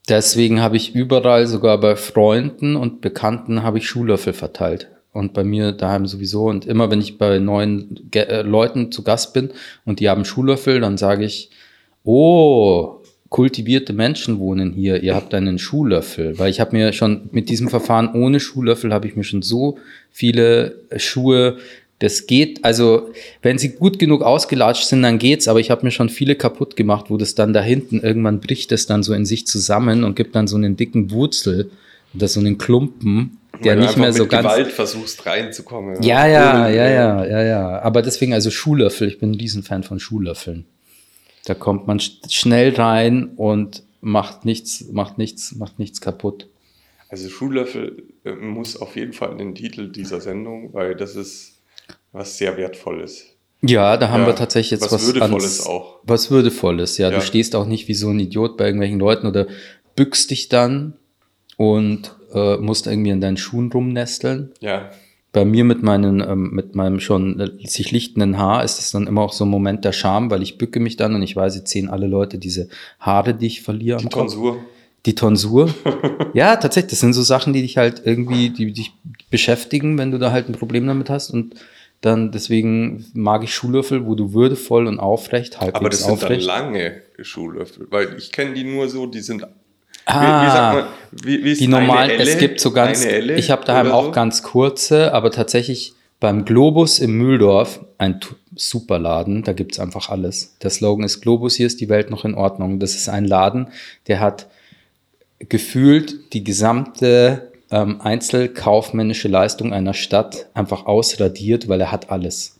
Deswegen 0.08 0.62
habe 0.62 0.78
ich 0.78 0.94
überall, 0.94 1.48
sogar 1.48 1.80
bei 1.80 1.96
Freunden 1.96 2.76
und 2.76 3.02
Bekannten, 3.02 3.64
habe 3.64 3.80
ich 3.80 3.88
Schuhlöffel 3.88 4.34
verteilt. 4.34 4.92
Und 5.12 5.34
bei 5.34 5.44
mir 5.44 5.72
daheim 5.72 6.06
sowieso. 6.06 6.46
Und 6.46 6.66
immer 6.66 6.92
wenn 6.92 7.00
ich 7.00 7.18
bei 7.18 7.40
neuen 7.40 8.10
Ge 8.12 8.24
äh, 8.24 8.42
Leuten 8.42 8.92
zu 8.92 9.04
Gast 9.04 9.34
bin 9.34 9.52
und 9.86 10.00
die 10.00 10.10
haben 10.10 10.26
Schuhlöffel, 10.26 10.82
dann 10.82 10.98
sage 10.98 11.24
ich, 11.24 11.50
oh, 12.04 13.02
kultivierte 13.30 13.94
Menschen 13.94 14.40
wohnen 14.40 14.74
hier, 14.74 15.02
ihr 15.04 15.16
habt 15.16 15.34
einen 15.34 15.60
Schuhlöffel. 15.60 16.38
Weil 16.38 16.50
ich 16.50 16.60
habe 16.60 16.76
mir 16.76 16.94
schon 16.94 17.30
mit 17.32 17.50
diesem 17.50 17.70
Verfahren 17.70 18.14
ohne 18.14 18.40
Schuhlöffel 18.40 18.94
habe 18.94 19.08
ich 19.08 19.16
mir 19.16 19.24
schon 19.24 19.42
so 19.42 19.78
viele 20.12 20.76
Schuhe, 20.96 21.58
das 22.00 22.28
geht, 22.28 22.64
also 22.66 23.10
wenn 23.42 23.58
sie 23.58 23.70
gut 23.70 24.00
genug 24.00 24.22
ausgelatscht 24.22 24.86
sind, 24.86 25.02
dann 25.02 25.18
geht's, 25.18 25.48
aber 25.48 25.62
ich 25.62 25.72
habe 25.72 25.86
mir 25.86 25.92
schon 25.92 26.10
viele 26.10 26.36
kaputt 26.36 26.76
gemacht, 26.76 27.06
wo 27.10 27.16
das 27.16 27.36
dann 27.36 27.54
da 27.54 27.62
hinten 27.62 28.02
irgendwann 28.02 28.42
bricht 28.42 28.74
es 28.74 28.86
dann 28.86 29.02
so 29.02 29.14
in 29.14 29.26
sich 29.26 29.48
zusammen 29.48 30.04
und 30.04 30.16
gibt 30.16 30.36
dann 30.36 30.48
so 30.48 30.58
einen 30.58 30.76
dicken 30.76 31.10
Wurzel 31.12 31.72
oder 32.14 32.28
so 32.28 32.42
einen 32.42 32.58
Klumpen, 32.58 33.38
der 33.64 33.78
nicht 33.78 33.96
mehr 33.96 34.12
so 34.12 34.24
mit 34.24 34.32
ganz 34.32 34.44
Gewalt 34.44 34.72
versuchst 34.74 35.26
reinzukommen. 35.26 36.04
ja, 36.04 36.28
ja, 36.28 36.68
ja, 36.68 36.90
ja, 36.90 37.26
ja, 37.26 37.44
ja. 37.44 37.82
Aber 37.82 38.02
deswegen, 38.02 38.34
also 38.34 38.52
Schuhlöffel, 38.52 39.08
ich 39.08 39.20
bin 39.20 39.32
ein 39.32 39.36
Riesenfan 39.36 39.84
von 39.84 40.00
Schuhlöffeln. 40.00 40.66
Da 41.46 41.54
kommt 41.54 41.88
man 41.88 42.00
sch- 42.00 42.32
schnell 42.32 42.76
rein 42.76 43.32
und 43.36 43.84
macht 44.02 44.46
nichts, 44.46 44.86
macht 44.92 45.18
nichts, 45.18 45.56
macht 45.56 45.80
nichts 45.80 46.02
kaputt. 46.02 46.48
Also 47.10 47.30
Schuhlöffel 47.30 48.04
äh, 48.24 48.32
muss 48.34 48.78
auf 48.78 48.96
jeden 48.96 49.14
Fall 49.14 49.32
in 49.32 49.38
den 49.38 49.56
Titel 49.56 49.92
dieser 49.92 50.22
Sendung, 50.22 50.74
weil 50.74 50.96
das 50.96 51.16
ist 51.16 51.60
was 52.12 52.38
sehr 52.38 52.58
Wertvolles. 52.58 53.26
Ja, 53.62 53.98
da 53.98 54.10
haben 54.10 54.22
Ja, 54.22 54.28
wir 54.28 54.36
tatsächlich 54.36 54.72
jetzt 54.72 54.84
was 54.84 54.94
was, 54.94 55.06
Würdevolles 55.08 55.60
ans- 55.62 55.66
auch. 55.68 56.00
Was 56.04 56.30
Würdevolles, 56.32 56.98
ja. 56.98 57.10
Ja. 57.10 57.16
Du 57.18 57.22
stehst 57.22 57.56
auch 57.56 57.66
nicht 57.66 57.88
wie 57.88 57.94
so 57.94 58.10
ein 58.10 58.20
Idiot 58.20 58.58
bei 58.58 58.66
irgendwelchen 58.66 59.00
Leuten 59.00 59.28
oder 59.28 59.48
bückst 59.96 60.30
dich 60.32 60.50
dann 60.50 60.94
und 61.58 62.14
äh, 62.34 62.58
musst 62.58 62.86
irgendwie 62.88 63.12
in 63.12 63.22
deinen 63.22 63.38
Schuhen 63.38 63.72
rumnesteln. 63.72 64.52
Ja. 64.60 64.92
Bei 65.36 65.44
mir 65.44 65.66
mit, 65.66 65.84
meinen, 65.84 66.22
ähm, 66.22 66.52
mit 66.52 66.76
meinem 66.76 67.02
schon 67.02 67.42
äh, 67.42 67.68
sich 67.68 67.92
lichtenden 67.92 68.38
Haar 68.38 68.64
ist 68.64 68.80
es 68.80 68.92
dann 68.92 69.06
immer 69.06 69.22
auch 69.22 69.34
so 69.34 69.44
ein 69.44 69.50
Moment 69.50 69.84
der 69.84 69.92
Scham, 69.92 70.32
weil 70.32 70.42
ich 70.42 70.58
bücke 70.58 70.80
mich 70.80 70.96
dann 70.96 71.14
und 71.14 71.22
ich 71.24 71.36
weiß, 71.36 71.58
jetzt 71.58 71.72
sehen 71.72 71.90
alle 71.90 72.08
Leute 72.08 72.38
diese 72.38 72.70
Haare, 73.02 73.34
die 73.34 73.48
ich 73.48 73.62
verliere 73.62 74.00
Die. 74.00 74.08
Tonsur. 74.08 74.60
Die 75.06 75.14
Tonsur. 75.14 75.76
ja, 76.34 76.56
tatsächlich. 76.56 76.92
Das 76.92 77.02
sind 77.02 77.12
so 77.12 77.22
Sachen, 77.22 77.52
die 77.52 77.64
dich 77.64 77.76
halt 77.76 78.04
irgendwie, 78.06 78.50
die 78.50 78.72
dich 78.72 78.94
beschäftigen, 79.30 79.98
wenn 79.98 80.12
du 80.12 80.20
da 80.20 80.32
halt 80.32 80.48
ein 80.48 80.54
Problem 80.54 80.88
damit 80.88 81.10
hast. 81.10 81.32
Und 81.32 81.56
dann 82.00 82.32
deswegen 82.32 83.06
mag 83.14 83.44
ich 83.44 83.54
Schuhlöffel, 83.54 84.06
wo 84.06 84.16
du 84.16 84.32
würdevoll 84.32 84.88
und 84.88 85.00
aufrecht, 85.02 85.60
halbwegs 85.60 85.80
Aber 85.80 85.90
das 85.90 86.00
sind 86.00 86.22
dann 86.22 86.30
aufrecht. 86.30 86.48
lange 86.48 87.02
Schuhlöffel, 87.20 87.88
weil 87.90 88.16
ich 88.18 88.32
kenne 88.32 88.54
die 88.54 88.64
nur 88.64 88.88
so, 88.88 89.06
die 89.06 89.20
sind. 89.20 89.46
Ah, 90.06 90.22
wie, 90.22 90.46
wie 90.46 90.52
sagt 90.52 90.76
man, 90.76 90.86
wie, 91.24 91.44
wie 91.44 91.52
ist 91.52 91.62
die 91.62 91.68
normalen, 91.68 92.12
Elle? 92.12 92.24
es 92.24 92.38
gibt 92.38 92.60
so 92.60 92.72
ganz, 92.72 93.04
ich 93.06 93.50
habe 93.52 93.66
daheim 93.66 93.92
auch 93.92 94.06
so? 94.06 94.12
ganz 94.12 94.44
kurze, 94.44 95.14
aber 95.14 95.32
tatsächlich 95.32 95.94
beim 96.20 96.46
Globus 96.46 97.00
im 97.00 97.18
Mühldorf, 97.18 97.80
ein 97.98 98.20
super 98.56 99.00
Laden, 99.00 99.44
da 99.44 99.54
gibt's 99.54 99.80
einfach 99.80 100.10
alles. 100.10 100.56
Der 100.62 100.70
Slogan 100.70 101.06
ist 101.06 101.22
Globus, 101.22 101.56
hier 101.56 101.68
ist 101.68 101.82
die 101.82 101.90
Welt 101.90 102.10
noch 102.10 102.26
in 102.26 102.36
Ordnung. 102.36 102.80
Das 102.80 102.96
ist 102.96 103.10
ein 103.10 103.26
Laden, 103.26 103.68
der 104.08 104.20
hat 104.20 104.48
gefühlt 105.40 106.34
die 106.34 106.44
gesamte 106.44 107.52
ähm, 107.72 108.00
einzelkaufmännische 108.02 109.28
Leistung 109.28 109.74
einer 109.74 109.94
Stadt 109.94 110.48
einfach 110.54 110.86
ausradiert, 110.86 111.68
weil 111.68 111.82
er 111.82 111.92
hat 111.92 112.10
alles. 112.10 112.58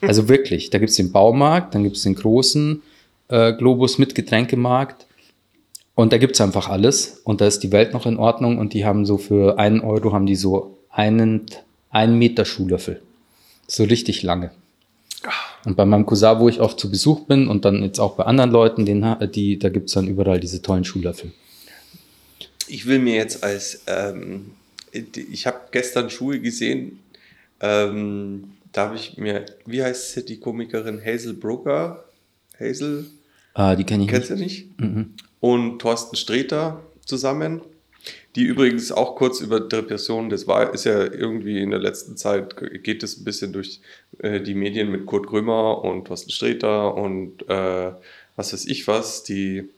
Also 0.00 0.28
wirklich, 0.28 0.70
da 0.70 0.78
gibt's 0.78 0.96
den 0.96 1.12
Baumarkt, 1.12 1.74
dann 1.74 1.82
gibt's 1.82 2.02
den 2.02 2.14
großen 2.14 2.82
äh, 3.28 3.52
Globus 3.52 3.98
mit 3.98 4.14
Getränkemarkt 4.14 5.06
und 5.94 6.12
da 6.12 6.18
gibt's 6.18 6.40
einfach 6.40 6.68
alles 6.68 7.20
und 7.24 7.40
da 7.40 7.46
ist 7.46 7.60
die 7.60 7.72
Welt 7.72 7.92
noch 7.92 8.06
in 8.06 8.16
Ordnung 8.16 8.58
und 8.58 8.74
die 8.74 8.84
haben 8.84 9.06
so 9.06 9.18
für 9.18 9.58
einen 9.58 9.80
Euro 9.80 10.12
haben 10.12 10.26
die 10.26 10.36
so 10.36 10.78
einen, 10.90 11.46
einen 11.90 12.18
Meter 12.18 12.44
Schuhlöffel. 12.44 13.00
So 13.66 13.84
richtig 13.84 14.22
lange. 14.22 14.50
Und 15.64 15.76
bei 15.76 15.86
meinem 15.86 16.04
Cousin, 16.04 16.40
wo 16.40 16.48
ich 16.48 16.60
oft 16.60 16.78
zu 16.78 16.90
Besuch 16.90 17.20
bin 17.20 17.48
und 17.48 17.64
dann 17.64 17.82
jetzt 17.82 17.98
auch 17.98 18.16
bei 18.16 18.24
anderen 18.24 18.50
Leuten, 18.50 18.84
den, 18.84 19.16
die, 19.34 19.58
da 19.58 19.70
gibt's 19.70 19.92
dann 19.92 20.06
überall 20.06 20.38
diese 20.38 20.60
tollen 20.60 20.84
Schuhlöffel. 20.84 21.32
Ich 22.68 22.86
will 22.86 22.98
mir 22.98 23.14
jetzt 23.14 23.42
als, 23.42 23.82
ähm, 23.86 24.52
ich 24.92 25.46
habe 25.46 25.60
gestern 25.70 26.10
Schuhe 26.10 26.40
gesehen, 26.40 27.00
ähm, 27.60 28.52
da 28.72 28.86
habe 28.86 28.96
ich 28.96 29.16
mir, 29.16 29.46
wie 29.64 29.82
heißt 29.82 30.12
sie, 30.12 30.24
die 30.24 30.38
Komikerin 30.38 31.00
Hazel 31.02 31.34
Brugger? 31.34 32.04
Hazel, 32.58 33.06
Ah, 33.54 33.76
die 33.76 33.84
kenne 33.84 34.04
ich 34.04 34.10
kennst 34.10 34.30
nicht. 34.30 34.68
du 34.78 34.84
nicht? 34.84 35.08
Und 35.40 35.78
Thorsten 35.78 36.16
Sträter 36.16 36.82
zusammen, 37.04 37.60
die 38.34 38.42
übrigens 38.42 38.90
auch 38.90 39.14
kurz 39.16 39.40
über 39.40 39.60
Depressionen, 39.60 40.28
das 40.28 40.46
war, 40.46 40.74
ist 40.74 40.84
ja 40.84 41.04
irgendwie 41.04 41.60
in 41.60 41.70
der 41.70 41.78
letzten 41.78 42.16
Zeit, 42.16 42.56
geht 42.82 43.02
es 43.02 43.18
ein 43.18 43.24
bisschen 43.24 43.52
durch 43.52 43.80
äh, 44.18 44.40
die 44.40 44.54
Medien 44.54 44.90
mit 44.90 45.06
Kurt 45.06 45.28
Krömer 45.28 45.84
und 45.84 46.06
Thorsten 46.06 46.30
Sträter 46.30 46.94
und 46.94 47.48
äh, 47.48 47.92
was 48.36 48.52
weiß 48.52 48.66
ich 48.66 48.88
was, 48.88 49.22
die 49.22 49.68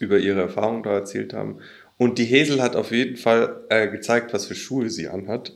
über 0.00 0.18
ihre 0.18 0.40
Erfahrungen 0.40 0.82
da 0.82 0.92
erzählt 0.92 1.34
haben. 1.34 1.58
Und 1.98 2.18
die 2.18 2.24
Hesel 2.24 2.62
hat 2.62 2.76
auf 2.76 2.92
jeden 2.92 3.16
Fall 3.16 3.64
äh, 3.68 3.88
gezeigt, 3.88 4.32
was 4.32 4.46
für 4.46 4.54
Schuhe 4.54 4.90
sie 4.90 5.08
anhat. 5.08 5.52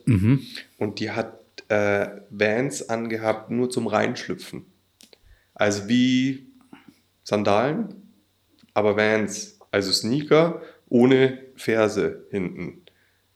Und 0.78 1.01
die 1.01 1.11
hat 1.11 1.38
äh, 1.68 2.07
Vans 2.30 2.88
angehabt, 2.88 3.51
nur 3.51 3.70
zum 3.70 3.86
Reinschlüpfen. 3.86 4.64
Also 5.55 5.88
wie 5.88 6.47
Sandalen, 7.25 7.95
aber 8.75 8.97
Vans. 8.97 9.59
Also 9.73 9.93
Sneaker 9.93 10.62
ohne 10.89 11.39
Ferse 11.57 12.27
hinten. 12.31 12.83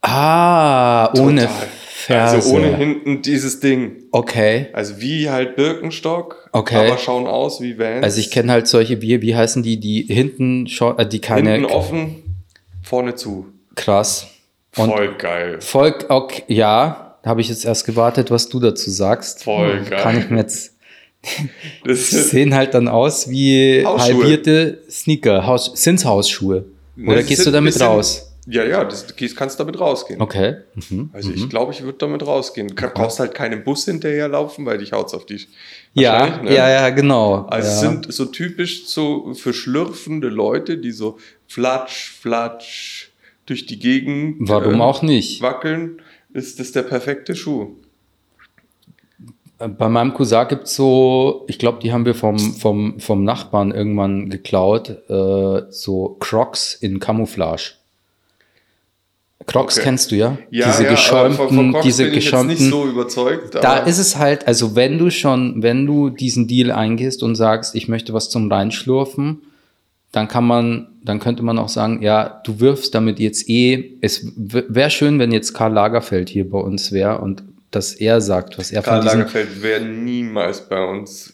Ah, 0.02 1.12
ohne 1.18 1.42
Total. 1.42 1.68
Ferse. 1.88 2.36
Also 2.36 2.54
ohne 2.56 2.76
hinten 2.76 3.22
dieses 3.22 3.60
Ding. 3.60 4.02
Okay. 4.12 4.66
Also 4.72 5.00
wie 5.00 5.30
halt 5.30 5.56
Birkenstock, 5.56 6.50
Okay. 6.52 6.76
aber 6.88 6.98
schauen 6.98 7.26
aus 7.26 7.60
wie 7.60 7.78
Vans. 7.78 8.04
Also 8.04 8.20
ich 8.20 8.30
kenne 8.30 8.52
halt 8.52 8.66
solche, 8.66 9.00
wie, 9.00 9.22
wie 9.22 9.34
heißen 9.34 9.62
die, 9.62 9.80
die 9.80 10.02
hinten 10.02 10.66
äh, 10.98 11.06
die 11.06 11.20
keine, 11.20 11.52
Hinten 11.54 11.70
offen, 11.72 12.44
vorne 12.82 13.14
zu. 13.14 13.46
krass. 13.76 14.26
Und 14.76 14.90
Voll 14.90 15.14
geil. 15.18 15.60
voll, 15.60 15.94
okay, 16.08 16.42
ja, 16.48 17.16
habe 17.24 17.40
ich 17.40 17.48
jetzt 17.48 17.64
erst 17.64 17.86
gewartet, 17.86 18.32
was 18.32 18.48
du 18.48 18.58
dazu 18.58 18.90
sagst. 18.90 19.44
Voll 19.44 19.78
Hm, 19.78 19.88
geil. 19.88 20.00
Kann 20.02 20.18
ich 20.18 20.28
mir 20.30 20.38
jetzt, 20.38 20.73
Das 21.84 22.10
sehen 22.10 22.54
halt 22.54 22.74
dann 22.74 22.88
aus 22.88 23.28
wie 23.28 23.84
Hausschuhe. 23.84 24.14
halbierte 24.14 24.78
Sneaker. 24.90 25.46
Haus, 25.46 25.72
sind's 25.74 26.04
Hausschuhe? 26.04 26.64
Oder 27.04 27.16
das 27.16 27.26
gehst 27.26 27.42
sind 27.42 27.52
du 27.52 27.56
damit 27.56 27.74
bisschen- 27.74 27.86
raus? 27.86 28.30
Ja, 28.46 28.62
ja, 28.62 28.84
das, 28.84 29.06
kannst 29.36 29.58
damit 29.58 29.80
rausgehen. 29.80 30.20
Okay. 30.20 30.56
Mhm. 30.90 31.08
Also 31.14 31.32
ich 31.32 31.48
glaube, 31.48 31.72
ich 31.72 31.82
würde 31.82 31.96
damit 31.96 32.26
rausgehen. 32.26 32.68
Du 32.68 32.74
brauchst 32.74 33.18
halt 33.18 33.34
keinen 33.34 33.64
Bus 33.64 33.86
hinterherlaufen, 33.86 34.66
weil 34.66 34.76
dich 34.78 34.92
haut's 34.92 35.14
auf 35.14 35.24
die. 35.24 35.40
Ja, 35.94 36.42
ne? 36.42 36.54
ja, 36.54 36.68
ja, 36.68 36.90
genau. 36.90 37.46
Also 37.46 37.68
es 37.68 37.82
ja. 37.82 37.90
sind 37.90 38.12
so 38.12 38.26
typisch 38.26 38.84
so 38.86 39.32
für 39.32 39.54
schlürfende 39.54 40.28
Leute, 40.28 40.76
die 40.76 40.90
so 40.90 41.18
flatsch, 41.48 42.10
flatsch 42.20 43.08
durch 43.46 43.64
die 43.64 43.78
Gegend 43.78 44.36
Warum 44.40 44.80
äh, 44.80 44.82
auch 44.82 45.00
nicht? 45.00 45.40
wackeln, 45.40 46.02
ist 46.34 46.60
das 46.60 46.72
der 46.72 46.82
perfekte 46.82 47.34
Schuh. 47.34 47.76
Bei 49.68 49.88
meinem 49.88 50.14
Cousin 50.14 50.46
gibt's 50.48 50.74
so, 50.74 51.44
ich 51.48 51.58
glaube, 51.58 51.78
die 51.82 51.92
haben 51.92 52.04
wir 52.04 52.14
vom, 52.14 52.38
vom, 52.38 53.00
vom 53.00 53.24
Nachbarn 53.24 53.70
irgendwann 53.72 54.28
geklaut, 54.28 54.90
äh, 55.08 55.62
so 55.70 56.16
Crocs 56.20 56.74
in 56.74 56.98
Camouflage. 57.00 57.74
Crocs 59.46 59.76
Okay. 59.76 59.84
kennst 59.84 60.10
du 60.10 60.16
ja? 60.16 60.38
Ja, 60.50 60.66
diese 60.66 60.84
ja, 60.84 60.90
geschäumten, 60.90 61.36
von, 61.36 61.56
von 61.56 61.72
Crocs 61.72 61.84
diese 61.84 62.04
bin 62.04 62.12
ich 62.12 62.16
jetzt 62.16 62.24
geschäumten. 62.24 62.56
nicht 62.56 62.70
so 62.70 62.86
überzeugt. 62.86 63.54
da 63.54 63.78
ist 63.78 63.98
es 63.98 64.16
halt, 64.16 64.46
also 64.46 64.74
wenn 64.74 64.98
du 64.98 65.10
schon, 65.10 65.62
wenn 65.62 65.86
du 65.86 66.10
diesen 66.10 66.48
Deal 66.48 66.70
eingehst 66.70 67.22
und 67.22 67.34
sagst, 67.34 67.74
ich 67.74 67.88
möchte 67.88 68.12
was 68.12 68.30
zum 68.30 68.50
Reinschlurfen, 68.50 69.42
dann 70.12 70.28
kann 70.28 70.46
man, 70.46 70.88
dann 71.02 71.18
könnte 71.18 71.42
man 71.42 71.58
auch 71.58 71.68
sagen, 71.68 72.00
ja, 72.00 72.40
du 72.44 72.60
wirfst 72.60 72.94
damit 72.94 73.18
jetzt 73.18 73.48
eh, 73.48 73.96
es 74.00 74.32
wäre 74.36 74.90
schön, 74.90 75.18
wenn 75.18 75.32
jetzt 75.32 75.52
Karl 75.52 75.72
Lagerfeld 75.72 76.28
hier 76.28 76.48
bei 76.48 76.58
uns 76.58 76.92
wäre 76.92 77.18
und 77.18 77.42
dass 77.74 77.92
er 77.94 78.20
sagt, 78.20 78.58
was 78.58 78.70
er 78.70 78.82
Karl 78.82 79.02
von 79.02 79.06
Lagerfeld 79.06 79.62
wäre 79.62 79.84
niemals 79.84 80.68
bei 80.68 80.82
uns. 80.84 81.30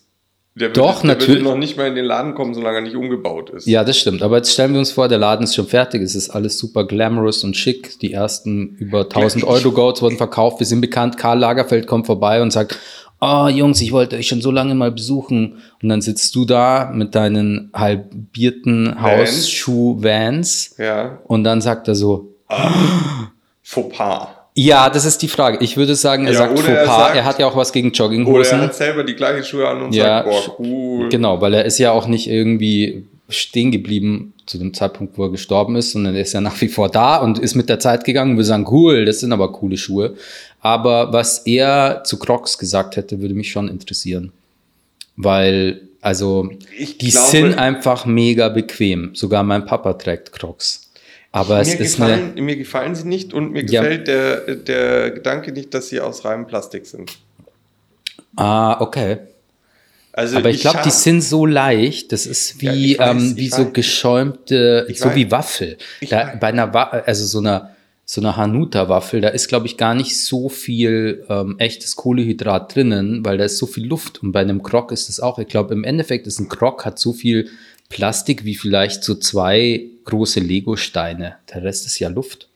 Der 0.56 0.68
Doch, 0.70 1.04
würde, 1.04 1.14
der 1.14 1.16
natürlich. 1.16 1.42
noch 1.44 1.56
nicht 1.56 1.76
mal 1.76 1.86
in 1.86 1.94
den 1.94 2.04
Laden 2.04 2.34
kommen, 2.34 2.54
solange 2.54 2.78
er 2.78 2.82
nicht 2.82 2.96
umgebaut 2.96 3.50
ist. 3.50 3.66
Ja, 3.66 3.84
das 3.84 3.96
stimmt. 3.96 4.20
Aber 4.22 4.36
jetzt 4.38 4.52
stellen 4.52 4.72
wir 4.72 4.80
uns 4.80 4.90
vor, 4.90 5.06
der 5.08 5.16
Laden 5.18 5.44
ist 5.44 5.54
schon 5.54 5.66
fertig. 5.68 6.02
Es 6.02 6.14
ist 6.16 6.30
alles 6.30 6.58
super 6.58 6.86
glamorous 6.86 7.44
und 7.44 7.56
schick. 7.56 7.98
Die 8.00 8.12
ersten 8.12 8.76
über 8.78 9.08
1000 9.08 9.44
Ich- 9.44 9.48
Euro 9.48 9.70
Goats 9.70 10.02
wurden 10.02 10.16
verkauft. 10.16 10.58
Wir 10.58 10.66
sind 10.66 10.80
bekannt. 10.80 11.16
Karl 11.16 11.38
Lagerfeld 11.38 11.86
kommt 11.86 12.06
vorbei 12.06 12.42
und 12.42 12.50
sagt, 12.52 12.76
oh 13.20 13.46
Jungs, 13.48 13.80
ich 13.80 13.92
wollte 13.92 14.16
euch 14.16 14.26
schon 14.26 14.40
so 14.42 14.50
lange 14.50 14.74
mal 14.74 14.90
besuchen. 14.90 15.58
Und 15.82 15.88
dann 15.88 16.02
sitzt 16.02 16.34
du 16.34 16.44
da 16.44 16.90
mit 16.92 17.14
deinen 17.14 17.70
halbierten 17.72 18.86
Vans. 18.88 19.02
Hausschuh-Vans. 19.02 20.74
Ja. 20.78 21.20
Und 21.24 21.44
dann 21.44 21.60
sagt 21.60 21.86
er 21.86 21.94
so, 21.94 22.34
Fauxpas. 23.62 24.28
Ja, 24.54 24.90
das 24.90 25.04
ist 25.04 25.22
die 25.22 25.28
Frage. 25.28 25.58
Ich 25.60 25.76
würde 25.76 25.94
sagen, 25.94 26.26
er 26.26 26.32
Ja, 26.32 26.38
sagt 26.38 26.52
oder 26.52 26.62
Fauxpas. 26.62 26.76
er 26.76 26.80
Er, 26.82 27.14
sagt- 27.14 27.24
hat 27.24 27.38
ja 27.38 27.46
auch 27.46 27.56
was 27.56 27.72
gegen 27.72 27.88
Oder 27.88 27.96
Jogginghosen. 27.96 28.58
er 28.58 28.64
hat 28.66 28.74
selber 28.74 29.04
die 29.04 29.14
gleichen 29.14 29.44
Schuhe 29.44 29.68
an 29.68 29.82
und 29.82 29.94
Ja, 29.94 30.24
sagt, 30.24 30.28
boah, 30.28 30.56
cool. 30.58 31.08
Genau, 31.08 31.40
weil 31.40 31.54
er 31.54 31.64
ist 31.64 31.78
ja 31.78 31.92
auch 31.92 32.06
nicht 32.06 32.28
irgendwie 32.28 33.04
stehen 33.28 33.70
geblieben 33.70 34.32
zu 34.46 34.58
dem 34.58 34.74
Zeitpunkt, 34.74 35.16
wo 35.16 35.22
er 35.24 35.30
gestorben 35.30 35.76
ist, 35.76 35.92
sondern 35.92 36.16
er 36.16 36.22
ist 36.22 36.32
ja 36.32 36.40
nach 36.40 36.60
wie 36.60 36.66
vor 36.68 36.88
da 36.88 37.18
und 37.18 37.38
ist 37.38 37.54
mit 37.54 37.68
der 37.68 37.78
Zeit 37.78 38.04
gegangen. 38.04 38.36
Wir 38.36 38.44
sagen, 38.44 38.66
cool, 38.70 39.04
das 39.04 39.20
sind 39.20 39.32
aber 39.32 39.52
coole 39.52 39.76
Schuhe. 39.76 40.16
Aber 40.60 41.12
was 41.12 41.38
er 41.46 42.02
zu 42.04 42.18
Crocs 42.18 42.58
gesagt 42.58 42.96
hätte, 42.96 43.20
würde 43.20 43.34
mich 43.34 43.52
schon 43.52 43.68
interessieren. 43.68 44.32
Weil, 45.16 45.82
also, 46.00 46.50
Ich 46.76 46.98
die 46.98 47.10
glaube- 47.10 47.26
sind 47.28 47.54
einfach 47.58 48.04
mega 48.06 48.48
bequem. 48.48 49.10
Sogar 49.14 49.42
mein 49.44 49.64
Papa 49.64 49.92
trägt 49.94 50.32
Crocs. 50.32 50.89
Aber 51.32 51.60
es 51.60 51.68
Mir 51.68 51.80
ist 51.80 52.00
eine, 52.00 52.16
gefallen, 52.16 52.44
mir 52.44 52.56
gefallen 52.56 52.94
sie 52.94 53.06
nicht 53.06 53.32
und 53.32 53.52
mir 53.52 53.64
Ja. 53.64 53.82
gefällt 53.82 54.08
der, 54.08 54.56
der 54.56 55.10
Gedanke 55.12 55.52
nicht, 55.52 55.72
dass 55.74 55.88
sie 55.88 56.00
aus 56.00 56.24
reinem 56.24 56.46
Plastik 56.46 56.86
sind. 56.86 57.12
ah, 58.36 58.80
okay. 58.80 59.18
Also 60.12 60.38
Aber 60.38 60.50
ich 60.50 60.60
glaube, 60.60 60.80
die 60.84 60.90
sind 60.90 61.20
so 61.22 61.46
leicht, 61.46 62.10
das 62.10 62.26
ist 62.26 62.60
wie, 62.60 62.94
Ja, 62.96 63.14
weiß, 63.14 63.22
ähm, 63.22 63.36
wie 63.36 63.48
so 63.48 63.66
weiß. 63.66 63.72
geschäumte, 63.72 64.86
Ich 64.88 64.98
so 64.98 65.06
weiß. 65.10 65.14
wie 65.14 65.30
Waffel. 65.30 65.78
Da, 66.08 66.34
bei 66.40 66.48
einer, 66.48 66.74
Wa 66.74 66.82
also 67.06 67.24
so 67.26 67.38
einer, 67.38 67.76
so 68.04 68.20
einer 68.20 68.36
Hanuta-Waffel, 68.36 69.20
da 69.20 69.28
ist, 69.28 69.46
glaube 69.46 69.66
ich, 69.66 69.76
gar 69.76 69.94
nicht 69.94 70.20
so 70.20 70.48
viel 70.48 71.24
ähm, 71.28 71.54
echtes 71.60 71.94
Kohlehydrat 71.94 72.74
drinnen, 72.74 73.24
weil 73.24 73.38
da 73.38 73.44
ist 73.44 73.58
so 73.58 73.66
viel 73.66 73.86
Luft. 73.86 74.20
Und 74.20 74.32
bei 74.32 74.40
einem 74.40 74.64
Krog 74.64 74.90
ist 74.90 75.08
das 75.08 75.20
auch. 75.20 75.38
Ich 75.38 75.46
glaube, 75.46 75.74
im 75.74 75.84
Endeffekt 75.84 76.26
ist 76.26 76.40
ein 76.40 76.48
Krog 76.48 76.84
hat 76.84 76.98
so 76.98 77.12
viel 77.12 77.48
Plastik 77.90 78.44
wie 78.44 78.54
vielleicht 78.54 79.04
so 79.04 79.14
zwei 79.14 79.84
große 80.04 80.40
Lego-Steine. 80.40 81.36
Der 81.52 81.62
Rest 81.62 81.84
ist 81.84 81.98
ja 81.98 82.08
Luft. 82.08 82.48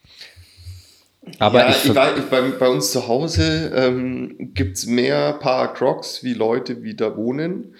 Aber 1.38 1.60
ja, 1.60 1.70
ich, 1.70 1.84
ich, 1.84 1.94
weiß, 1.94 2.18
ich, 2.18 2.24
bei, 2.24 2.40
bei 2.42 2.68
uns 2.68 2.92
zu 2.92 3.08
Hause 3.08 3.72
ähm, 3.74 4.50
gibt 4.54 4.76
es 4.76 4.86
mehr 4.86 5.34
Paar 5.34 5.74
Crocs, 5.74 6.22
wie 6.22 6.34
Leute, 6.34 6.82
wie 6.82 6.94
da 6.94 7.16
wohnen. 7.16 7.74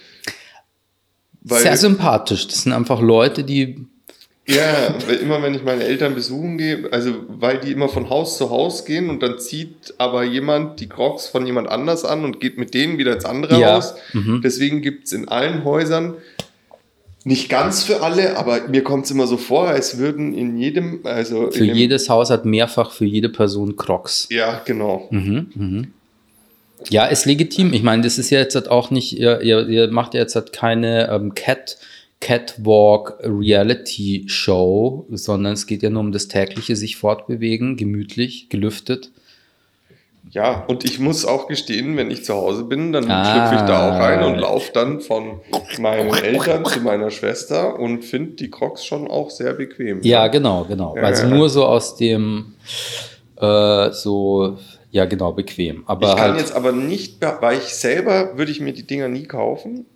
Sehr 1.45 1.77
sympathisch. 1.77 2.47
Das 2.49 2.63
sind 2.63 2.73
einfach 2.73 3.01
Leute, 3.03 3.45
die 3.45 3.87
Ja, 4.47 4.95
weil 5.07 5.17
immer 5.17 5.43
wenn 5.43 5.55
ich 5.55 5.63
meine 5.63 5.85
Eltern 5.85 6.15
besuchen 6.15 6.57
gehe, 6.57 6.89
also 6.91 7.15
weil 7.29 7.59
die 7.59 7.71
immer 7.71 7.91
von 7.91 8.09
Haus 8.09 8.39
zu 8.39 8.49
Haus 8.51 8.87
gehen 8.87 9.11
und 9.11 9.23
dann 9.23 9.39
zieht 9.39 9.95
aber 9.99 10.25
jemand 10.25 10.81
die 10.81 10.89
Crocs 10.89 11.27
von 11.29 11.47
jemand 11.47 11.69
anders 11.69 12.05
an 12.05 12.25
und 12.25 12.41
geht 12.41 12.57
mit 12.59 12.73
denen 12.73 12.97
wieder 12.97 13.13
ins 13.13 13.27
andere 13.27 13.61
Ja. 13.61 13.75
Haus. 13.77 13.95
Mhm. 14.15 14.41
Deswegen 14.43 14.81
gibt 14.81 15.07
es 15.07 15.13
in 15.13 15.29
allen 15.29 15.65
Häusern, 15.65 16.15
nicht 17.25 17.49
ganz 17.49 17.83
für 17.83 18.03
alle, 18.03 18.37
aber 18.37 18.69
mir 18.69 18.85
kommt 18.85 19.07
es 19.07 19.11
immer 19.11 19.27
so 19.27 19.39
vor, 19.39 19.69
als 19.69 19.99
würden 19.99 20.35
in 20.35 20.59
jedem, 20.59 21.01
also 21.05 21.51
Für 21.51 21.65
jedes 21.65 22.11
Haus 22.11 22.29
hat 22.29 22.45
mehrfach 22.45 22.93
für 22.93 23.07
jede 23.07 23.31
Person 23.31 23.77
Crocs. 23.77 24.29
Ja, 24.31 24.61
genau. 24.65 25.09
Mhm, 25.11 25.47
mhm. 25.55 25.93
Ja, 26.91 27.07
ist 27.07 27.25
legitim. 27.25 27.73
Ich 27.73 27.83
meine, 27.83 28.03
das 28.03 28.19
ist 28.19 28.29
ja 28.29 28.41
jetzt 28.41 28.55
halt 28.55 28.69
auch 28.69 28.91
nicht, 28.91 29.19
ihr, 29.19 29.41
ihr, 29.41 29.67
ihr 29.69 29.91
macht 29.91 30.13
ja 30.13 30.21
jetzt 30.21 30.35
halt 30.35 30.53
keine 30.53 31.09
ähm, 31.11 31.35
Cat, 31.35 31.79
Catwalk 32.21 33.19
Reality 33.23 34.25
Show, 34.27 35.07
sondern 35.11 35.55
es 35.55 35.67
geht 35.67 35.83
ja 35.83 35.89
nur 35.91 36.01
um 36.01 36.13
das 36.13 36.29
tägliche 36.29 36.77
sich 36.77 36.97
fortbewegen, 36.97 37.77
gemütlich, 37.77 38.49
gelüftet. 38.51 39.13
Ja, 40.35 40.65
und 40.67 40.85
ich 40.85 40.99
muss 40.99 41.25
auch 41.25 41.47
gestehen, 41.47 41.97
wenn 41.97 42.11
ich 42.11 42.25
zu 42.25 42.35
Hause 42.35 42.65
bin, 42.65 42.93
dann 42.93 43.09
Ah. 43.09 43.25
schlüpfe 43.25 43.55
ich 43.55 43.69
da 43.69 43.89
auch 43.89 44.01
rein 44.01 44.25
und 44.25 44.41
laufe 44.41 44.73
dann 44.73 45.01
von 45.01 45.41
meinen 45.79 46.13
Eltern 46.13 46.65
zu 46.65 46.81
meiner 46.81 47.13
Schwester 47.13 47.79
und 47.79 48.05
finde 48.05 48.33
die 48.33 48.51
Crocs 48.51 48.85
schon 48.85 49.09
auch 49.09 49.31
sehr 49.31 49.53
bequem. 49.53 50.03
Ja, 50.03 50.27
genau, 50.27 50.65
genau. 50.65 50.97
Ja, 50.97 51.05
also 51.05 51.23
ja. 51.23 51.29
nur 51.29 51.49
so 51.49 51.65
aus 51.65 51.95
dem, 51.95 52.55
äh, 53.37 53.93
so, 53.93 54.59
ja, 54.91 55.05
genau, 55.05 55.31
bequem. 55.31 55.85
Aber 55.87 56.09
ich 56.09 56.17
kann 56.17 56.31
halt, 56.33 56.41
jetzt 56.41 56.57
aber 56.57 56.73
nicht, 56.73 57.23
weil 57.41 57.59
ich 57.59 57.73
selber 57.73 58.37
würde 58.37 58.51
ich 58.51 58.61
mir 58.61 58.73
die 58.73 58.85
Dinger 58.89 59.07
nie 59.07 59.29
kaufen. 59.29 59.87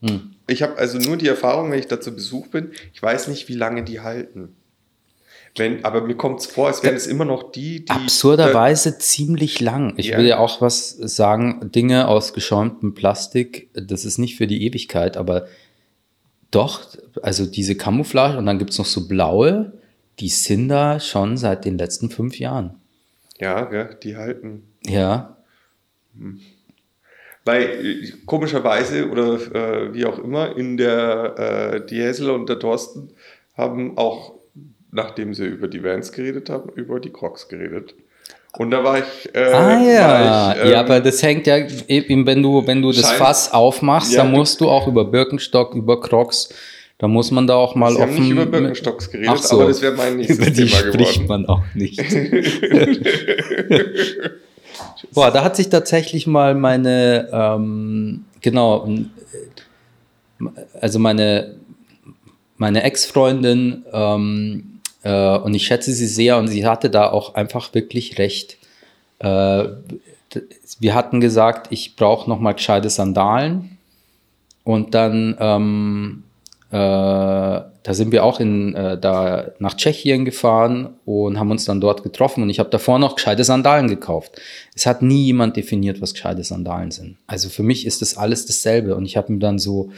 Hm. 0.00 0.36
Ich 0.46 0.62
habe 0.62 0.78
also 0.78 0.96
nur 0.96 1.18
die 1.18 1.28
Erfahrung, 1.28 1.70
wenn 1.70 1.78
ich 1.78 1.86
da 1.86 2.00
zu 2.00 2.14
Besuch 2.14 2.46
bin, 2.46 2.70
ich 2.94 3.02
weiß 3.02 3.28
nicht, 3.28 3.46
wie 3.48 3.56
lange 3.56 3.82
die 3.82 4.00
halten. 4.00 4.56
Wenn, 5.56 5.84
aber 5.84 6.00
mir 6.00 6.16
kommt 6.16 6.40
es 6.40 6.46
vor, 6.46 6.68
als 6.68 6.82
wären 6.82 6.94
es 6.96 7.06
immer 7.06 7.26
noch 7.26 7.52
die, 7.52 7.84
die. 7.84 7.90
absurderweise 7.90 8.98
ziemlich 8.98 9.60
lang. 9.60 9.94
Ich 9.98 10.06
Ja. 10.06 10.18
will 10.18 10.26
ja 10.26 10.38
auch 10.38 10.60
was 10.62 10.90
sagen, 10.90 11.70
Dinge 11.74 12.08
aus 12.08 12.32
geschäumtem 12.32 12.94
Plastik, 12.94 13.68
das 13.74 14.06
ist 14.06 14.16
nicht 14.18 14.36
für 14.36 14.46
die 14.46 14.64
Ewigkeit, 14.64 15.16
aber 15.18 15.46
doch, 16.50 16.80
also 17.22 17.44
diese 17.44 17.74
Camouflage 17.76 18.38
und 18.38 18.46
dann 18.46 18.58
gibt 18.58 18.70
es 18.70 18.78
noch 18.78 18.86
so 18.86 19.06
blaue, 19.08 19.72
die 20.20 20.28
sind 20.28 20.68
da 20.68 21.00
schon 21.00 21.36
seit 21.36 21.64
den 21.66 21.76
letzten 21.76 22.08
fünf 22.10 22.38
Jahren. 22.38 22.74
Ja, 23.38 23.70
ja, 23.72 23.84
die 23.92 24.16
halten. 24.16 24.62
Ja, 24.86 25.36
Weil 27.44 27.62
äh, 27.62 28.12
komischerweise 28.26 29.10
oder 29.10 29.34
äh, 29.54 29.94
wie 29.94 30.04
auch 30.06 30.18
immer, 30.18 30.56
in 30.56 30.76
der 30.76 31.34
äh, 31.82 31.86
die 31.86 32.02
Hazel 32.02 32.30
und 32.30 32.48
der 32.48 32.58
Thorsten 32.58 33.10
haben 33.56 33.98
auch, 33.98 34.34
nachdem 34.92 35.34
sie 35.34 35.46
über 35.46 35.66
die 35.68 35.82
Vans 35.82 36.12
geredet 36.12 36.48
haben, 36.50 36.70
über 36.74 37.00
die 37.00 37.10
Crocs 37.10 37.48
geredet. 37.48 37.94
Und 38.58 38.70
da 38.70 38.84
war 38.84 38.98
ich. 38.98 39.34
Äh, 39.34 39.44
ah 39.52 39.82
ja, 39.82 40.52
ich, 40.52 40.62
ähm, 40.62 40.70
ja, 40.72 40.80
aber 40.80 41.00
das 41.00 41.22
hängt 41.22 41.46
ja 41.46 41.56
eben, 41.88 42.26
wenn 42.26 42.42
du, 42.42 42.66
wenn 42.66 42.82
du 42.82 42.92
das 42.92 43.10
Fass 43.12 43.50
aufmachst, 43.52 44.12
Ja, 44.12 44.22
dann 44.22 44.30
musst 44.32 44.60
du 44.60 44.68
auch 44.68 44.86
über 44.86 45.06
Birkenstock, 45.06 45.74
über 45.74 45.98
Crocs, 46.00 46.50
da 46.98 47.08
muss 47.08 47.30
man 47.30 47.46
da 47.46 47.54
auch 47.54 47.74
mal 47.74 47.92
Sie 47.94 47.98
offen. 48.02 48.20
nicht 48.20 48.30
über 48.30 48.44
Birkenstocks 48.44 49.10
geredet, 49.10 49.38
so. 49.42 49.56
aber 49.56 49.68
das 49.68 49.80
wäre 49.80 49.94
mein 49.96 50.18
nächstes 50.18 50.36
Über 50.36 50.50
die 50.50 50.66
Thema 50.66 50.76
spricht 50.76 51.22
geworden. 51.22 51.44
man 51.44 51.46
auch 51.46 51.62
nicht. 51.74 51.98
Boah, 55.14 55.30
da 55.30 55.42
hat 55.44 55.56
sich 55.56 55.68
tatsächlich 55.70 56.26
mal 56.26 56.54
meine, 56.54 57.28
ähm, 57.32 58.24
genau, 58.40 58.88
also 60.80 60.98
meine, 60.98 61.56
meine 62.56 62.82
Ex-Freundin, 62.82 63.84
ähm, 63.92 64.71
äh, 65.02 65.36
und 65.38 65.54
ich 65.54 65.66
schätze 65.66 65.92
sie 65.92 66.06
sehr, 66.06 66.38
und 66.38 66.48
sie 66.48 66.66
hatte 66.66 66.90
da 66.90 67.10
auch 67.10 67.34
einfach 67.34 67.74
wirklich 67.74 68.18
recht. 68.18 68.58
Äh, 69.18 69.64
wir 70.80 70.94
hatten 70.94 71.20
gesagt, 71.20 71.68
ich 71.70 71.96
brauche 71.96 72.28
noch 72.28 72.40
mal 72.40 72.52
gescheite 72.52 72.90
Sandalen. 72.90 73.78
Und 74.64 74.94
dann, 74.94 75.36
ähm, 75.40 76.24
äh, 76.70 76.76
da 76.76 77.94
sind 77.94 78.12
wir 78.12 78.24
auch 78.24 78.38
in, 78.38 78.74
äh, 78.74 78.96
da 78.98 79.50
nach 79.58 79.74
Tschechien 79.74 80.24
gefahren 80.24 80.90
und 81.04 81.38
haben 81.38 81.50
uns 81.50 81.64
dann 81.64 81.80
dort 81.80 82.02
getroffen. 82.04 82.42
Und 82.42 82.50
ich 82.50 82.60
habe 82.60 82.70
davor 82.70 82.98
noch 82.98 83.16
gescheite 83.16 83.44
Sandalen 83.44 83.88
gekauft. 83.88 84.40
Es 84.74 84.86
hat 84.86 85.02
nie 85.02 85.24
jemand 85.24 85.56
definiert, 85.56 86.00
was 86.00 86.14
gescheite 86.14 86.44
Sandalen 86.44 86.92
sind. 86.92 87.16
Also 87.26 87.48
für 87.48 87.64
mich 87.64 87.86
ist 87.86 88.02
das 88.02 88.16
alles 88.16 88.46
dasselbe. 88.46 88.94
Und 88.94 89.04
ich 89.04 89.16
habe 89.16 89.32
mir 89.32 89.40
dann 89.40 89.58
so, 89.58 89.90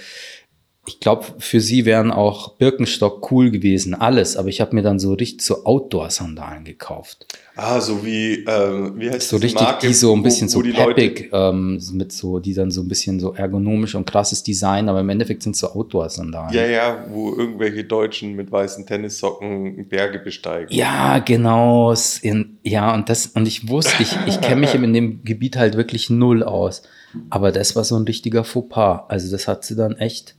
ich 0.87 1.01
glaube, 1.01 1.25
für 1.39 1.61
sie 1.61 1.85
wären 1.87 2.11
auch 2.11 2.57
Birkenstock 2.57 3.31
cool 3.33 3.51
gewesen, 3.51 3.95
alles. 3.95 4.37
Aber 4.37 4.49
ich 4.49 4.61
habe 4.61 4.75
mir 4.75 4.83
dann 4.83 4.99
so 4.99 5.15
richtig 5.15 5.41
so 5.43 5.65
Outdoor-Sandalen 5.65 6.65
gekauft. 6.65 7.27
Ah, 7.57 7.81
so 7.81 8.05
wie, 8.05 8.45
ähm, 8.47 8.93
wie 8.97 9.09
heißt 9.11 9.29
So 9.29 9.37
diese 9.39 9.45
richtig, 9.47 9.63
Marke, 9.63 9.87
die 9.87 9.95
so 9.95 10.13
ein 10.13 10.19
wo- 10.19 10.23
bisschen 10.25 10.49
wo 10.49 10.53
so 10.53 10.63
die 10.63 10.73
Leute- 10.73 10.95
peppig, 10.95 11.31
ähm, 11.33 11.81
mit 11.93 12.13
so, 12.13 12.39
die 12.39 12.53
dann 12.53 12.71
so 12.71 12.83
ein 12.83 12.89
bisschen 12.89 13.19
so 13.21 13.33
ergonomisch 13.33 13.95
und 13.95 14.07
krasses 14.11 14.43
Design, 14.43 14.89
aber 14.89 15.01
im 15.01 15.09
Endeffekt 15.09 15.43
sind 15.43 15.53
es 15.53 15.61
so 15.61 15.69
Outdoor-Sandalen. 15.69 16.53
Ja, 16.53 16.67
ja, 16.67 17.05
wo 17.11 17.35
irgendwelche 17.35 17.85
Deutschen 17.85 18.35
mit 18.35 18.53
weißen 18.53 18.85
Tennissocken 18.87 19.89
Berge 19.89 20.19
besteigen. 20.19 20.69
Ja, 20.71 21.19
genau. 21.21 21.95
In, 22.23 22.59
ja, 22.63 22.93
und 22.95 23.09
das, 23.09 23.29
und 23.29 23.47
ich 23.49 23.69
wusste, 23.69 24.03
ich, 24.03 24.17
ich 24.27 24.41
kenne 24.41 24.61
mich 24.63 24.75
in 24.75 24.93
dem 24.93 25.23
Gebiet 25.25 25.57
halt 25.57 25.77
wirklich 25.77 26.11
null 26.11 26.43
aus. 26.43 26.83
Aber 27.31 27.53
das 27.53 27.77
war 27.77 27.85
so 27.85 27.97
ein 27.97 28.03
richtiger 28.05 28.43
Fauxpas. 28.45 29.05
Also 29.09 29.31
das 29.31 29.47
hat 29.47 29.65
sie 29.65 29.77
dann 29.77 29.97
echt, 29.97 30.35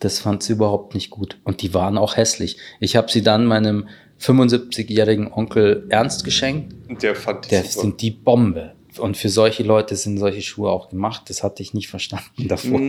das 0.00 0.18
fand 0.18 0.42
sie 0.42 0.54
überhaupt 0.54 0.94
nicht 0.94 1.10
gut. 1.10 1.38
Und 1.44 1.62
die 1.62 1.72
waren 1.74 1.96
auch 1.98 2.16
hässlich. 2.16 2.56
Ich 2.80 2.96
habe 2.96 3.10
sie 3.10 3.22
dann 3.22 3.46
meinem 3.46 3.88
75-jährigen 4.20 5.32
Onkel 5.32 5.86
Ernst 5.88 6.24
geschenkt. 6.24 6.74
Und 6.88 7.02
der 7.02 7.14
fand 7.14 7.46
die 7.46 7.50
Der 7.50 7.64
super. 7.64 7.80
sind 7.82 8.02
die 8.02 8.10
Bombe. 8.10 8.74
Und 8.98 9.16
für 9.16 9.28
solche 9.28 9.62
Leute 9.62 9.94
sind 9.96 10.18
solche 10.18 10.42
Schuhe 10.42 10.70
auch 10.70 10.88
gemacht. 10.88 11.22
Das 11.28 11.42
hatte 11.42 11.62
ich 11.62 11.74
nicht 11.74 11.88
verstanden 11.88 12.48
davor. 12.48 12.80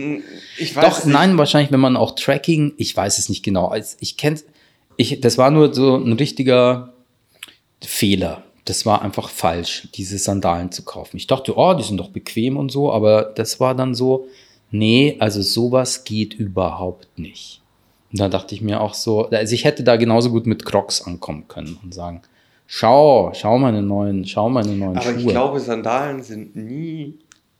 Ich 0.58 0.74
weiß 0.74 0.84
Doch, 0.84 1.04
nicht. 1.04 1.12
nein, 1.14 1.38
wahrscheinlich, 1.38 1.70
wenn 1.70 1.80
man 1.80 1.96
auch 1.96 2.16
Tracking, 2.16 2.72
ich 2.76 2.96
weiß 2.96 3.18
es 3.18 3.28
nicht 3.28 3.44
genau. 3.44 3.72
Ich 4.00 4.16
kenne 4.16 4.40
ich, 4.96 5.20
das 5.20 5.38
war 5.38 5.50
nur 5.50 5.72
so 5.72 5.96
ein 5.96 6.12
richtiger 6.14 6.92
Fehler. 7.82 8.42
Das 8.64 8.84
war 8.86 9.02
einfach 9.02 9.28
falsch, 9.28 9.88
diese 9.94 10.18
Sandalen 10.18 10.70
zu 10.70 10.84
kaufen. 10.84 11.16
Ich 11.16 11.26
dachte, 11.26 11.56
oh, 11.56 11.74
die 11.74 11.82
sind 11.82 11.96
doch 11.98 12.10
bequem 12.10 12.56
und 12.56 12.70
so, 12.70 12.92
aber 12.92 13.32
das 13.34 13.58
war 13.58 13.74
dann 13.74 13.94
so, 13.94 14.26
nee, 14.72 15.16
also 15.20 15.40
sowas 15.40 16.02
geht 16.04 16.34
überhaupt 16.34 17.18
nicht. 17.18 17.60
Und 18.10 18.20
da 18.20 18.28
dachte 18.28 18.54
ich 18.54 18.60
mir 18.60 18.80
auch 18.80 18.94
so, 18.94 19.28
also 19.28 19.54
ich 19.54 19.64
hätte 19.64 19.84
da 19.84 19.96
genauso 19.96 20.30
gut 20.30 20.46
mit 20.46 20.64
Crocs 20.64 21.06
ankommen 21.06 21.46
können 21.48 21.78
und 21.82 21.94
sagen, 21.94 22.20
schau, 22.66 23.30
schau 23.34 23.58
meine 23.58 23.82
neuen, 23.82 24.24
schau 24.26 24.48
meine 24.50 24.74
neuen 24.74 24.98
Aber 24.98 25.10
ich 25.14 25.22
Schuhe. 25.22 25.32
glaube, 25.32 25.60
Sandalen 25.60 26.22
sind 26.22 26.56
nie. 26.56 27.14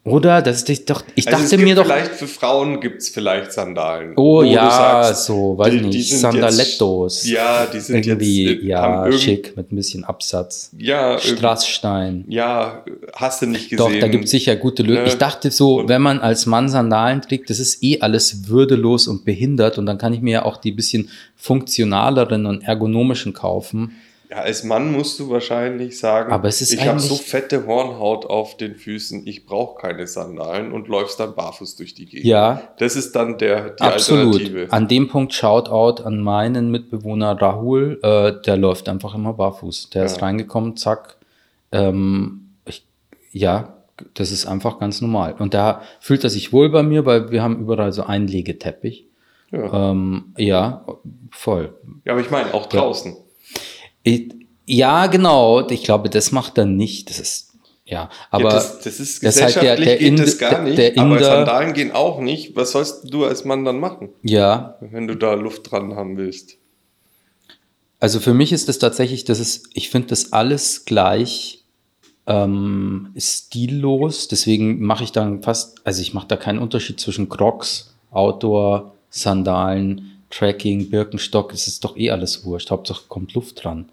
Oder? 0.04 0.42
Das 0.42 0.64
ist 0.64 0.90
doch, 0.90 1.04
ich 1.14 1.28
Also 1.32 1.42
dachte 1.44 1.58
mir 1.62 1.76
doch, 1.76 1.84
Vielleicht 1.84 2.12
für 2.16 2.26
Frauen 2.26 2.80
gibt 2.80 3.02
es 3.02 3.10
vielleicht 3.10 3.52
Sandalen. 3.52 4.14
Oh 4.16 4.42
ja, 4.42 4.68
sagst, 4.68 5.26
so, 5.26 5.56
weiß 5.56 5.70
die- 5.72 5.80
nicht, 5.80 5.94
die 5.94 6.02
Sandalettos. 6.02 7.22
Jetzt, 7.24 7.32
ja, 7.32 7.66
die 7.66 7.78
sind 7.78 8.04
irgendwie, 8.06 8.46
jetzt. 8.52 8.64
ja, 8.64 9.12
schick, 9.12 9.56
mit 9.56 9.70
ein 9.70 9.76
bisschen 9.76 10.02
Absatz. 10.02 10.72
Ja, 10.76 11.18
Strassstein. 11.20 12.24
ja, 12.28 12.84
hast 13.14 13.42
du 13.42 13.46
nicht 13.46 13.70
gesehen. 13.70 13.92
Doch, 13.92 14.00
da 14.00 14.08
gibt 14.08 14.24
es 14.24 14.32
sicher 14.32 14.56
gute 14.56 14.82
Lösungen. 14.82 15.04
Ne? 15.04 15.08
Ich 15.08 15.18
dachte 15.18 15.52
so, 15.52 15.76
Und- 15.80 15.88
wenn 15.88 16.02
man 16.02 16.18
als 16.18 16.46
Mann 16.46 16.68
Sandalen 16.68 17.22
trägt, 17.22 17.48
das 17.50 17.60
ist 17.60 17.80
eh 17.84 18.00
alles 18.00 18.48
würdelos 18.48 19.06
und 19.06 19.24
behindert 19.24 19.78
und 19.78 19.86
dann 19.86 19.98
kann 19.98 20.12
ich 20.12 20.20
mir 20.20 20.32
ja 20.32 20.44
auch 20.44 20.56
die 20.56 20.72
bisschen 20.72 21.10
funktionaleren 21.36 22.46
und 22.46 22.62
ergonomischen 22.64 23.32
kaufen. 23.34 23.92
Ja, 24.32 24.38
als 24.38 24.64
Mann 24.64 24.90
musst 24.92 25.20
du 25.20 25.28
wahrscheinlich 25.28 25.98
sagen, 25.98 26.32
Aber 26.32 26.48
es 26.48 26.62
ist 26.62 26.72
ich 26.72 26.86
habe 26.88 26.98
so 26.98 27.16
fette 27.16 27.66
Hornhaut 27.66 28.24
auf 28.24 28.56
den 28.56 28.76
Füßen, 28.76 29.26
ich 29.26 29.44
brauche 29.44 29.78
keine 29.78 30.06
Sandalen 30.06 30.72
und 30.72 30.88
läufst 30.88 31.20
dann 31.20 31.34
barfuß 31.34 31.76
durch 31.76 31.92
die 31.92 32.06
Gegend. 32.06 32.24
Ja, 32.24 32.62
Das 32.78 32.96
ist 32.96 33.14
dann 33.14 33.36
der, 33.36 33.70
die 33.70 33.82
absolut. 33.82 34.36
Alternative. 34.36 34.72
An 34.72 34.88
dem 34.88 35.08
Punkt 35.08 35.34
Shoutout 35.34 36.02
an 36.04 36.20
meinen 36.22 36.70
Mitbewohner 36.70 37.38
Rahul, 37.42 38.00
äh, 38.02 38.32
der 38.46 38.56
läuft 38.56 38.88
einfach 38.88 39.14
immer 39.14 39.34
barfuß. 39.34 39.90
Der 39.90 40.06
ist 40.06 40.16
Ja. 40.16 40.22
reingekommen, 40.22 40.78
zack. 40.78 41.16
Ähm, 41.70 42.52
ich, 42.64 42.86
ja, 43.32 43.74
das 44.14 44.32
ist 44.32 44.46
einfach 44.46 44.78
ganz 44.78 45.02
normal. 45.02 45.34
Und 45.38 45.52
da 45.52 45.82
fühlt 46.00 46.24
er 46.24 46.30
sich 46.30 46.54
wohl 46.54 46.70
bei 46.70 46.82
mir, 46.82 47.04
weil 47.04 47.30
wir 47.30 47.42
haben 47.42 47.60
überall 47.60 47.92
so 47.92 48.04
Einlegeteppich. 48.04 49.04
Ja. 49.50 49.90
Ähm, 49.90 50.32
ja, 50.38 50.86
voll. 51.32 51.74
ja, 52.06 52.12
aber 52.12 52.22
ich 52.22 52.30
meine, 52.30 52.54
auch 52.54 52.64
draußen. 52.64 53.14
Ich, 54.02 54.30
ja, 54.66 55.06
genau. 55.06 55.68
Ich 55.68 55.82
glaube, 55.84 56.08
das 56.10 56.32
macht 56.32 56.58
er 56.58 56.66
nicht. 56.66 57.10
Das 57.10 57.18
ist, 57.18 57.52
ja, 57.84 58.08
aber 58.30 58.44
ja, 58.44 58.50
das, 58.50 58.80
das 58.80 59.00
ist 59.00 59.22
das 59.24 59.36
ist 59.36 59.42
halt 59.42 59.56
der- 59.56 59.76
gesellschaftlich 59.76 59.86
der 59.88 59.98
geht 59.98 60.18
das 60.20 60.38
gar 60.38 60.62
nicht, 60.62 60.78
der 60.78 60.98
aber 60.98 61.16
Inder- 61.16 61.24
Sandalen 61.24 61.72
gehen 61.72 61.92
auch 61.92 62.20
nicht. 62.20 62.56
Was 62.56 62.72
sollst 62.72 63.12
du 63.12 63.24
als 63.24 63.44
Mann 63.44 63.64
dann 63.64 63.80
machen, 63.80 64.10
ja, 64.22 64.76
wenn 64.80 65.06
du 65.06 65.14
da 65.16 65.34
Luft 65.34 65.70
dran 65.70 65.94
haben 65.96 66.16
willst? 66.16 66.56
Also 68.00 68.18
für 68.18 68.34
mich 68.34 68.52
ist 68.52 68.68
das 68.68 68.78
tatsächlich, 68.78 69.24
das 69.24 69.38
ist, 69.38 69.68
ich 69.74 69.88
finde 69.90 70.08
das 70.08 70.32
alles 70.32 70.84
gleich 70.84 71.64
ähm, 72.26 73.12
stillos. 73.16 74.26
Deswegen 74.28 74.80
mache 74.80 75.04
ich 75.04 75.12
dann 75.12 75.42
fast, 75.42 75.80
also 75.86 76.02
ich 76.02 76.12
mache 76.14 76.26
da 76.26 76.36
keinen 76.36 76.58
Unterschied 76.58 76.98
zwischen 76.98 77.28
Crocs, 77.28 77.94
Outdoor, 78.10 78.94
Sandalen. 79.10 80.11
Tracking, 80.32 80.90
Birkenstock, 80.90 81.52
es 81.52 81.66
ist 81.68 81.84
doch 81.84 81.96
eh 81.96 82.10
alles 82.10 82.44
wurscht. 82.44 82.70
Hauptsache 82.70 83.04
kommt 83.08 83.34
Luft 83.34 83.62
dran. 83.62 83.86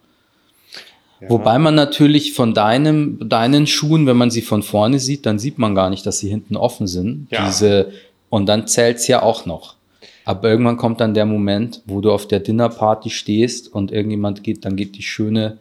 Wobei 1.28 1.60
man 1.60 1.76
natürlich 1.76 2.34
von 2.34 2.54
deinem, 2.54 3.28
deinen 3.28 3.68
Schuhen, 3.68 4.08
wenn 4.08 4.16
man 4.16 4.32
sie 4.32 4.42
von 4.42 4.64
vorne 4.64 5.00
sieht, 5.00 5.26
dann 5.26 5.38
sieht 5.38 5.58
man 5.58 5.76
gar 5.76 5.90
nicht, 5.90 6.06
dass 6.06 6.20
sie 6.20 6.30
hinten 6.30 6.56
offen 6.56 6.88
sind. 6.88 7.28
Ja. 7.30 7.46
Diese, 7.46 7.92
und 8.30 8.46
dann 8.46 8.68
zählt's 8.68 9.06
ja 9.08 9.22
auch 9.22 9.46
noch. 9.46 9.76
Aber 10.24 10.50
irgendwann 10.50 10.78
kommt 10.78 11.02
dann 11.02 11.14
der 11.14 11.26
Moment, 11.26 11.82
wo 11.86 12.00
du 12.00 12.12
auf 12.12 12.28
der 12.28 12.40
Dinnerparty 12.40 13.10
stehst 13.10 13.74
und 13.74 13.92
irgendjemand 13.92 14.44
geht, 14.44 14.64
dann 14.64 14.78
geht 14.78 14.96
die 14.96 15.04
schöne 15.04 15.58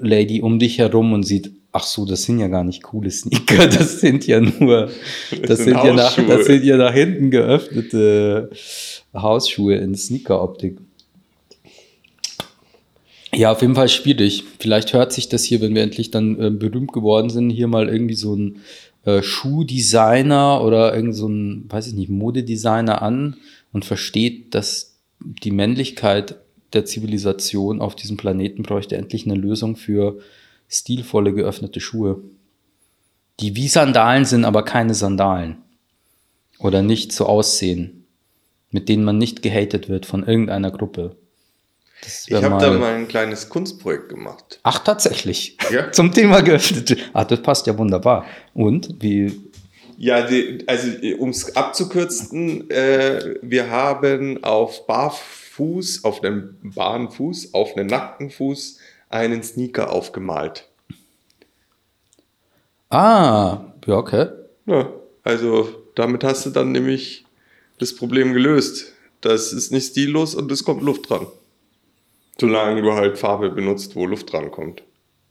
Lady 0.00 0.40
um 0.40 0.58
dich 0.58 0.78
herum 0.78 1.12
und 1.12 1.22
sieht, 1.22 1.52
ach 1.70 1.84
so, 1.84 2.04
das 2.04 2.24
sind 2.24 2.40
ja 2.40 2.48
gar 2.48 2.64
nicht 2.64 2.82
coole 2.82 3.10
Sneaker, 3.10 3.66
das 3.68 4.00
sind 4.00 4.26
ja 4.26 4.40
nur, 4.40 4.90
das, 5.46 5.58
sind 5.58 5.74
sind, 5.76 5.84
ja 5.84 5.92
nach, 5.92 6.16
das 6.16 6.46
sind 6.46 6.64
ja 6.64 6.76
nach 6.76 6.92
hinten 6.92 7.30
geöffnete 7.30 8.50
Hausschuhe 9.14 9.76
in 9.76 9.94
Sneakeroptik. 9.94 10.78
Ja, 13.34 13.50
auf 13.52 13.62
jeden 13.62 13.74
Fall 13.74 13.88
schwierig. 13.88 14.44
Vielleicht 14.58 14.92
hört 14.92 15.12
sich 15.12 15.28
das 15.28 15.44
hier, 15.44 15.60
wenn 15.62 15.74
wir 15.74 15.82
endlich 15.82 16.10
dann 16.10 16.38
äh, 16.38 16.50
berühmt 16.50 16.92
geworden 16.92 17.30
sind, 17.30 17.48
hier 17.48 17.66
mal 17.66 17.88
irgendwie 17.88 18.14
so 18.14 18.34
ein 18.34 18.60
äh, 19.04 19.22
Schuhdesigner 19.22 20.62
oder 20.62 20.94
irgend 20.94 21.14
so 21.14 21.28
ein, 21.28 21.64
weiß 21.68 21.88
ich 21.88 21.94
nicht, 21.94 22.10
Modedesigner 22.10 23.00
an 23.00 23.36
und 23.72 23.84
versteht, 23.84 24.54
dass 24.54 24.96
die 25.20 25.50
Männlichkeit 25.50 26.36
der 26.72 26.84
Zivilisation 26.84 27.80
auf 27.80 27.96
diesem 27.96 28.16
Planeten 28.16 28.62
bräuchte 28.62 28.96
endlich 28.96 29.24
eine 29.24 29.34
Lösung 29.34 29.76
für 29.76 30.18
stilvolle 30.68 31.32
geöffnete 31.32 31.80
Schuhe. 31.80 32.22
Die 33.40 33.56
wie 33.56 33.68
Sandalen 33.68 34.24
sind, 34.24 34.44
aber 34.44 34.62
keine 34.62 34.94
Sandalen. 34.94 35.56
Oder 36.58 36.82
nicht 36.82 37.12
so 37.12 37.26
aussehen. 37.26 38.01
Mit 38.72 38.88
denen 38.88 39.04
man 39.04 39.18
nicht 39.18 39.42
gehatet 39.42 39.88
wird 39.88 40.06
von 40.06 40.26
irgendeiner 40.26 40.70
Gruppe. 40.70 41.14
Ich 42.26 42.34
habe 42.34 42.58
da 42.58 42.72
mal 42.72 42.94
ein 42.94 43.06
kleines 43.06 43.48
Kunstprojekt 43.48 44.08
gemacht. 44.08 44.58
Ach, 44.64 44.80
tatsächlich. 44.80 45.56
Ja. 45.70 45.92
Zum 45.92 46.12
Thema 46.12 46.42
geöffnete. 46.42 46.96
Ah, 47.12 47.24
das 47.24 47.40
passt 47.42 47.66
ja 47.66 47.78
wunderbar. 47.78 48.26
Und 48.54 48.96
wie? 49.00 49.40
Ja, 49.98 50.26
die, 50.26 50.64
also 50.66 50.88
um 51.18 51.28
es 51.28 51.54
abzukürzen, 51.54 52.68
äh, 52.70 53.36
wir 53.40 53.70
haben 53.70 54.42
auf 54.42 54.86
Barfuß, 54.86 56.02
auf 56.04 56.24
einem 56.24 56.56
Bahnfuß, 56.62 57.54
auf 57.54 57.76
einem 57.76 57.86
nackten 57.86 58.30
Fuß 58.30 58.78
einen 59.08 59.42
Sneaker 59.44 59.92
aufgemalt. 59.92 60.68
Ah, 62.90 63.72
ja, 63.86 63.96
okay. 63.96 64.26
Ja, 64.66 64.90
also 65.22 65.68
damit 65.94 66.24
hast 66.24 66.46
du 66.46 66.50
dann 66.50 66.72
nämlich 66.72 67.24
das 67.78 67.94
Problem 67.94 68.32
gelöst. 68.32 68.92
Das 69.20 69.52
ist 69.52 69.72
nicht 69.72 69.86
stillos 69.86 70.34
und 70.34 70.50
es 70.50 70.64
kommt 70.64 70.82
Luft 70.82 71.08
dran. 71.08 71.26
Solange 72.40 72.82
du 72.82 72.92
halt 72.92 73.18
Farbe 73.18 73.50
benutzt, 73.50 73.94
wo 73.94 74.06
Luft 74.06 74.32
dran 74.32 74.50
kommt. 74.50 74.82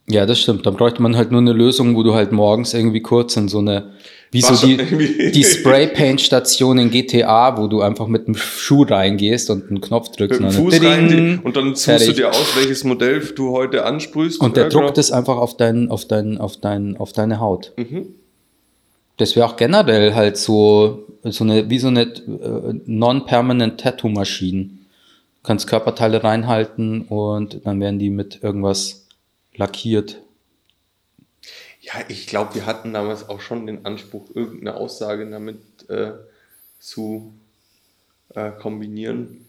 Ja, 0.10 0.26
das 0.26 0.40
stimmt. 0.40 0.66
Dann 0.66 0.76
bräuchte 0.76 1.02
man 1.02 1.16
halt 1.16 1.32
nur 1.32 1.42
eine 1.42 1.54
Lösung, 1.54 1.96
wo 1.96 2.04
du 2.04 2.14
halt 2.14 2.32
morgens 2.32 2.74
irgendwie 2.74 3.02
kurz 3.02 3.38
in 3.38 3.48
so 3.48 3.60
eine, 3.60 3.92
wie 4.32 4.42
so 4.42 4.56
die, 4.56 5.32
die 5.32 5.44
Spray-Paint-Station 5.44 6.80
in 6.80 6.90
GTA, 6.90 7.58
wo 7.58 7.68
du 7.68 7.82
einfach 7.82 8.08
mit 8.08 8.28
dem 8.28 8.36
Schuh 8.36 8.84
reingehst 8.84 9.50
und 9.50 9.70
einen 9.70 9.80
Knopf 9.80 10.10
drückst 10.16 10.42
Mit 10.42 10.54
dem 10.54 10.64
und, 10.64 10.72
Fuß 10.72 10.80
dann 10.80 10.86
rein 10.86 11.42
und 11.44 11.56
dann 11.56 11.76
suchst 11.76 12.08
du 12.08 12.14
dir 12.14 12.30
aus, 12.30 12.56
welches 12.56 12.84
Modell 12.84 13.22
du 13.36 13.52
heute 13.52 13.86
ansprühst. 13.86 14.42
Und 14.42 14.58
der 14.58 14.70
druckt 14.70 14.88
genau. 14.88 15.00
es 15.00 15.12
einfach 15.12 15.38
auf, 15.38 15.56
dein, 15.56 15.90
auf, 15.90 16.06
dein, 16.06 16.38
auf, 16.40 16.58
dein, 16.58 16.98
auf 16.98 17.14
deine 17.14 17.40
Haut. 17.40 17.74
Mhm. 17.78 18.16
Das 19.22 19.36
wäre 19.36 19.46
auch 19.46 19.56
generell 19.56 20.16
halt 20.16 20.36
so, 20.36 21.06
so 21.22 21.44
eine, 21.44 21.70
wie 21.70 21.78
so 21.78 21.90
eine 21.90 22.02
äh, 22.02 22.74
non-permanent 22.88 23.80
Tattoo-Maschine. 23.80 24.64
Du 24.64 25.44
kannst 25.44 25.68
Körperteile 25.68 26.24
reinhalten 26.24 27.04
und 27.04 27.64
dann 27.68 27.80
werden 27.80 28.00
die 28.00 28.10
mit 28.10 28.42
irgendwas 28.42 29.06
lackiert. 29.54 30.18
Ja, 31.82 31.94
ich 32.08 32.26
glaube, 32.26 32.56
wir 32.56 32.66
hatten 32.66 32.94
damals 32.94 33.30
auch 33.30 33.42
schon 33.42 33.68
den 33.68 33.86
Anspruch, 33.86 34.26
irgendeine 34.34 34.76
Aussage 34.76 35.30
damit 35.30 35.60
äh, 35.88 36.14
zu 36.80 37.32
äh, 38.34 38.50
kombinieren. 38.50 39.46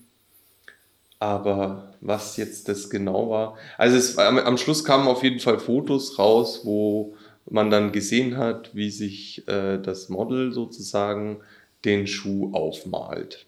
Aber 1.18 1.94
was 2.02 2.36
jetzt 2.36 2.68
das 2.68 2.90
genau 2.90 3.30
war, 3.30 3.56
also 3.78 3.96
es, 3.96 4.18
am, 4.18 4.36
am 4.36 4.58
Schluss 4.58 4.84
kamen 4.84 5.08
auf 5.08 5.22
jeden 5.22 5.40
Fall 5.40 5.58
Fotos 5.58 6.18
raus, 6.18 6.60
wo 6.64 7.14
man 7.50 7.70
dann 7.70 7.92
gesehen 7.92 8.36
hat, 8.36 8.74
wie 8.74 8.90
sich 8.90 9.46
äh, 9.48 9.78
das 9.78 10.08
Model 10.08 10.52
sozusagen 10.52 11.38
den 11.84 12.06
Schuh 12.06 12.52
aufmalt. 12.54 13.46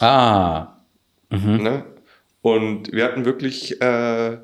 Ah, 0.00 0.76
mhm. 1.30 1.62
Ne? 1.62 1.84
Und 2.42 2.92
wir 2.92 3.04
hatten 3.04 3.24
wirklich 3.24 3.80
äh, 3.80 4.36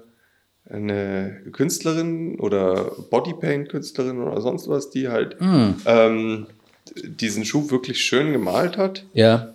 eine 0.71 1.43
Künstlerin 1.53 2.39
oder 2.41 2.93
Bodypaint-Künstlerin 3.11 4.21
oder 4.23 4.41
sonst 4.41 4.69
was, 4.69 4.91
die 4.91 5.09
halt 5.09 5.41
Mhm. 5.41 5.77
ähm, 5.87 6.47
diesen 6.97 7.45
Schuh 7.45 7.71
wirklich 7.71 8.01
schön 8.05 8.33
gemalt 8.33 8.77
hat. 8.77 9.05
ja, 9.13 9.55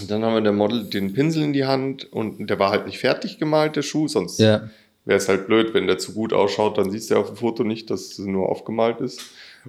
Und 0.00 0.10
dann 0.10 0.22
haben 0.24 0.34
wir 0.34 0.40
der 0.40 0.52
Model 0.52 0.84
den 0.84 1.12
Pinsel 1.12 1.42
in 1.44 1.52
die 1.52 1.64
Hand 1.66 2.10
und 2.12 2.48
der 2.48 2.58
war 2.58 2.70
halt 2.70 2.86
nicht 2.86 2.98
fertig 2.98 3.38
gemalt, 3.38 3.76
der 3.76 3.82
Schuh, 3.82 4.08
sonst 4.08 4.38
ja. 4.38 4.68
Wäre 5.06 5.18
es 5.18 5.28
halt 5.28 5.46
blöd, 5.46 5.72
wenn 5.72 5.86
der 5.86 5.98
zu 5.98 6.12
gut 6.12 6.32
ausschaut, 6.34 6.76
dann 6.76 6.90
siehst 6.90 7.08
du 7.08 7.14
ja 7.14 7.20
auf 7.20 7.28
dem 7.28 7.36
Foto 7.36 7.64
nicht, 7.64 7.88
dass 7.90 8.00
es 8.02 8.18
nur 8.18 8.48
aufgemalt 8.50 9.00
ist. 9.00 9.22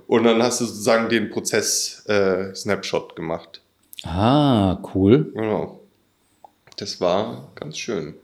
Und 0.07 0.25
dann 0.25 0.41
hast 0.43 0.59
du 0.59 0.65
sozusagen 0.65 1.09
den 1.09 1.29
Prozess 1.29 2.05
äh, 2.07 2.53
Snapshot 2.53 3.15
gemacht. 3.15 3.61
Ah, 4.03 4.79
cool. 4.93 5.31
Genau. 5.33 5.79
Das 6.75 6.99
war 6.99 7.51
ganz 7.55 7.77
schön. 7.77 8.15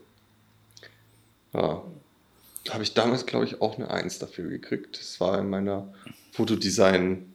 Ja. 1.53 1.82
Habe 2.70 2.84
ich 2.84 2.93
damals, 2.93 3.26
glaube 3.26 3.45
ich, 3.45 3.61
auch 3.61 3.78
eine 3.78 3.89
Eins 3.91 4.20
dafür 4.20 4.49
gekriegt. 4.49 4.97
Das 4.99 5.20
war 5.20 5.39
in 5.39 5.49
meiner 5.49 5.88
Fotodesign, 6.32 7.34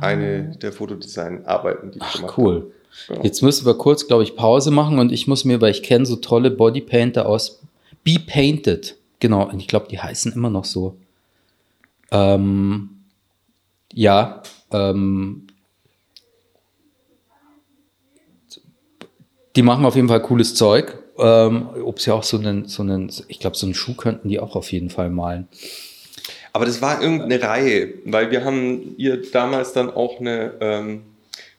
eine 0.00 0.56
der 0.56 0.72
Fotodesign-Arbeiten, 0.72 1.92
die 1.92 1.98
ich 1.98 2.04
Ach, 2.04 2.16
gemacht 2.16 2.38
cool. 2.38 2.54
habe. 2.54 2.72
Genau. 3.08 3.22
Jetzt 3.22 3.42
müssen 3.42 3.66
wir 3.66 3.74
kurz, 3.74 4.06
glaube 4.06 4.22
ich, 4.22 4.36
Pause 4.36 4.70
machen 4.70 4.98
und 4.98 5.12
ich 5.12 5.26
muss 5.26 5.44
mir, 5.44 5.60
weil 5.60 5.70
ich 5.70 5.82
kenne 5.82 6.06
so 6.06 6.16
tolle 6.16 6.50
Bodypainter 6.50 7.26
aus 7.26 7.60
Be 8.02 8.16
Painted. 8.24 8.96
Genau, 9.20 9.48
und 9.48 9.60
ich 9.60 9.68
glaube, 9.68 9.86
die 9.90 10.00
heißen 10.00 10.32
immer 10.32 10.50
noch 10.50 10.64
so. 10.64 10.96
Ähm, 12.10 12.90
ja, 13.92 14.42
ähm, 14.72 15.46
die 19.56 19.62
machen 19.62 19.84
auf 19.84 19.96
jeden 19.96 20.08
Fall 20.08 20.22
cooles 20.22 20.54
Zeug. 20.54 20.98
Ähm, 21.18 21.68
Ob 21.84 22.00
sie 22.00 22.12
auch 22.12 22.22
so 22.22 22.38
einen, 22.38 22.66
so 22.66 22.82
einen, 22.82 23.12
ich 23.28 23.40
glaube, 23.40 23.56
so 23.56 23.66
einen 23.66 23.74
Schuh 23.74 23.94
könnten 23.94 24.28
die 24.28 24.40
auch 24.40 24.56
auf 24.56 24.72
jeden 24.72 24.90
Fall 24.90 25.10
malen. 25.10 25.48
Aber 26.52 26.64
das 26.64 26.82
war 26.82 27.02
irgendeine 27.02 27.42
Reihe, 27.42 27.94
weil 28.06 28.30
wir 28.30 28.44
haben 28.44 28.94
ihr 28.96 29.30
damals 29.30 29.72
dann 29.72 29.90
auch 29.90 30.18
eine, 30.18 30.54
ähm, 30.60 31.02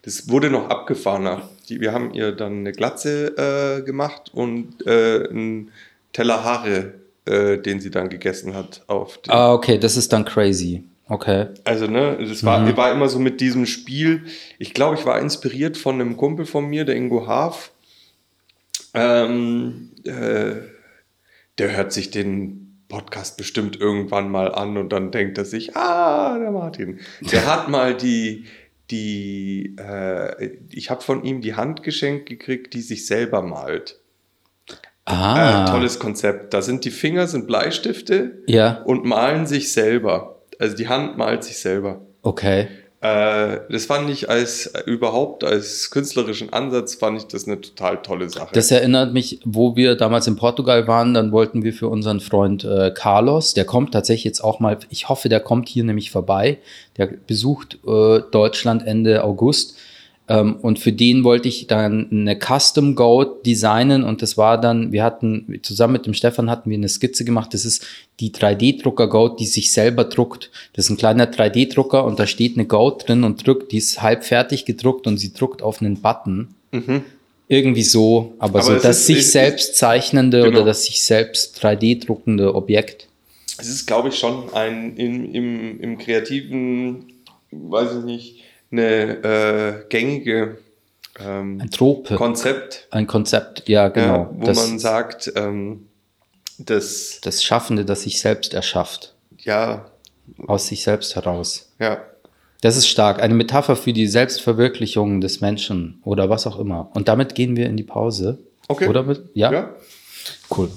das 0.01 0.29
wurde 0.29 0.49
noch 0.49 0.69
abgefahrener. 0.69 1.49
Die, 1.69 1.79
wir 1.79 1.93
haben 1.93 2.13
ihr 2.13 2.31
dann 2.31 2.59
eine 2.59 2.71
Glatze 2.71 3.37
äh, 3.37 3.83
gemacht 3.83 4.31
und 4.33 4.85
äh, 4.85 5.29
einen 5.29 5.71
Teller 6.11 6.43
Haare, 6.43 6.95
äh, 7.25 7.57
den 7.57 7.79
sie 7.79 7.91
dann 7.91 8.09
gegessen 8.09 8.53
hat. 8.53 8.83
Auf 8.87 9.19
Ah, 9.27 9.53
okay, 9.53 9.77
das 9.77 9.97
ist 9.97 10.13
dann 10.13 10.25
crazy. 10.25 10.83
Okay. 11.07 11.47
Also, 11.65 11.87
ne, 11.87 12.17
das 12.19 12.43
war, 12.45 12.77
war 12.77 12.91
immer 12.91 13.09
so 13.09 13.19
mit 13.19 13.41
diesem 13.41 13.65
Spiel. 13.65 14.23
Ich 14.59 14.73
glaube, 14.73 14.95
ich 14.95 15.05
war 15.05 15.19
inspiriert 15.19 15.75
von 15.75 15.95
einem 15.95 16.15
Kumpel 16.15 16.45
von 16.45 16.65
mir, 16.67 16.85
der 16.85 16.95
Ingo 16.95 17.27
Haaf. 17.27 17.71
Ähm, 18.93 19.91
äh, 20.05 20.53
der 21.57 21.75
hört 21.75 21.91
sich 21.91 22.11
den 22.11 22.61
Podcast 22.87 23.37
bestimmt 23.37 23.79
irgendwann 23.79 24.29
mal 24.29 24.53
an 24.53 24.77
und 24.77 24.89
dann 24.89 25.11
denkt 25.11 25.37
er 25.37 25.45
sich, 25.45 25.75
ah, 25.77 26.37
der 26.37 26.51
Martin. 26.51 26.99
Der 27.21 27.45
hat 27.45 27.69
mal 27.69 27.95
die, 27.95 28.45
die, 28.89 29.75
äh, 29.79 30.57
ich 30.71 30.89
habe 30.89 31.01
von 31.01 31.23
ihm 31.23 31.41
die 31.41 31.55
Hand 31.55 31.83
geschenkt 31.83 32.27
gekriegt, 32.27 32.73
die 32.73 32.81
sich 32.81 33.05
selber 33.05 33.41
malt. 33.41 34.00
Ah, 35.05 35.65
Äh, 35.65 35.71
tolles 35.71 35.99
Konzept. 35.99 36.53
Da 36.53 36.61
sind 36.61 36.85
die 36.85 36.91
Finger, 36.91 37.27
sind 37.27 37.47
Bleistifte 37.47 38.39
Ja, 38.47 38.81
und 38.85 39.05
malen 39.05 39.45
sich 39.47 39.71
selber. 39.73 40.41
Also 40.59 40.75
die 40.75 40.87
Hand 40.87 41.17
malt 41.17 41.43
sich 41.43 41.57
selber. 41.57 42.01
okay. 42.21 42.67
Äh, 43.03 43.61
das 43.71 43.85
fand 43.87 44.11
ich 44.11 44.29
als 44.29 44.67
äh, 44.67 44.83
überhaupt 44.85 45.43
als 45.43 45.89
künstlerischen 45.89 46.53
Ansatz 46.53 46.93
fand 46.93 47.17
ich 47.17 47.23
das 47.25 47.47
eine 47.47 47.59
total 47.59 47.99
tolle 48.03 48.29
Sache. 48.29 48.49
Das 48.53 48.69
erinnert 48.69 49.11
mich, 49.11 49.39
wo 49.43 49.75
wir 49.75 49.95
damals 49.95 50.27
in 50.27 50.35
Portugal 50.35 50.87
waren, 50.87 51.15
dann 51.15 51.31
wollten 51.31 51.63
wir 51.63 51.73
für 51.73 51.87
unseren 51.87 52.19
Freund 52.19 52.63
äh, 52.63 52.91
Carlos, 52.93 53.55
der 53.55 53.65
kommt 53.65 53.91
tatsächlich 53.91 54.25
jetzt 54.25 54.43
auch 54.43 54.59
mal, 54.59 54.77
ich 54.91 55.09
hoffe, 55.09 55.29
der 55.29 55.39
kommt 55.39 55.67
hier 55.67 55.83
nämlich 55.83 56.11
vorbei, 56.11 56.59
der 56.97 57.07
besucht 57.07 57.79
äh, 57.87 58.19
Deutschland 58.31 58.85
Ende 58.85 59.23
August 59.23 59.77
und 60.39 60.79
für 60.79 60.91
den 60.93 61.23
wollte 61.23 61.47
ich 61.47 61.67
dann 61.67 62.07
eine 62.11 62.37
Custom 62.39 62.95
Goat 62.95 63.45
designen 63.45 64.03
und 64.03 64.21
das 64.21 64.37
war 64.37 64.59
dann, 64.61 64.91
wir 64.91 65.03
hatten, 65.03 65.59
zusammen 65.63 65.93
mit 65.93 66.05
dem 66.05 66.13
Stefan 66.13 66.49
hatten 66.49 66.69
wir 66.69 66.77
eine 66.77 66.87
Skizze 66.89 67.25
gemacht, 67.25 67.53
das 67.53 67.65
ist 67.65 67.85
die 68.19 68.31
3D-Drucker 68.31 69.07
Goat, 69.09 69.39
die 69.39 69.45
sich 69.47 69.71
selber 69.71 70.03
druckt. 70.05 70.51
Das 70.73 70.85
ist 70.85 70.91
ein 70.91 70.97
kleiner 70.97 71.25
3D-Drucker 71.25 72.05
und 72.05 72.19
da 72.19 72.27
steht 72.27 72.55
eine 72.55 72.65
Goat 72.65 73.07
drin 73.07 73.23
und 73.23 73.45
drückt, 73.45 73.71
die 73.71 73.77
ist 73.77 74.01
halb 74.01 74.23
fertig 74.23 74.65
gedruckt 74.65 75.07
und 75.07 75.17
sie 75.17 75.33
druckt 75.33 75.61
auf 75.61 75.81
einen 75.81 76.01
Button 76.01 76.49
Mhm. 76.71 77.01
Irgendwie 77.49 77.83
so, 77.83 78.33
aber, 78.39 78.59
Aber 78.59 78.61
so 78.61 78.73
das 78.75 78.99
ist- 78.99 79.07
sich 79.07 79.17
es- 79.17 79.31
selbst 79.33 79.75
zeichnende 79.75 80.43
Genau. 80.43 80.59
oder 80.59 80.65
das 80.67 80.85
sich 80.85 81.03
selbst 81.03 81.61
3D-druckende 81.61 82.55
Objekt. 82.55 83.07
Es 83.57 83.67
ist, 83.67 83.85
glaube 83.87 84.07
ich, 84.07 84.15
schon 84.17 84.53
ein 84.53 84.95
im, 84.95 85.33
im, 85.33 85.79
im 85.81 85.97
kreativen, 85.97 87.07
weiß 87.51 87.97
ich 87.99 88.05
nicht, 88.05 88.35
eine 88.71 89.23
äh, 89.23 89.85
gängige 89.89 90.57
ähm, 91.19 91.59
Ein 91.61 91.71
Trope, 91.71 92.15
Konzept, 92.15 92.87
ein 92.91 93.07
Konzept, 93.07 93.67
ja, 93.67 93.89
genau. 93.89 94.05
ja, 94.05 94.29
wo 94.33 94.45
das, 94.45 94.57
man 94.57 94.79
sagt, 94.79 95.31
ähm, 95.35 95.87
dass 96.57 97.19
das 97.21 97.43
Schaffende, 97.43 97.85
das 97.85 98.03
sich 98.03 98.21
selbst 98.21 98.53
erschafft, 98.53 99.13
ja, 99.39 99.91
aus 100.47 100.67
sich 100.67 100.83
selbst 100.83 101.15
heraus. 101.15 101.71
ja, 101.79 102.01
Das 102.61 102.77
ist 102.77 102.87
stark. 102.87 103.21
Eine 103.21 103.33
Metapher 103.33 103.75
für 103.75 103.93
die 103.93 104.07
Selbstverwirklichung 104.07 105.21
des 105.21 105.41
Menschen 105.41 106.01
oder 106.03 106.29
was 106.29 106.47
auch 106.47 106.59
immer. 106.59 106.89
Und 106.93 107.07
damit 107.07 107.35
gehen 107.35 107.55
wir 107.55 107.67
in 107.67 107.77
die 107.77 107.83
Pause. 107.83 108.39
Okay. 108.67 108.87
Oder 108.87 109.03
mit, 109.03 109.21
ja? 109.33 109.51
ja. 109.51 109.75
Cool. 110.55 110.69